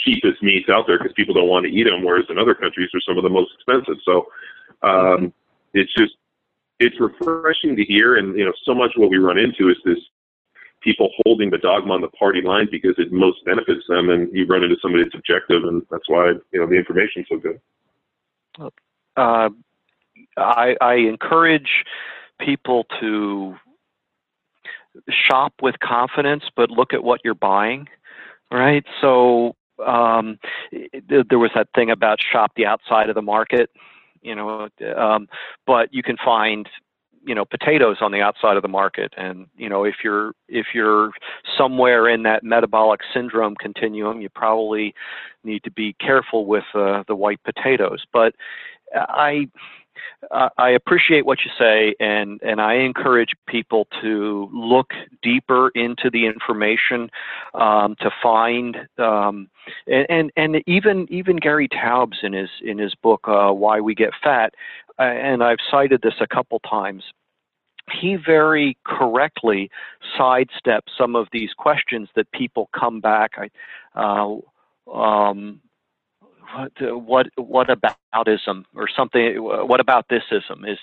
[0.03, 2.89] cheapest meats out there because people don't want to eat them, whereas in other countries
[2.91, 4.01] they're some of the most expensive.
[4.03, 4.25] So
[4.81, 5.33] um,
[5.73, 6.13] it's just
[6.79, 9.99] it's refreshing to hear, and you know so much what we run into is this
[10.81, 14.45] people holding the dogma on the party line because it most benefits them, and you
[14.45, 17.59] run into somebody that's objective, and that's why you know the information's so good.
[19.17, 19.49] Uh,
[20.37, 21.85] I, I encourage
[22.39, 23.55] people to
[25.09, 27.87] shop with confidence, but look at what you're buying,
[28.51, 28.85] right?
[28.99, 29.55] So
[29.85, 30.39] um,
[30.71, 33.69] there was that thing about shop the outside of the market,
[34.21, 35.27] you know, um,
[35.65, 36.67] but you can find
[37.25, 39.13] you know potatoes on the outside of the market.
[39.17, 41.11] And you know if you're if you're
[41.57, 44.93] somewhere in that metabolic syndrome continuum you probably
[45.43, 48.03] need to be careful with uh, the white potatoes.
[48.11, 48.35] But
[48.95, 49.47] i
[50.57, 54.91] I appreciate what you say, and, and I encourage people to look
[55.23, 57.09] deeper into the information
[57.55, 59.49] um, to find um,
[59.87, 64.11] and, and, even even Gary Taubes in his in his book uh, Why We Get
[64.23, 64.53] Fat,
[65.05, 67.03] and I've cited this a couple times.
[67.91, 69.69] He very correctly
[70.17, 73.31] sidesteps some of these questions that people come back.
[73.37, 73.49] I,
[73.99, 74.37] uh,
[74.91, 75.61] um,
[76.79, 80.77] what what aboutism or something what about thisism is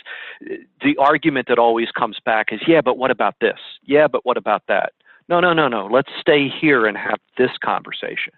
[0.83, 4.37] the argument that always comes back is yeah but what about this yeah but what
[4.37, 4.93] about that
[5.29, 8.33] no no no no let's stay here and have this conversation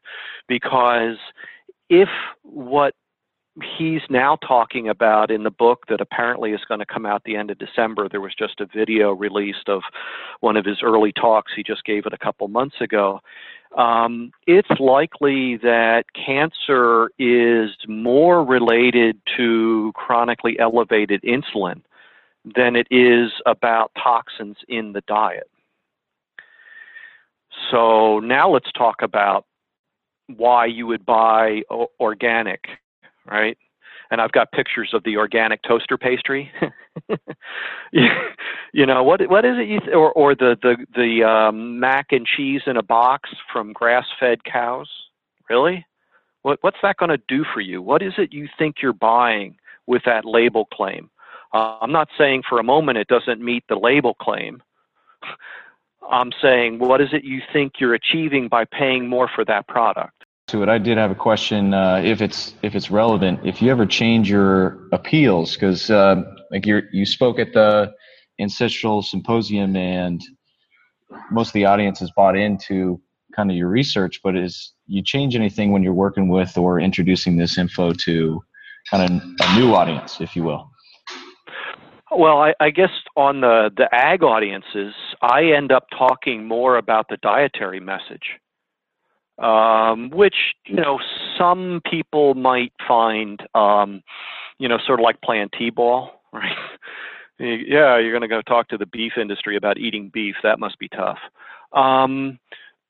[0.48, 1.18] because
[1.88, 2.08] if
[2.42, 2.94] what
[3.78, 7.36] he's now talking about in the book that apparently is going to come out the
[7.36, 8.08] end of December.
[8.08, 9.82] There was just a video released of
[10.40, 11.52] one of his early talks.
[11.54, 13.20] He just gave it a couple months ago
[13.76, 21.82] um, it's likely that cancer is more related to chronically elevated insulin
[22.56, 25.48] than it is about toxins in the diet.
[27.70, 29.44] So now let's talk about
[30.36, 31.62] why you would buy
[32.00, 32.64] organic,
[33.30, 33.56] right?
[34.10, 36.50] and I've got pictures of the organic toaster pastry.
[37.92, 39.28] you know what?
[39.30, 39.68] What is it?
[39.68, 43.72] You th- or or the the the um, mac and cheese in a box from
[43.72, 44.88] grass-fed cows?
[45.48, 45.86] Really?
[46.42, 47.80] What what's that going to do for you?
[47.80, 51.10] What is it you think you're buying with that label claim?
[51.52, 54.62] Uh, I'm not saying for a moment it doesn't meet the label claim.
[56.10, 60.24] I'm saying what is it you think you're achieving by paying more for that product?
[60.50, 60.68] To it.
[60.68, 63.40] I did have a question, uh, if it's if it's relevant.
[63.44, 67.92] If you ever change your appeals, because uh, like you you spoke at the
[68.40, 70.20] ancestral symposium, and
[71.30, 73.00] most of the audience has bought into
[73.34, 74.20] kind of your research.
[74.22, 78.42] But is you change anything when you're working with or introducing this info to
[78.90, 80.68] kind of a new audience, if you will?
[82.10, 87.06] Well, I, I guess on the the ag audiences, I end up talking more about
[87.08, 88.40] the dietary message
[89.40, 90.98] um, which you know
[91.36, 94.02] some people might find um,
[94.58, 96.56] you know sort of like playing t-ball, right?
[97.38, 100.36] yeah, you're going to go talk to the beef industry about eating beef.
[100.42, 101.18] That must be tough.
[101.72, 102.38] Um,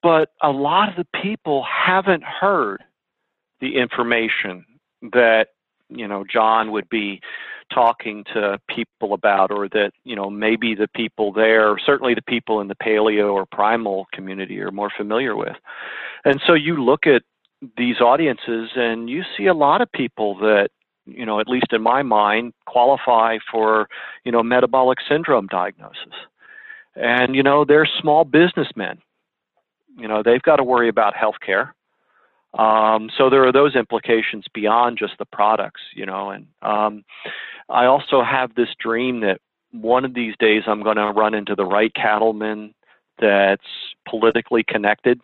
[0.02, 2.82] but a lot of the people haven't heard
[3.60, 4.64] the information
[5.12, 5.48] that
[5.88, 7.20] you know John would be
[7.72, 12.60] talking to people about or that you know maybe the people there certainly the people
[12.60, 15.56] in the paleo or primal community are more familiar with.
[16.24, 17.22] And so you look at
[17.76, 20.68] these audiences and you see a lot of people that
[21.06, 23.88] you know at least in my mind qualify for
[24.24, 26.14] you know metabolic syndrome diagnosis.
[26.96, 28.98] And you know they're small businessmen.
[29.96, 31.74] You know they've got to worry about health care
[32.58, 36.30] um, so there are those implications beyond just the products, you know.
[36.30, 37.04] And um,
[37.68, 39.40] I also have this dream that
[39.72, 42.74] one of these days I'm going to run into the right cattleman
[43.20, 43.62] that's
[44.08, 45.20] politically connected,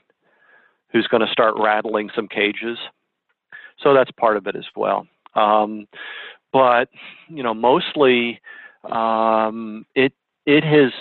[0.92, 2.78] who's going to start rattling some cages.
[3.82, 5.06] So that's part of it as well.
[5.34, 5.88] Um,
[6.52, 6.88] but
[7.28, 8.40] you know, mostly
[8.84, 10.12] um, it
[10.46, 10.92] it has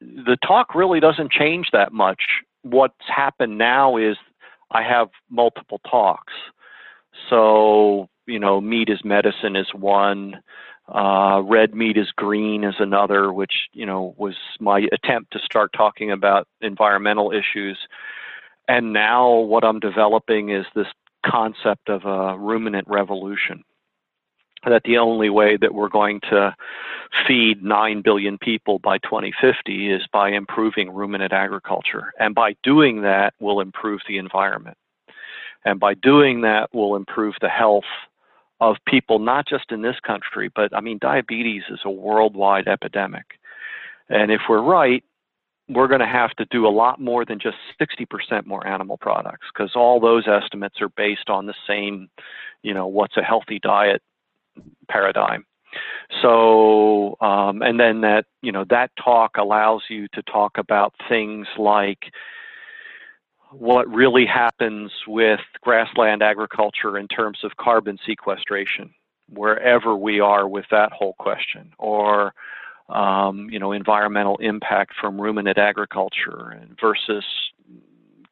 [0.00, 2.20] the talk really doesn't change that much.
[2.62, 4.16] What's happened now is
[4.74, 6.34] I have multiple talks.
[7.30, 10.42] So, you know, meat is medicine is one,
[10.88, 15.72] uh, red meat is green is another, which, you know, was my attempt to start
[15.74, 17.78] talking about environmental issues.
[18.68, 20.88] And now what I'm developing is this
[21.24, 23.64] concept of a ruminant revolution.
[24.66, 26.54] That the only way that we're going to
[27.26, 32.12] feed 9 billion people by 2050 is by improving ruminant agriculture.
[32.18, 34.76] And by doing that, we'll improve the environment.
[35.64, 37.84] And by doing that, we'll improve the health
[38.60, 43.24] of people, not just in this country, but I mean, diabetes is a worldwide epidemic.
[44.08, 45.02] And if we're right,
[45.68, 49.46] we're going to have to do a lot more than just 60% more animal products
[49.52, 52.08] because all those estimates are based on the same,
[52.62, 54.02] you know, what's a healthy diet
[54.88, 55.44] paradigm.
[56.22, 61.46] So, um, and then that, you know, that talk allows you to talk about things
[61.58, 62.12] like
[63.50, 68.92] what really happens with grassland agriculture in terms of carbon sequestration,
[69.28, 72.34] wherever we are with that whole question, or
[72.88, 77.24] um, you know, environmental impact from ruminant agriculture versus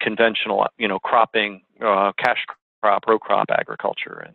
[0.01, 2.44] conventional, you know, cropping, uh, cash
[2.82, 4.23] crop, row crop agriculture.
[4.27, 4.35] And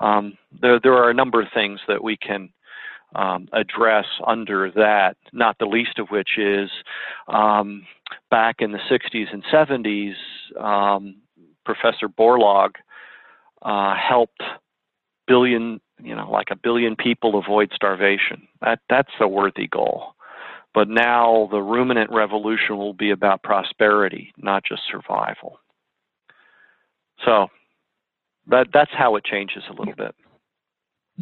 [0.00, 2.50] um, there, there are a number of things that we can
[3.14, 6.70] um, address under that, not the least of which is
[7.28, 7.86] um,
[8.30, 10.14] back in the 60s and 70s,
[10.62, 11.16] um,
[11.64, 12.70] Professor Borlaug
[13.62, 14.42] uh, helped
[15.26, 18.48] billion, you know, like a billion people avoid starvation.
[18.62, 20.14] That that's a worthy goal.
[20.72, 25.58] But now the ruminant revolution will be about prosperity, not just survival.
[27.24, 27.48] So
[28.50, 30.14] that that's how it changes a little bit.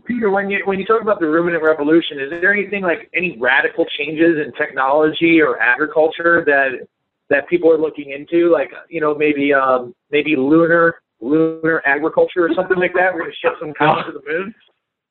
[0.04, 3.36] Peter, when you when you talk about the ruminant revolution, is there anything like any
[3.38, 6.86] radical changes in technology or agriculture that
[7.30, 8.50] that people are looking into?
[8.50, 13.12] Like you know maybe um, maybe lunar lunar agriculture or something like that.
[13.12, 14.54] We're going to ship some cows to the moon.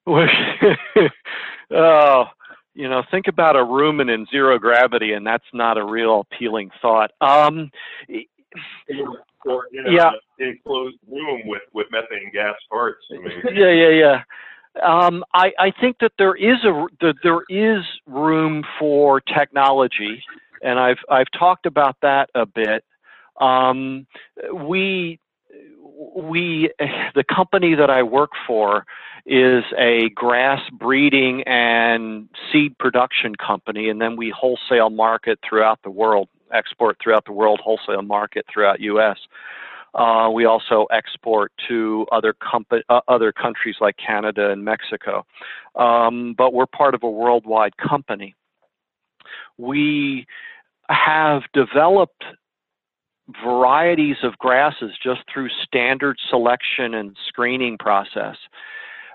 [1.71, 2.25] oh,
[2.73, 6.71] you know, think about a rumen in zero gravity, and that's not a real appealing
[6.81, 7.11] thought.
[7.19, 7.71] Um,
[9.47, 10.11] or, you know, yeah.
[10.39, 13.05] enclosed room with, with methane gas parts.
[13.11, 13.41] I mean.
[13.53, 14.21] yeah, yeah, yeah.
[14.83, 20.23] Um, I, I think that there is a that there is room for technology,
[20.61, 22.83] and I've I've talked about that a bit.
[23.41, 24.05] Um,
[24.53, 25.19] we
[26.15, 26.71] we
[27.15, 28.85] the company that I work for
[29.25, 35.89] is a grass breeding and seed production company, and then we wholesale market throughout the
[35.89, 39.17] world, export throughout the world, wholesale market throughout U.S.
[39.93, 45.25] Uh, we also export to other compa- uh, other countries like Canada and Mexico,
[45.75, 48.35] um, but we're part of a worldwide company.
[49.57, 50.25] We
[50.89, 52.23] have developed
[53.43, 58.37] varieties of grasses just through standard selection and screening process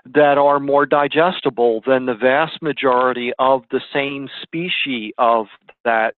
[0.05, 5.47] that are more digestible than the vast majority of the same species of
[5.85, 6.15] that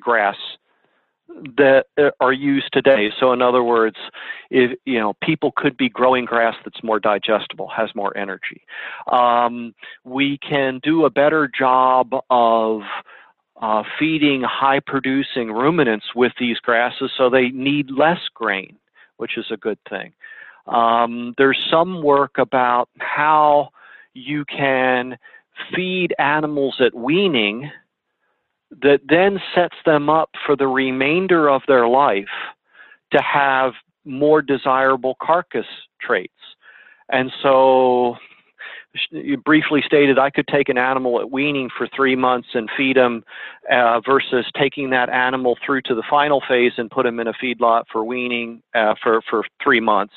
[0.00, 0.36] grass
[1.56, 1.86] that
[2.20, 3.10] are used today.
[3.18, 3.96] So in other words,
[4.50, 8.62] if you know people could be growing grass that's more digestible, has more energy.
[9.10, 12.82] Um, we can do a better job of
[13.60, 18.76] uh, feeding high producing ruminants with these grasses so they need less grain,
[19.16, 20.12] which is a good thing.
[20.66, 23.70] Um, there's some work about how
[24.14, 25.16] you can
[25.74, 27.70] feed animals at weaning
[28.70, 32.24] that then sets them up for the remainder of their life
[33.12, 33.72] to have
[34.04, 35.66] more desirable carcass
[36.00, 36.32] traits.
[37.10, 38.16] And so
[39.10, 42.96] you briefly stated, I could take an animal at weaning for three months and feed
[42.96, 43.24] him,
[43.70, 47.32] uh, versus taking that animal through to the final phase and put him in a
[47.32, 50.14] feedlot for weaning uh, for for three months.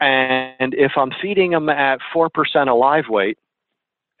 [0.00, 3.38] And if I'm feeding them at four percent of live weight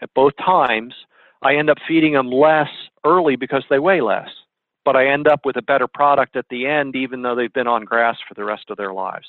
[0.02, 0.94] at both times,
[1.42, 2.70] I end up feeding them less
[3.04, 4.28] early because they weigh less.
[4.84, 7.66] But I end up with a better product at the end, even though they've been
[7.66, 9.26] on grass for the rest of their lives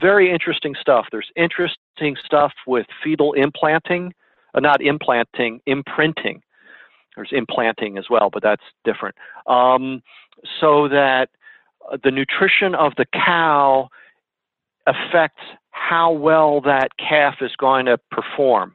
[0.00, 1.06] very interesting stuff.
[1.10, 4.12] There's interesting stuff with fetal implanting,
[4.54, 6.42] uh, not implanting, imprinting.
[7.16, 9.16] There's implanting as well, but that's different.
[9.46, 10.02] Um,
[10.60, 11.30] so that
[11.90, 13.88] uh, the nutrition of the cow
[14.86, 18.74] affects how well that calf is going to perform.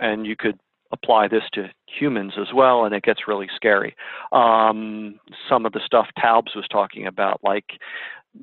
[0.00, 0.58] And you could
[0.92, 3.94] apply this to humans as well, and it gets really scary.
[4.32, 7.78] Um, some of the stuff Taubes was talking about, like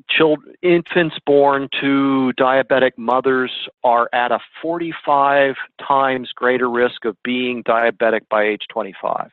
[0.10, 3.52] children, infants born to diabetic mothers
[3.84, 5.56] are at a 45
[5.86, 9.32] times greater risk of being diabetic by age 25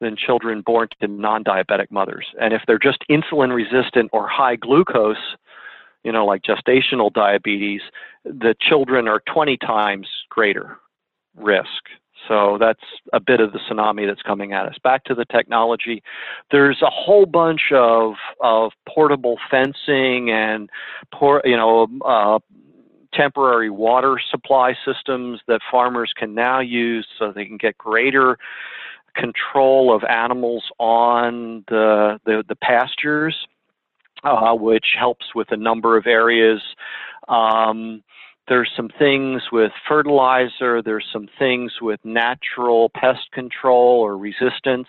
[0.00, 2.26] than children born to non-diabetic mothers.
[2.40, 5.36] And if they're just insulin resistant or high glucose,
[6.02, 7.82] you know, like gestational diabetes,
[8.24, 10.78] the children are 20 times greater
[11.36, 11.88] risk.
[12.28, 12.80] So that's
[13.12, 14.76] a bit of the tsunami that's coming at us.
[14.82, 16.02] Back to the technology,
[16.50, 20.70] there's a whole bunch of of portable fencing and
[21.12, 22.38] por- you know uh,
[23.12, 28.38] temporary water supply systems that farmers can now use so they can get greater
[29.14, 33.46] control of animals on the, the, the pastures,
[34.24, 36.62] uh, which helps with a number of areas.
[37.28, 38.02] Um,
[38.48, 44.88] there's some things with fertilizer, there's some things with natural pest control or resistance.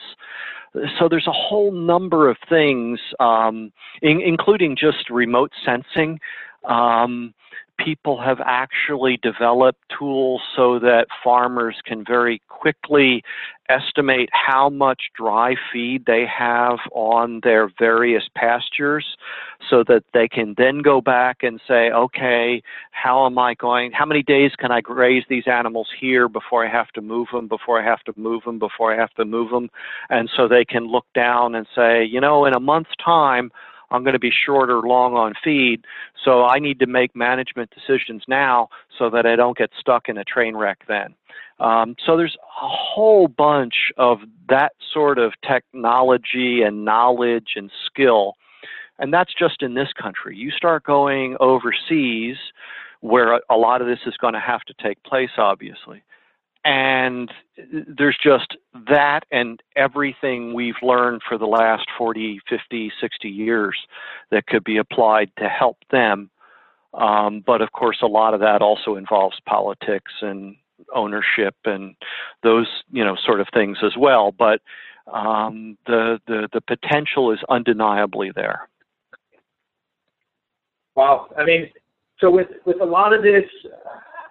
[0.99, 3.71] So there's a whole number of things, um,
[4.01, 6.19] in, including just remote sensing.
[6.63, 7.35] Um,
[7.77, 13.23] people have actually developed tools so that farmers can very quickly
[13.69, 19.17] estimate how much dry feed they have on their various pastures
[19.69, 24.05] so that they can then go back and say, okay, how am I going, how
[24.05, 27.81] many days can I graze these animals here before I have to move them, before
[27.81, 29.69] I have to move them, before I have to move them?
[30.09, 33.51] And so they can look down and say, you know, in a month's time,
[33.93, 35.85] I'm going to be short or long on feed,
[36.25, 40.17] so I need to make management decisions now so that I don't get stuck in
[40.17, 41.13] a train wreck then.
[41.59, 48.33] Um, so there's a whole bunch of that sort of technology and knowledge and skill,
[48.97, 50.35] and that's just in this country.
[50.35, 52.37] You start going overseas,
[53.01, 56.03] where a lot of this is going to have to take place, obviously
[56.65, 57.31] and
[57.97, 58.55] there's just
[58.89, 63.77] that and everything we've learned for the last 40, 50, 60 years
[64.31, 66.29] that could be applied to help them.
[66.93, 70.55] Um, but of course, a lot of that also involves politics and
[70.93, 71.95] ownership and
[72.43, 74.31] those, you know, sort of things as well.
[74.31, 74.61] But
[75.11, 78.69] um, the, the the potential is undeniably there.
[80.95, 81.69] Wow, I mean,
[82.19, 83.43] so with with a lot of this,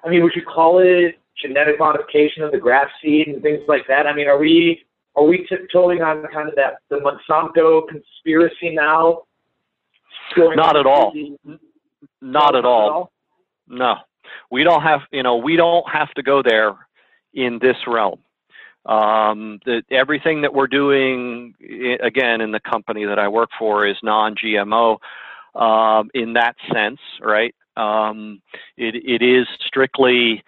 [0.05, 3.83] I mean, would you call it genetic modification of the grass seed and things like
[3.89, 4.07] that?
[4.07, 4.85] I mean, are we
[5.17, 9.23] are we tiptoeing on kind of that the Monsanto conspiracy now?
[10.37, 11.13] Not at all.
[12.21, 13.13] Not at all.
[13.69, 13.97] No,
[14.51, 15.01] we don't have.
[15.11, 16.75] You know, we don't have to go there
[17.35, 18.21] in this realm.
[18.85, 21.55] Um, the, everything that we're doing,
[22.03, 24.99] again, in the company that I work for, is non-GMO
[25.55, 27.55] um, in that sense, right?
[27.77, 28.43] Um,
[28.77, 30.43] it, it is strictly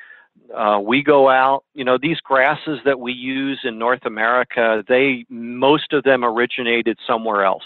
[0.53, 5.25] uh, we go out, you know, these grasses that we use in North America, they
[5.29, 7.65] most of them originated somewhere else.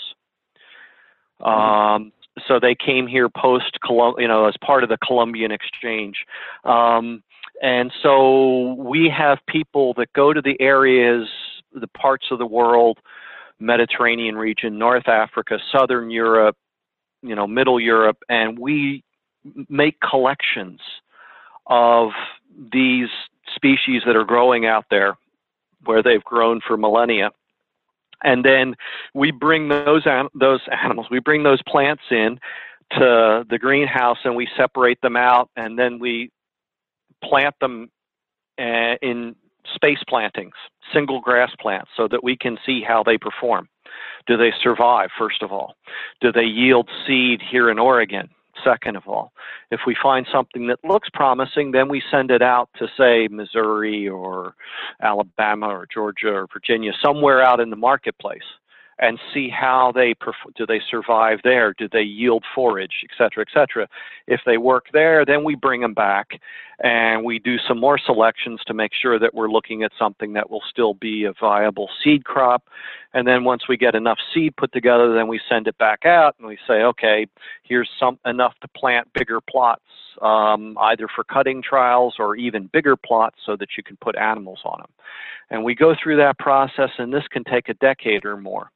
[1.41, 2.13] Um,
[2.47, 6.17] so they came here post, you know, as part of the Columbian Exchange.
[6.65, 7.23] Um,
[7.63, 11.29] and so we have people that go to the areas,
[11.73, 12.99] the parts of the world,
[13.59, 16.57] Mediterranean region, North Africa, Southern Europe,
[17.23, 19.03] you know, Middle Europe, and we
[19.69, 20.81] make collections
[21.69, 22.11] of
[22.73, 23.09] these
[23.55, 25.16] species that are growing out there
[25.85, 27.31] where they've grown for millennia.
[28.24, 28.74] And then
[29.15, 30.05] we bring those
[30.35, 32.40] those animals, we bring those plants in
[32.93, 36.31] to the greenhouse and we separate them out and then we
[37.23, 37.90] plant them
[38.59, 39.36] uh, in
[39.74, 40.55] space plantings,
[40.93, 43.69] single grass plants, so that we can see how they perform.
[44.27, 45.74] Do they survive, first of all?
[46.20, 48.28] Do they yield seed here in Oregon?
[48.64, 49.32] Second of all,
[49.70, 54.09] if we find something that looks promising, then we send it out to, say, Missouri
[54.09, 54.55] or
[55.02, 58.43] Alabama or Georgia or Virginia, somewhere out in the marketplace
[59.01, 61.75] and see how they perf- do they survive there?
[61.77, 63.89] Do they yield forage et cetera et cetera?
[64.27, 66.41] If they work there then we bring them back
[66.81, 70.49] and we do some more selections to make sure that we're looking at something that
[70.49, 72.69] will still be a viable seed crop.
[73.15, 76.35] And then once we get enough seed put together then we send it back out
[76.39, 77.27] and we say okay
[77.62, 79.83] here's some enough to plant bigger plots
[80.23, 84.61] um, either for cutting trials or even bigger plots so that you can put animals
[84.65, 84.91] on them
[85.51, 88.70] and we go through that process and this can take a decade or more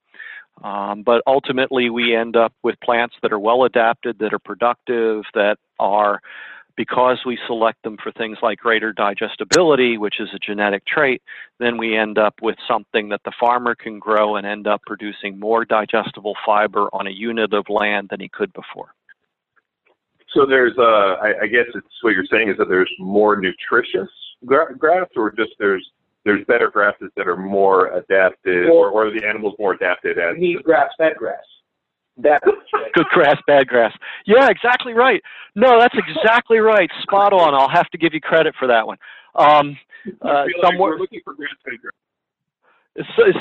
[0.63, 5.25] um, but ultimately, we end up with plants that are well adapted, that are productive,
[5.35, 6.21] that are,
[6.77, 11.21] because we select them for things like greater digestibility, which is a genetic trait,
[11.59, 15.39] then we end up with something that the farmer can grow and end up producing
[15.39, 18.95] more digestible fiber on a unit of land than he could before.
[20.35, 24.09] So there's, uh, I, I guess it's what you're saying is that there's more nutritious
[24.47, 25.87] grass, or just there's
[26.25, 30.37] there's better grasses that are more adapted, or, or the animals more adapted as.
[30.39, 31.43] Need grass, bad grass.
[32.19, 32.43] That
[32.95, 33.93] good grass, bad grass.
[34.27, 35.23] Yeah, exactly right.
[35.55, 36.91] No, that's exactly right.
[37.03, 37.55] Spot on.
[37.55, 38.99] I'll have to give you credit for that one.
[39.35, 39.77] Um,
[40.21, 41.93] uh, somewhere, looking for grass, bad grass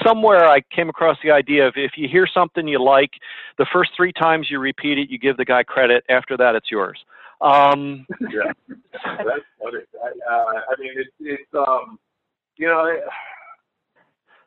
[0.05, 3.11] somewhere I came across the idea of if you hear something you like,
[3.57, 6.03] the first three times you repeat it, you give the guy credit.
[6.09, 7.03] After that, it's yours.
[7.41, 8.51] Um, yeah,
[9.03, 9.79] that's funny.
[10.01, 11.99] I, uh, I mean, it's it's um,
[12.57, 12.99] you know, I,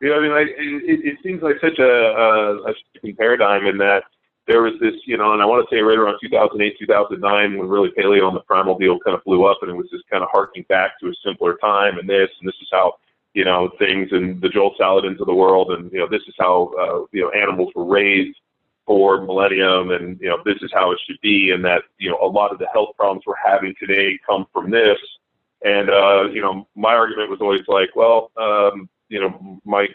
[0.01, 2.73] you know, I mean, like, it, it seems like such a, a,
[3.03, 4.03] a paradigm in that,
[4.47, 7.67] there was this, you know, and I want to say right around 2008, 2009, when
[7.67, 10.23] really paleo and the primal deal kind of blew up, and it was just kind
[10.23, 12.93] of harking back to a simpler time, and this, and this is how,
[13.33, 16.35] you know, things and the Joel Salatins of the world, and you know, this is
[16.37, 18.37] how, uh, you know, animals were raised
[18.85, 22.19] for millennium, and you know, this is how it should be, and that, you know,
[22.21, 24.99] a lot of the health problems we're having today come from this.
[25.65, 29.87] And uh, you know, my argument was always like, well, um, you know, my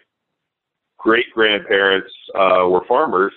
[0.99, 3.33] great grandparents uh, were farmers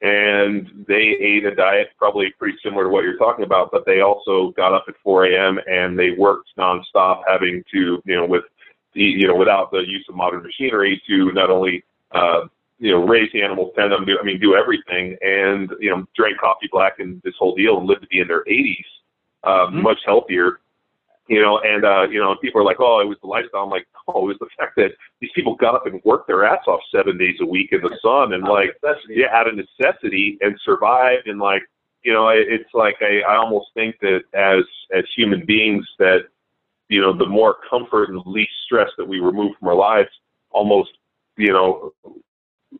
[0.00, 4.00] and they ate a diet probably pretty similar to what you're talking about, but they
[4.00, 5.58] also got up at 4 a.m.
[5.66, 8.44] and they worked nonstop, having to, you know, with
[8.92, 12.40] the, you know, without the use of modern machinery to not only, uh,
[12.78, 16.04] you know, raise the animals, tend them, do, I mean, do everything, and you know,
[16.14, 18.76] drank coffee black and this whole deal, and lived to be in their 80s,
[19.44, 19.82] uh, mm-hmm.
[19.82, 20.60] much healthier
[21.28, 23.70] you know, and uh, you know, people are like, "Oh, it was the lifestyle." I'm
[23.70, 24.90] like, "Oh, it was the fact that
[25.20, 27.96] these people got up and worked their ass off seven days a week in the
[28.02, 28.76] sun, and like,
[29.08, 31.62] yeah, out of necessity and survived, and like,
[32.02, 34.64] you know, it's like I, I almost think that as
[34.94, 36.24] as human beings, that
[36.88, 40.10] you know, the more comfort and least stress that we remove from our lives,
[40.50, 40.90] almost,
[41.38, 41.92] you know,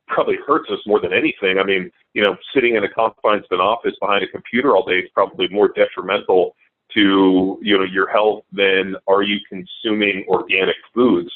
[0.07, 1.59] probably hurts us more than anything.
[1.59, 5.11] I mean, you know, sitting in a confined office behind a computer all day is
[5.15, 6.55] probably more detrimental
[6.95, 11.31] to you know your health than are you consuming organic foods.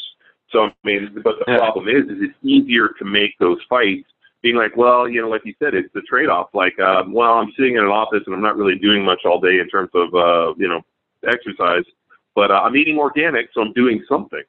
[0.51, 4.09] So I mean, but the problem is, is it's easier to make those fights.
[4.41, 6.51] Being like, well, you know, like you said, it's the trade-off.
[6.55, 9.41] Like, um, well, I'm sitting in an office and I'm not really doing much all
[9.41, 10.81] day in terms of, uh, you know,
[11.29, 11.83] exercise,
[12.37, 14.45] but uh, I'm eating organic, so I'm doing something.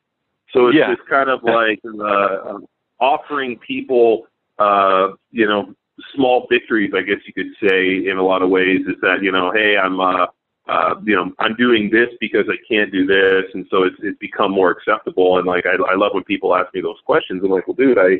[0.54, 0.92] So it's, yeah.
[0.92, 2.60] it's kind of like uh,
[3.00, 4.28] offering people,
[4.60, 5.74] uh, you know,
[6.16, 8.82] small victories, I guess you could say, in a lot of ways.
[8.82, 10.28] Is that you know, hey, I'm uh,
[10.70, 14.18] uh, you know, I'm doing this because I can't do this, and so it's it's
[14.20, 15.38] become more acceptable.
[15.40, 17.42] And like, I, I love when people ask me those questions.
[17.44, 18.20] I'm like, well, dude, I,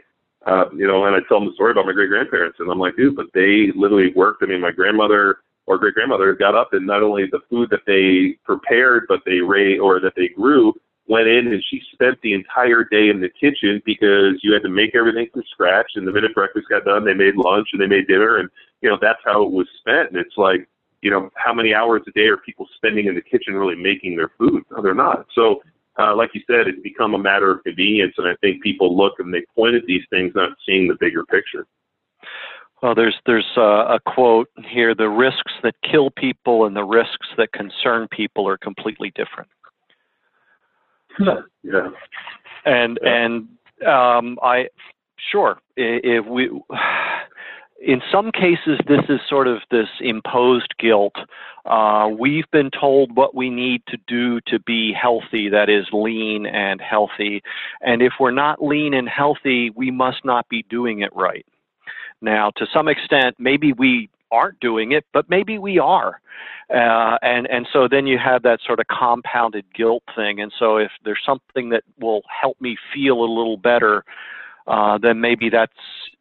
[0.50, 2.80] uh, you know, and I tell them the story about my great grandparents, and I'm
[2.80, 4.42] like, dude, but they literally worked.
[4.42, 7.86] I mean, my grandmother or great grandmother got up, and not only the food that
[7.86, 10.74] they prepared, but they raised or that they grew
[11.10, 14.70] went in and she spent the entire day in the kitchen because you had to
[14.70, 17.88] make everything from scratch and the minute breakfast got done they made lunch and they
[17.88, 18.48] made dinner and
[18.82, 20.70] you know that's how it was spent and it's like
[21.02, 24.16] you know, how many hours a day are people spending in the kitchen really making
[24.16, 24.64] their food?
[24.72, 25.26] No, they're not.
[25.34, 25.62] So,
[25.98, 29.14] uh, like you said, it's become a matter of convenience, and I think people look
[29.20, 31.66] and they point at these things, not seeing the bigger picture.
[32.82, 37.28] Well, there's there's uh, a quote here: "The risks that kill people and the risks
[37.38, 39.50] that concern people are completely different."
[41.64, 41.90] yeah.
[42.66, 43.26] And yeah.
[43.26, 43.48] and
[43.86, 44.68] um, I
[45.32, 46.50] sure if we
[47.82, 51.16] in some cases, this is sort of this imposed guilt.
[51.66, 56.46] Uh, we've been told what we need to do to be healthy, that is, lean
[56.46, 57.42] and healthy.
[57.82, 61.46] And if we're not lean and healthy, we must not be doing it right.
[62.22, 66.22] Now, to some extent, maybe we aren't doing it, but maybe we are.
[66.70, 70.40] Uh, and, and so then you have that sort of compounded guilt thing.
[70.40, 74.04] And so if there's something that will help me feel a little better,
[74.70, 75.74] uh, then maybe that's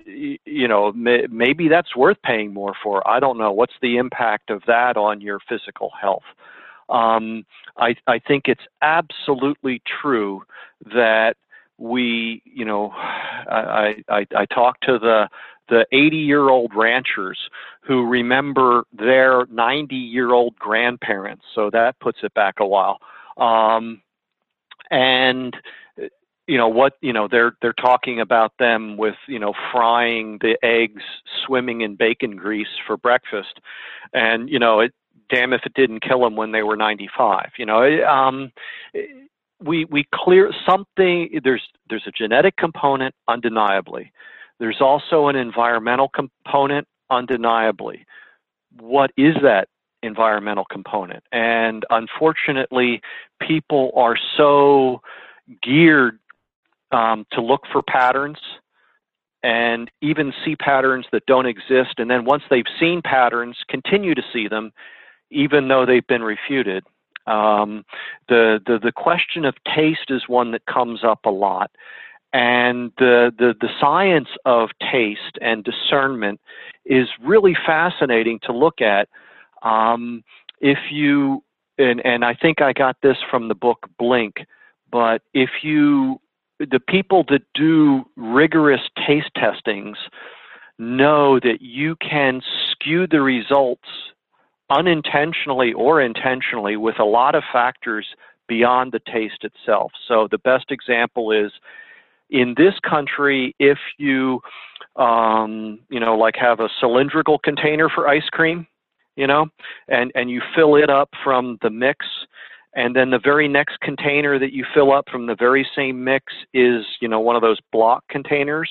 [0.06, 3.06] you know may, maybe that's worth paying more for.
[3.08, 3.52] I don't know.
[3.52, 6.24] What's the impact of that on your physical health?
[6.88, 7.44] Um,
[7.76, 10.42] I, I think it's absolutely true
[10.86, 11.34] that
[11.76, 15.28] we, you know, I, I, I talk to the
[15.68, 17.38] the 80 year old ranchers
[17.82, 21.44] who remember their 90 year old grandparents.
[21.54, 22.98] So that puts it back a while.
[23.36, 24.00] Um,
[24.90, 25.54] and
[26.48, 30.58] you know what you know they're they're talking about them with you know frying the
[30.64, 31.02] eggs
[31.46, 33.60] swimming in bacon grease for breakfast.
[34.12, 34.92] And you know it
[35.30, 38.50] damn if it didn't kill them when they were 95 you know um
[39.62, 44.12] we we clear something there's there's a genetic component undeniably.
[44.58, 48.06] There's also an environmental component undeniably.
[48.80, 49.68] What is that
[50.02, 51.24] environmental component?
[51.32, 53.00] And unfortunately
[53.40, 55.00] people are so
[55.62, 56.18] geared
[56.90, 58.38] um, to look for patterns
[59.42, 61.94] and even see patterns that don't exist.
[61.98, 64.72] And then once they've seen patterns, continue to see them,
[65.30, 66.84] even though they've been refuted.
[67.26, 67.84] Um,
[68.28, 71.70] the, the, the question of taste is one that comes up a lot.
[72.32, 76.40] And the, the, the science of taste and discernment
[76.84, 79.08] is really fascinating to look at.
[79.62, 80.22] Um,
[80.60, 81.42] if you,
[81.78, 84.36] and, and I think I got this from the book Blink,
[84.90, 86.20] but if you
[86.58, 89.96] the people that do rigorous taste testings
[90.78, 92.40] know that you can
[92.70, 93.88] skew the results
[94.70, 98.06] unintentionally or intentionally with a lot of factors
[98.48, 99.92] beyond the taste itself.
[100.06, 101.52] So the best example is
[102.30, 104.40] in this country, if you,
[104.96, 108.66] um, you know, like have a cylindrical container for ice cream,
[109.16, 109.46] you know,
[109.88, 112.06] and, and you fill it up from the mix,
[112.78, 116.32] and then the very next container that you fill up from the very same mix
[116.54, 118.70] is, you know, one of those block containers,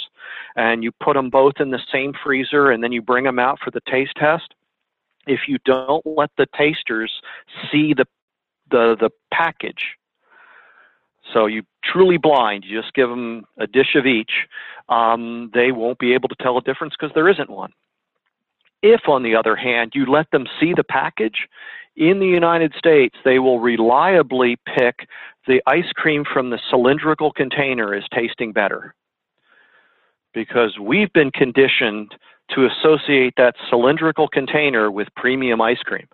[0.56, 3.60] and you put them both in the same freezer, and then you bring them out
[3.62, 4.54] for the taste test.
[5.28, 7.12] If you don't let the tasters
[7.70, 8.06] see the
[8.72, 9.98] the the package,
[11.34, 14.32] so you truly blind, you just give them a dish of each,
[14.88, 17.74] um, they won't be able to tell a difference because there isn't one.
[18.82, 21.48] If, on the other hand, you let them see the package,
[21.98, 25.08] in the United States, they will reliably pick
[25.48, 28.94] the ice cream from the cylindrical container as tasting better.
[30.34, 32.14] Because we've been conditioned
[32.52, 36.08] to associate that cylindrical container with premium ice cream.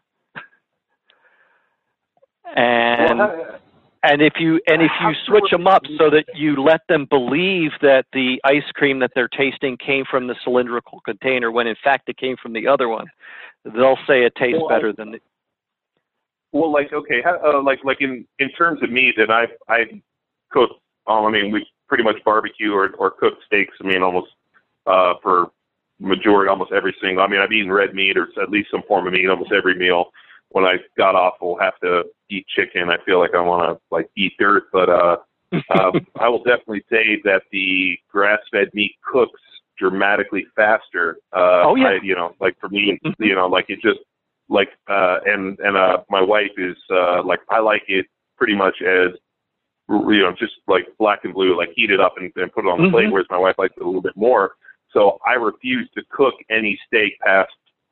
[2.55, 3.59] and well,
[4.03, 7.71] and if you and if you switch them up so that you let them believe
[7.81, 12.09] that the ice cream that they're tasting came from the cylindrical container when in fact
[12.09, 13.07] it came from the other one,
[13.63, 15.19] they'll say it tastes well, better than the
[16.51, 19.85] well, like okay, uh, like like in in terms of meat, and I I
[20.51, 20.69] cook.
[21.07, 23.75] Um, I mean, we pretty much barbecue or or cook steaks.
[23.83, 24.31] I mean, almost
[24.85, 25.51] uh, for
[25.99, 27.23] majority, almost every single.
[27.23, 29.75] I mean, I've eaten red meat or at least some form of meat almost every
[29.75, 30.11] meal
[30.53, 32.03] when I got off, will have to
[32.33, 32.89] eat chicken.
[32.89, 35.17] I feel like I want to like eat dirt, but uh,
[35.79, 39.39] um, I will definitely say that the grass-fed meat cooks
[39.77, 41.17] dramatically faster.
[41.35, 41.87] Uh, oh yeah.
[41.87, 43.23] I, you know, like for me, mm-hmm.
[43.23, 43.99] you know, like it just
[44.49, 48.05] like uh, and and uh, my wife is uh, like I like it
[48.37, 49.11] pretty much as
[49.89, 52.69] you know just like black and blue, like heat it up and, and put it
[52.69, 52.95] on the mm-hmm.
[52.95, 53.11] plate.
[53.11, 54.53] Whereas my wife likes it a little bit more.
[54.91, 57.51] So I refuse to cook any steak past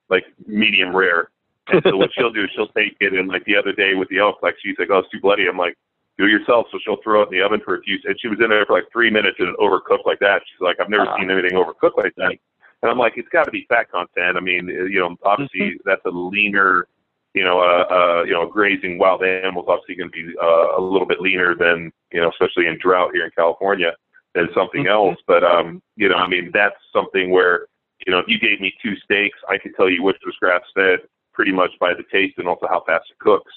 [0.10, 1.30] like medium rare
[1.72, 3.14] and so what she'll do, is she'll take it.
[3.14, 5.48] And like the other day with the elk, like she's like, "Oh, it's too bloody."
[5.48, 5.76] I'm like,
[6.18, 8.00] "Do it yourself." So she'll throw it in the oven for a few.
[8.06, 10.42] And she was in there for like three minutes and it overcooked like that.
[10.46, 11.18] She's like, "I've never uh-huh.
[11.20, 12.36] seen anything overcooked like that."
[12.82, 15.90] And I'm like, "It's got to be fat content." I mean, you know, obviously mm-hmm.
[15.90, 16.88] that's a leaner.
[17.34, 20.82] You know, uh, uh, you know, grazing wild animals obviously going to be uh, a
[20.82, 23.94] little bit leaner than you know, especially in drought here in California,
[24.36, 25.12] than something mm-hmm.
[25.12, 25.18] else.
[25.28, 27.68] But um, you know, I mean, that's something where
[28.06, 30.62] you know, if you gave me two steaks, I could tell you which was grass
[30.76, 31.00] fed
[31.42, 33.52] pretty much by the taste and also how fast it cooks.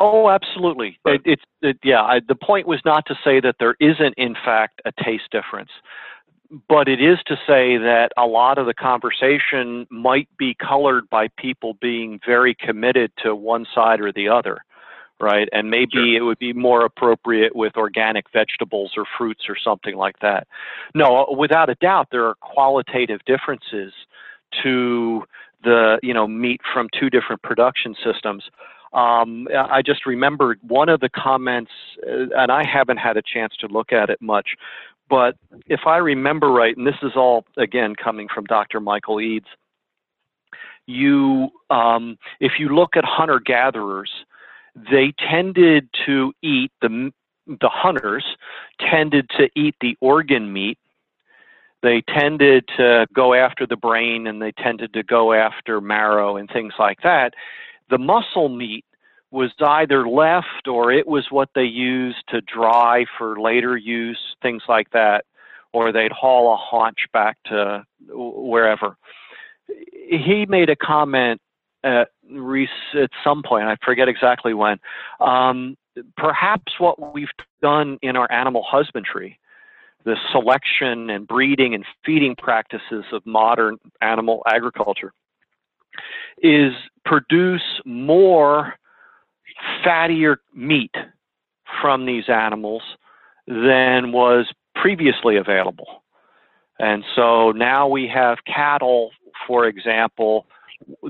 [0.00, 0.98] Oh, absolutely.
[1.04, 2.02] It, it's it, yeah.
[2.02, 5.70] I, the point was not to say that there isn't, in fact, a taste difference,
[6.68, 11.28] but it is to say that a lot of the conversation might be colored by
[11.38, 14.64] people being very committed to one side or the other,
[15.20, 15.48] right?
[15.52, 16.16] And maybe sure.
[16.16, 20.48] it would be more appropriate with organic vegetables or fruits or something like that.
[20.96, 23.92] No, uh, without a doubt, there are qualitative differences
[24.64, 25.22] to
[25.64, 28.44] the you know meat from two different production systems.
[28.92, 31.72] Um, I just remembered one of the comments,
[32.06, 34.50] uh, and I haven't had a chance to look at it much,
[35.10, 35.36] but
[35.66, 38.80] if I remember right, and this is all again coming from Dr.
[38.80, 39.48] Michael Eades,
[40.86, 44.10] you um, if you look at hunter gatherers,
[44.90, 47.12] they tended to eat the
[47.46, 48.24] the hunters
[48.80, 50.78] tended to eat the organ meat
[51.84, 56.48] they tended to go after the brain and they tended to go after marrow and
[56.50, 57.34] things like that.
[57.90, 58.86] The muscle meat
[59.30, 64.62] was either left or it was what they used to dry for later use, things
[64.66, 65.26] like that,
[65.74, 68.96] or they'd haul a haunch back to wherever.
[70.08, 71.38] He made a comment
[71.82, 72.08] at,
[72.94, 74.78] at some point, I forget exactly when.
[75.20, 75.76] Um,
[76.16, 77.28] perhaps what we've
[77.60, 79.38] done in our animal husbandry
[80.04, 85.12] the selection and breeding and feeding practices of modern animal agriculture
[86.42, 86.72] is
[87.04, 88.74] produce more
[89.84, 90.94] fattier meat
[91.80, 92.82] from these animals
[93.46, 96.02] than was previously available.
[96.78, 99.10] And so now we have cattle,
[99.46, 100.46] for example,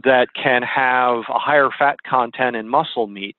[0.04, 3.36] that can have a higher fat content in muscle meat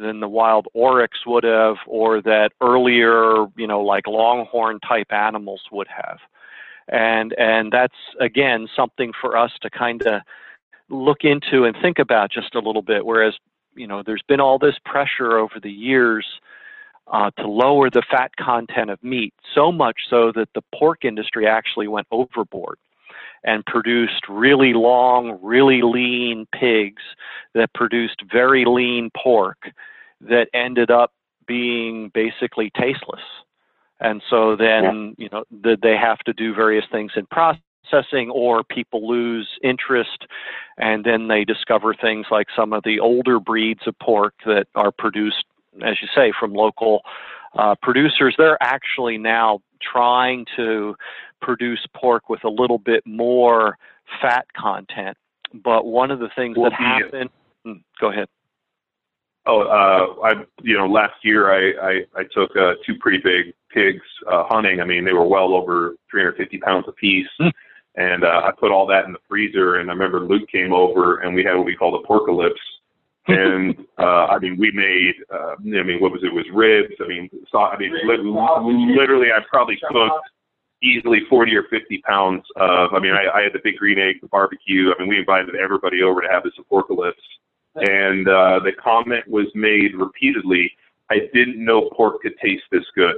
[0.00, 5.62] than the wild aurochs would have, or that earlier, you know, like longhorn type animals
[5.70, 6.18] would have.
[6.88, 10.22] And and that's again something for us to kind of
[10.88, 13.06] look into and think about just a little bit.
[13.06, 13.34] Whereas,
[13.76, 16.26] you know, there's been all this pressure over the years
[17.06, 21.46] uh, to lower the fat content of meat, so much so that the pork industry
[21.46, 22.78] actually went overboard
[23.44, 27.02] and produced really long, really lean pigs
[27.54, 29.58] that produced very lean pork
[30.20, 31.12] that ended up
[31.46, 33.22] being basically tasteless.
[34.00, 35.24] And so then, yeah.
[35.24, 40.26] you know, the, they have to do various things in processing or people lose interest
[40.78, 44.92] and then they discover things like some of the older breeds of pork that are
[44.92, 45.44] produced,
[45.82, 47.02] as you say, from local
[47.58, 50.94] uh, producers, they're actually now trying to
[51.40, 53.76] produce pork with a little bit more
[54.20, 55.16] fat content.
[55.52, 57.30] But one of the things well, that happened,
[57.64, 58.28] hmm, go ahead.
[59.46, 63.54] Oh, uh, I you know last year I I, I took uh, two pretty big
[63.72, 64.80] pigs uh, hunting.
[64.80, 67.50] I mean they were well over 350 pounds apiece, mm.
[67.96, 69.76] and uh, I put all that in the freezer.
[69.76, 72.52] And I remember Luke came over and we had what we called a porkalypse.
[73.28, 75.14] and uh, I mean, we made.
[75.32, 76.28] Uh, I mean, what was it?
[76.28, 76.94] it was ribs.
[77.04, 80.30] I mean, so, I mean, li- literally, I probably cooked
[80.82, 82.94] easily 40 or 50 pounds of.
[82.94, 84.92] I mean, I, I had the big green egg, the barbecue.
[84.92, 87.20] I mean, we invited everybody over to have this apocalypse
[87.76, 90.72] and uh, the comment was made repeatedly.
[91.10, 93.16] I didn't know pork could taste this good.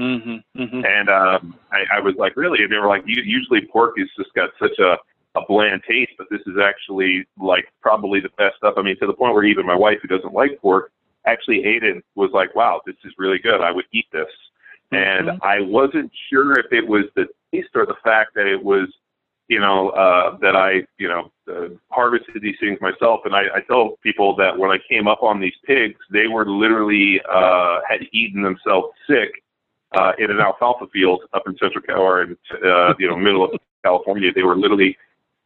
[0.00, 0.84] Mm-hmm, mm-hmm.
[0.84, 2.62] And um, I, I was like, really?
[2.62, 4.96] And they were like, usually pork has just got such a
[5.36, 8.74] a bland taste, but this is actually like probably the best stuff.
[8.76, 10.92] I mean, to the point where even my wife, who doesn't like pork,
[11.26, 12.04] actually ate it.
[12.14, 13.60] Was like, wow, this is really good.
[13.60, 14.28] I would eat this.
[14.94, 15.28] Mm-hmm.
[15.28, 18.88] And I wasn't sure if it was the taste or the fact that it was
[19.48, 23.20] you know, uh, that I, you know, uh, harvested these things myself.
[23.24, 26.46] And I, I tell people that when I came up on these pigs, they were
[26.48, 29.42] literally uh, had eaten themselves sick
[29.94, 33.44] uh, in an alfalfa field up in Central Cal or in, uh, you know, middle
[33.44, 34.32] of California.
[34.32, 34.96] They were literally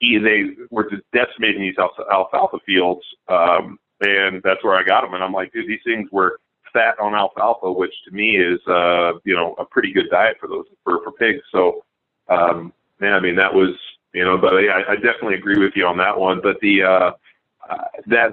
[0.00, 5.14] they were just decimating these alfalfa fields, um, and that's where I got them.
[5.14, 6.38] And I'm like, dude, these things were
[6.78, 10.48] fat on alfalfa, which to me is, uh, you know, a pretty good diet for
[10.48, 11.42] those for for pigs.
[11.50, 11.84] So,
[12.28, 13.74] um, yeah, I mean that was
[14.14, 16.40] you know, but yeah, I, I definitely agree with you on that one.
[16.42, 17.10] But the uh,
[17.68, 18.32] uh, that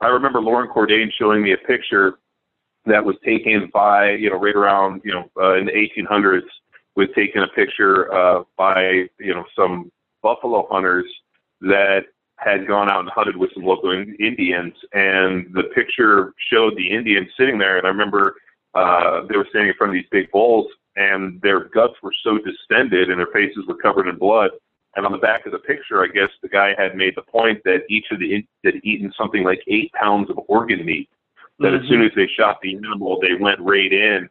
[0.00, 2.18] I remember Loren Cordain showing me a picture
[2.86, 6.42] that was taken by you know right around you know uh, in the 1800s
[6.96, 9.90] was taken a picture uh, by you know some
[10.22, 11.06] buffalo hunters
[11.60, 12.04] that
[12.38, 17.28] had gone out and hunted with some local Indians, and the picture showed the Indians
[17.38, 17.78] sitting there.
[17.78, 18.34] And I remember
[18.74, 20.66] uh, they were standing in front of these big bulls,
[20.96, 24.50] and their guts were so distended and their faces were covered in blood.
[24.96, 27.60] And on the back of the picture, I guess the guy had made the point
[27.64, 31.08] that each of the Indians had eaten something like eight pounds of organ meat.
[31.58, 31.82] That mm-hmm.
[31.82, 34.28] as soon as they shot the animal, they went right in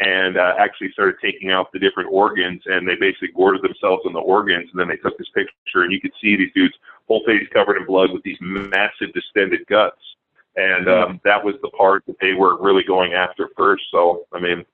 [0.00, 4.12] and uh, actually started taking out the different organs, and they basically gored themselves on
[4.12, 4.68] the organs.
[4.72, 6.74] And then they took this picture, and you could see these dudes
[7.06, 10.00] whole face covered in blood with these massive distended guts.
[10.56, 11.16] And um, mm-hmm.
[11.24, 13.82] that was the part that they were really going after first.
[13.90, 14.64] So, I mean,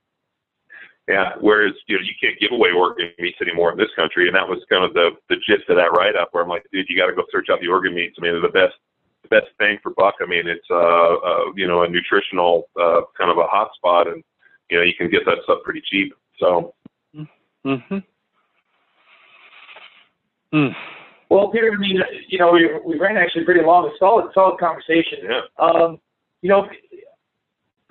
[1.09, 1.33] yeah.
[1.41, 4.47] Whereas you know you can't give away organ meats anymore in this country, and that
[4.47, 6.29] was kind of the the gist of that write up.
[6.31, 8.15] Where I'm like, dude, you got to go search out the organ meats.
[8.17, 8.79] I mean, they're the best
[9.23, 10.15] the best bang for buck.
[10.21, 14.07] I mean, it's uh, uh you know a nutritional uh, kind of a hot spot,
[14.07, 14.23] and
[14.71, 16.15] you know you can get that stuff pretty cheap.
[16.39, 16.75] So.
[17.65, 17.75] Hmm.
[20.55, 20.75] Mm.
[21.29, 24.59] Well, Peter, I mean, you know, we, we ran actually pretty long, a solid, solid
[24.59, 25.19] conversation.
[25.23, 25.41] Yeah.
[25.59, 26.01] Um,
[26.43, 26.67] you know,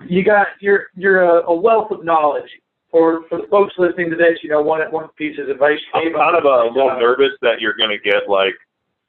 [0.06, 2.50] you got you're you're a, a wealth of knowledge
[2.90, 5.78] for for the folks listening to this, you know, one one piece of advice.
[5.94, 8.54] I'm kind of a little uh, nervous that you're going to get like,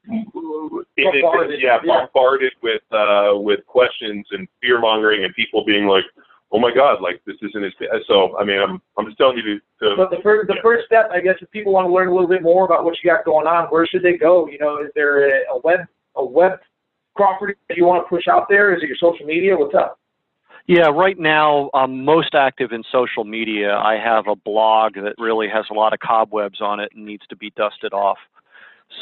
[0.06, 2.70] bombarded, yeah, bombarded yeah.
[2.70, 6.04] with uh, with questions and fear mongering and people being like,
[6.52, 7.72] oh my god, like this isn't as
[8.06, 8.36] so.
[8.38, 9.88] I mean, I'm I'm just telling you to.
[9.88, 10.62] to but the first the yeah.
[10.62, 12.96] first step, I guess, if people want to learn a little bit more about what
[13.02, 14.46] you got going on, where should they go?
[14.46, 15.80] You know, is there a, a web
[16.16, 16.60] a web
[17.16, 18.74] property that you want to push out there?
[18.74, 19.56] Is it your social media?
[19.56, 19.98] What's up?
[20.66, 23.74] Yeah, right now I'm most active in social media.
[23.74, 27.26] I have a blog that really has a lot of cobwebs on it and needs
[27.28, 28.18] to be dusted off.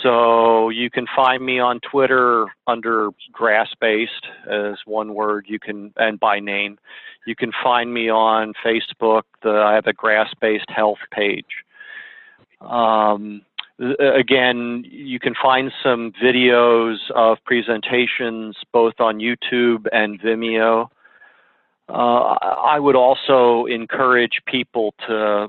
[0.02, 5.46] So you can find me on Twitter under grass based as one word.
[5.48, 6.78] You can and by name.
[7.26, 9.22] You can find me on Facebook.
[9.42, 11.44] The, I have a grass based health page.
[12.60, 13.42] Um,
[13.98, 20.88] again, you can find some videos of presentations both on YouTube and Vimeo.
[21.88, 25.48] Uh, I would also encourage people to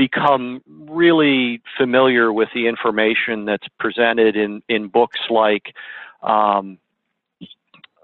[0.00, 5.74] become really familiar with the information that's presented in, in books like
[6.22, 6.78] um,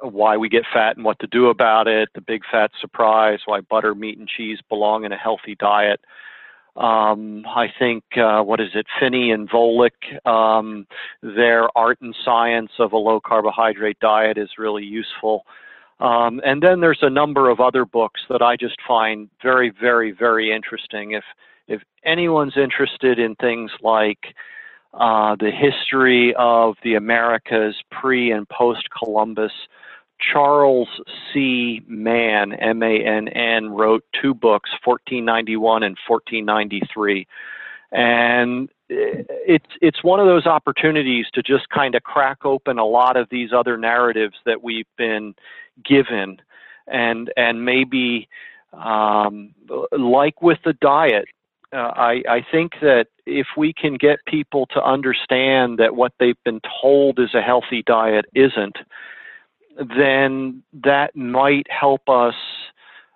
[0.03, 3.63] Why We Get Fat and What to Do About It, The Big Fat Surprise, Why
[3.63, 6.01] Butter, Meat, and Cheese Belong in a Healthy Diet.
[6.77, 10.87] Um, I think, uh, what is it, Phinney and Volek, um,
[11.23, 15.47] their art and science of a low carbohydrate diet is really useful.
[15.99, 20.13] Um, and then there's a number of other books that I just find very, very,
[20.13, 21.13] very interesting.
[21.13, 21.25] If
[21.69, 24.35] if anyone's interested in things like
[24.95, 29.53] uh, the history of the Americas pre and post Columbus,
[30.19, 30.89] Charles
[31.33, 31.83] C.
[31.87, 37.27] Mann, M A N N, wrote two books, 1491 and 1493.
[37.93, 43.17] And it's it's one of those opportunities to just kind of crack open a lot
[43.17, 45.35] of these other narratives that we've been
[45.85, 46.41] given
[46.87, 48.29] and and maybe
[48.73, 49.55] Um,
[49.97, 51.27] like with the diet,
[51.73, 56.43] uh, I, I think that if we can get people to understand that what they've
[56.45, 58.77] been told is a healthy diet isn't,
[59.97, 62.35] then that might help us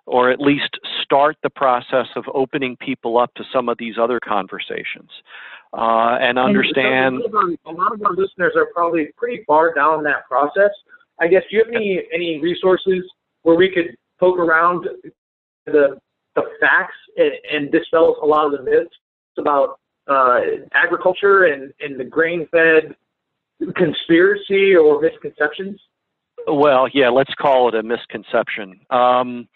[0.05, 4.19] or at least start the process of opening people up to some of these other
[4.19, 5.09] conversations
[5.73, 7.21] uh, and understand.
[7.23, 10.71] And a lot of our listeners are probably pretty far down that process.
[11.19, 13.03] I guess do you have any any resources
[13.43, 14.87] where we could poke around
[15.65, 15.97] the
[16.35, 18.95] the facts and, and dispel a lot of the myths
[19.37, 20.39] about uh,
[20.73, 22.95] agriculture and, and the grain fed
[23.75, 25.79] conspiracy or misconceptions?
[26.47, 28.79] Well, yeah, let's call it a misconception.
[28.89, 29.47] Um,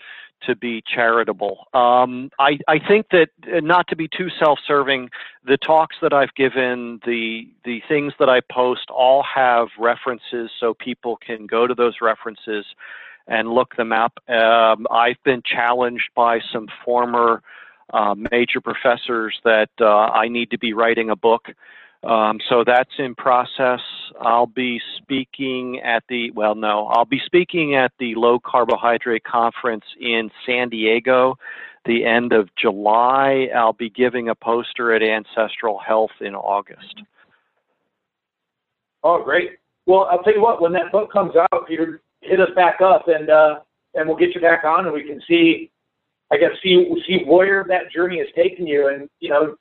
[0.46, 1.66] to be charitable.
[1.74, 5.10] Um, I, I think that uh, not to be too self-serving,
[5.46, 10.74] the talks that I've given, the the things that I post, all have references, so
[10.74, 12.66] people can go to those references
[13.28, 14.14] and look them up.
[14.30, 17.42] Um, I've been challenged by some former
[17.94, 21.48] uh, major professors that uh, I need to be writing a book.
[22.04, 23.82] Um, so that's in process.
[24.22, 29.86] I'll be speaking at the, well, no, I'll be speaking at the Low Carbohydrate Conference
[30.00, 31.38] in San Diego
[31.86, 33.48] the end of July.
[33.56, 37.04] I'll be giving a poster at Ancestral Health in August.
[39.04, 39.52] Oh, great.
[39.86, 43.08] Well, I'll tell you what, when that book comes out, Peter, hit us back up
[43.08, 43.60] and uh,
[43.94, 45.72] and we'll get you back on and we can see
[46.32, 49.56] I guess see see where that journey has taken you and you know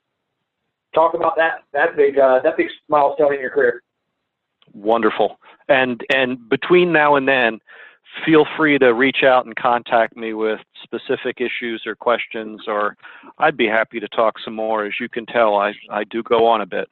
[0.93, 3.83] talk about that that big uh, that big milestone in your career.
[4.73, 5.39] Wonderful.
[5.67, 7.59] And and between now and then,
[8.25, 12.95] feel free to reach out and contact me with specific issues or questions or
[13.37, 14.85] I'd be happy to talk some more.
[14.85, 16.89] As you can tell, I I do go on a bit.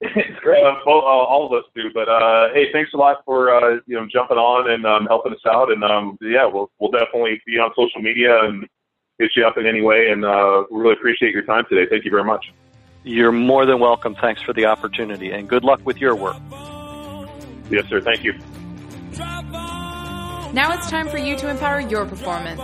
[0.00, 0.62] It's great.
[0.62, 1.90] Uh, well, uh, all of us do.
[1.92, 5.32] But uh, hey, thanks a lot for uh, you know jumping on and um, helping
[5.32, 5.72] us out.
[5.72, 8.66] And um, yeah, we'll we'll definitely be on social media and
[9.18, 10.10] hit you up in any way.
[10.10, 11.88] And uh, really appreciate your time today.
[11.90, 12.52] Thank you very much.
[13.02, 14.14] You're more than welcome.
[14.14, 16.36] Thanks for the opportunity, and good luck with your work.
[17.70, 18.00] Yes, sir.
[18.00, 18.34] Thank you.
[20.54, 22.62] Now it's time for you to empower your performance.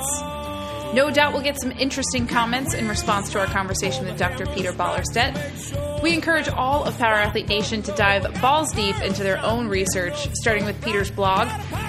[0.94, 4.46] No doubt we'll get some interesting comments in response to our conversation with Dr.
[4.46, 6.02] Peter Ballerstedt.
[6.04, 10.28] We encourage all of Power Athlete Nation to dive balls deep into their own research,
[10.34, 11.48] starting with Peter's blog,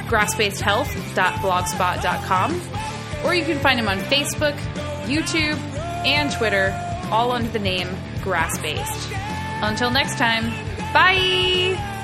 [0.09, 2.61] grassbasedhealth.blogspot.com,
[3.23, 4.57] or you can find him on Facebook,
[5.05, 5.57] YouTube,
[6.03, 6.73] and Twitter,
[7.11, 7.87] all under the name
[8.23, 9.11] Grass Based.
[9.61, 10.49] Until next time,
[10.93, 11.94] bye!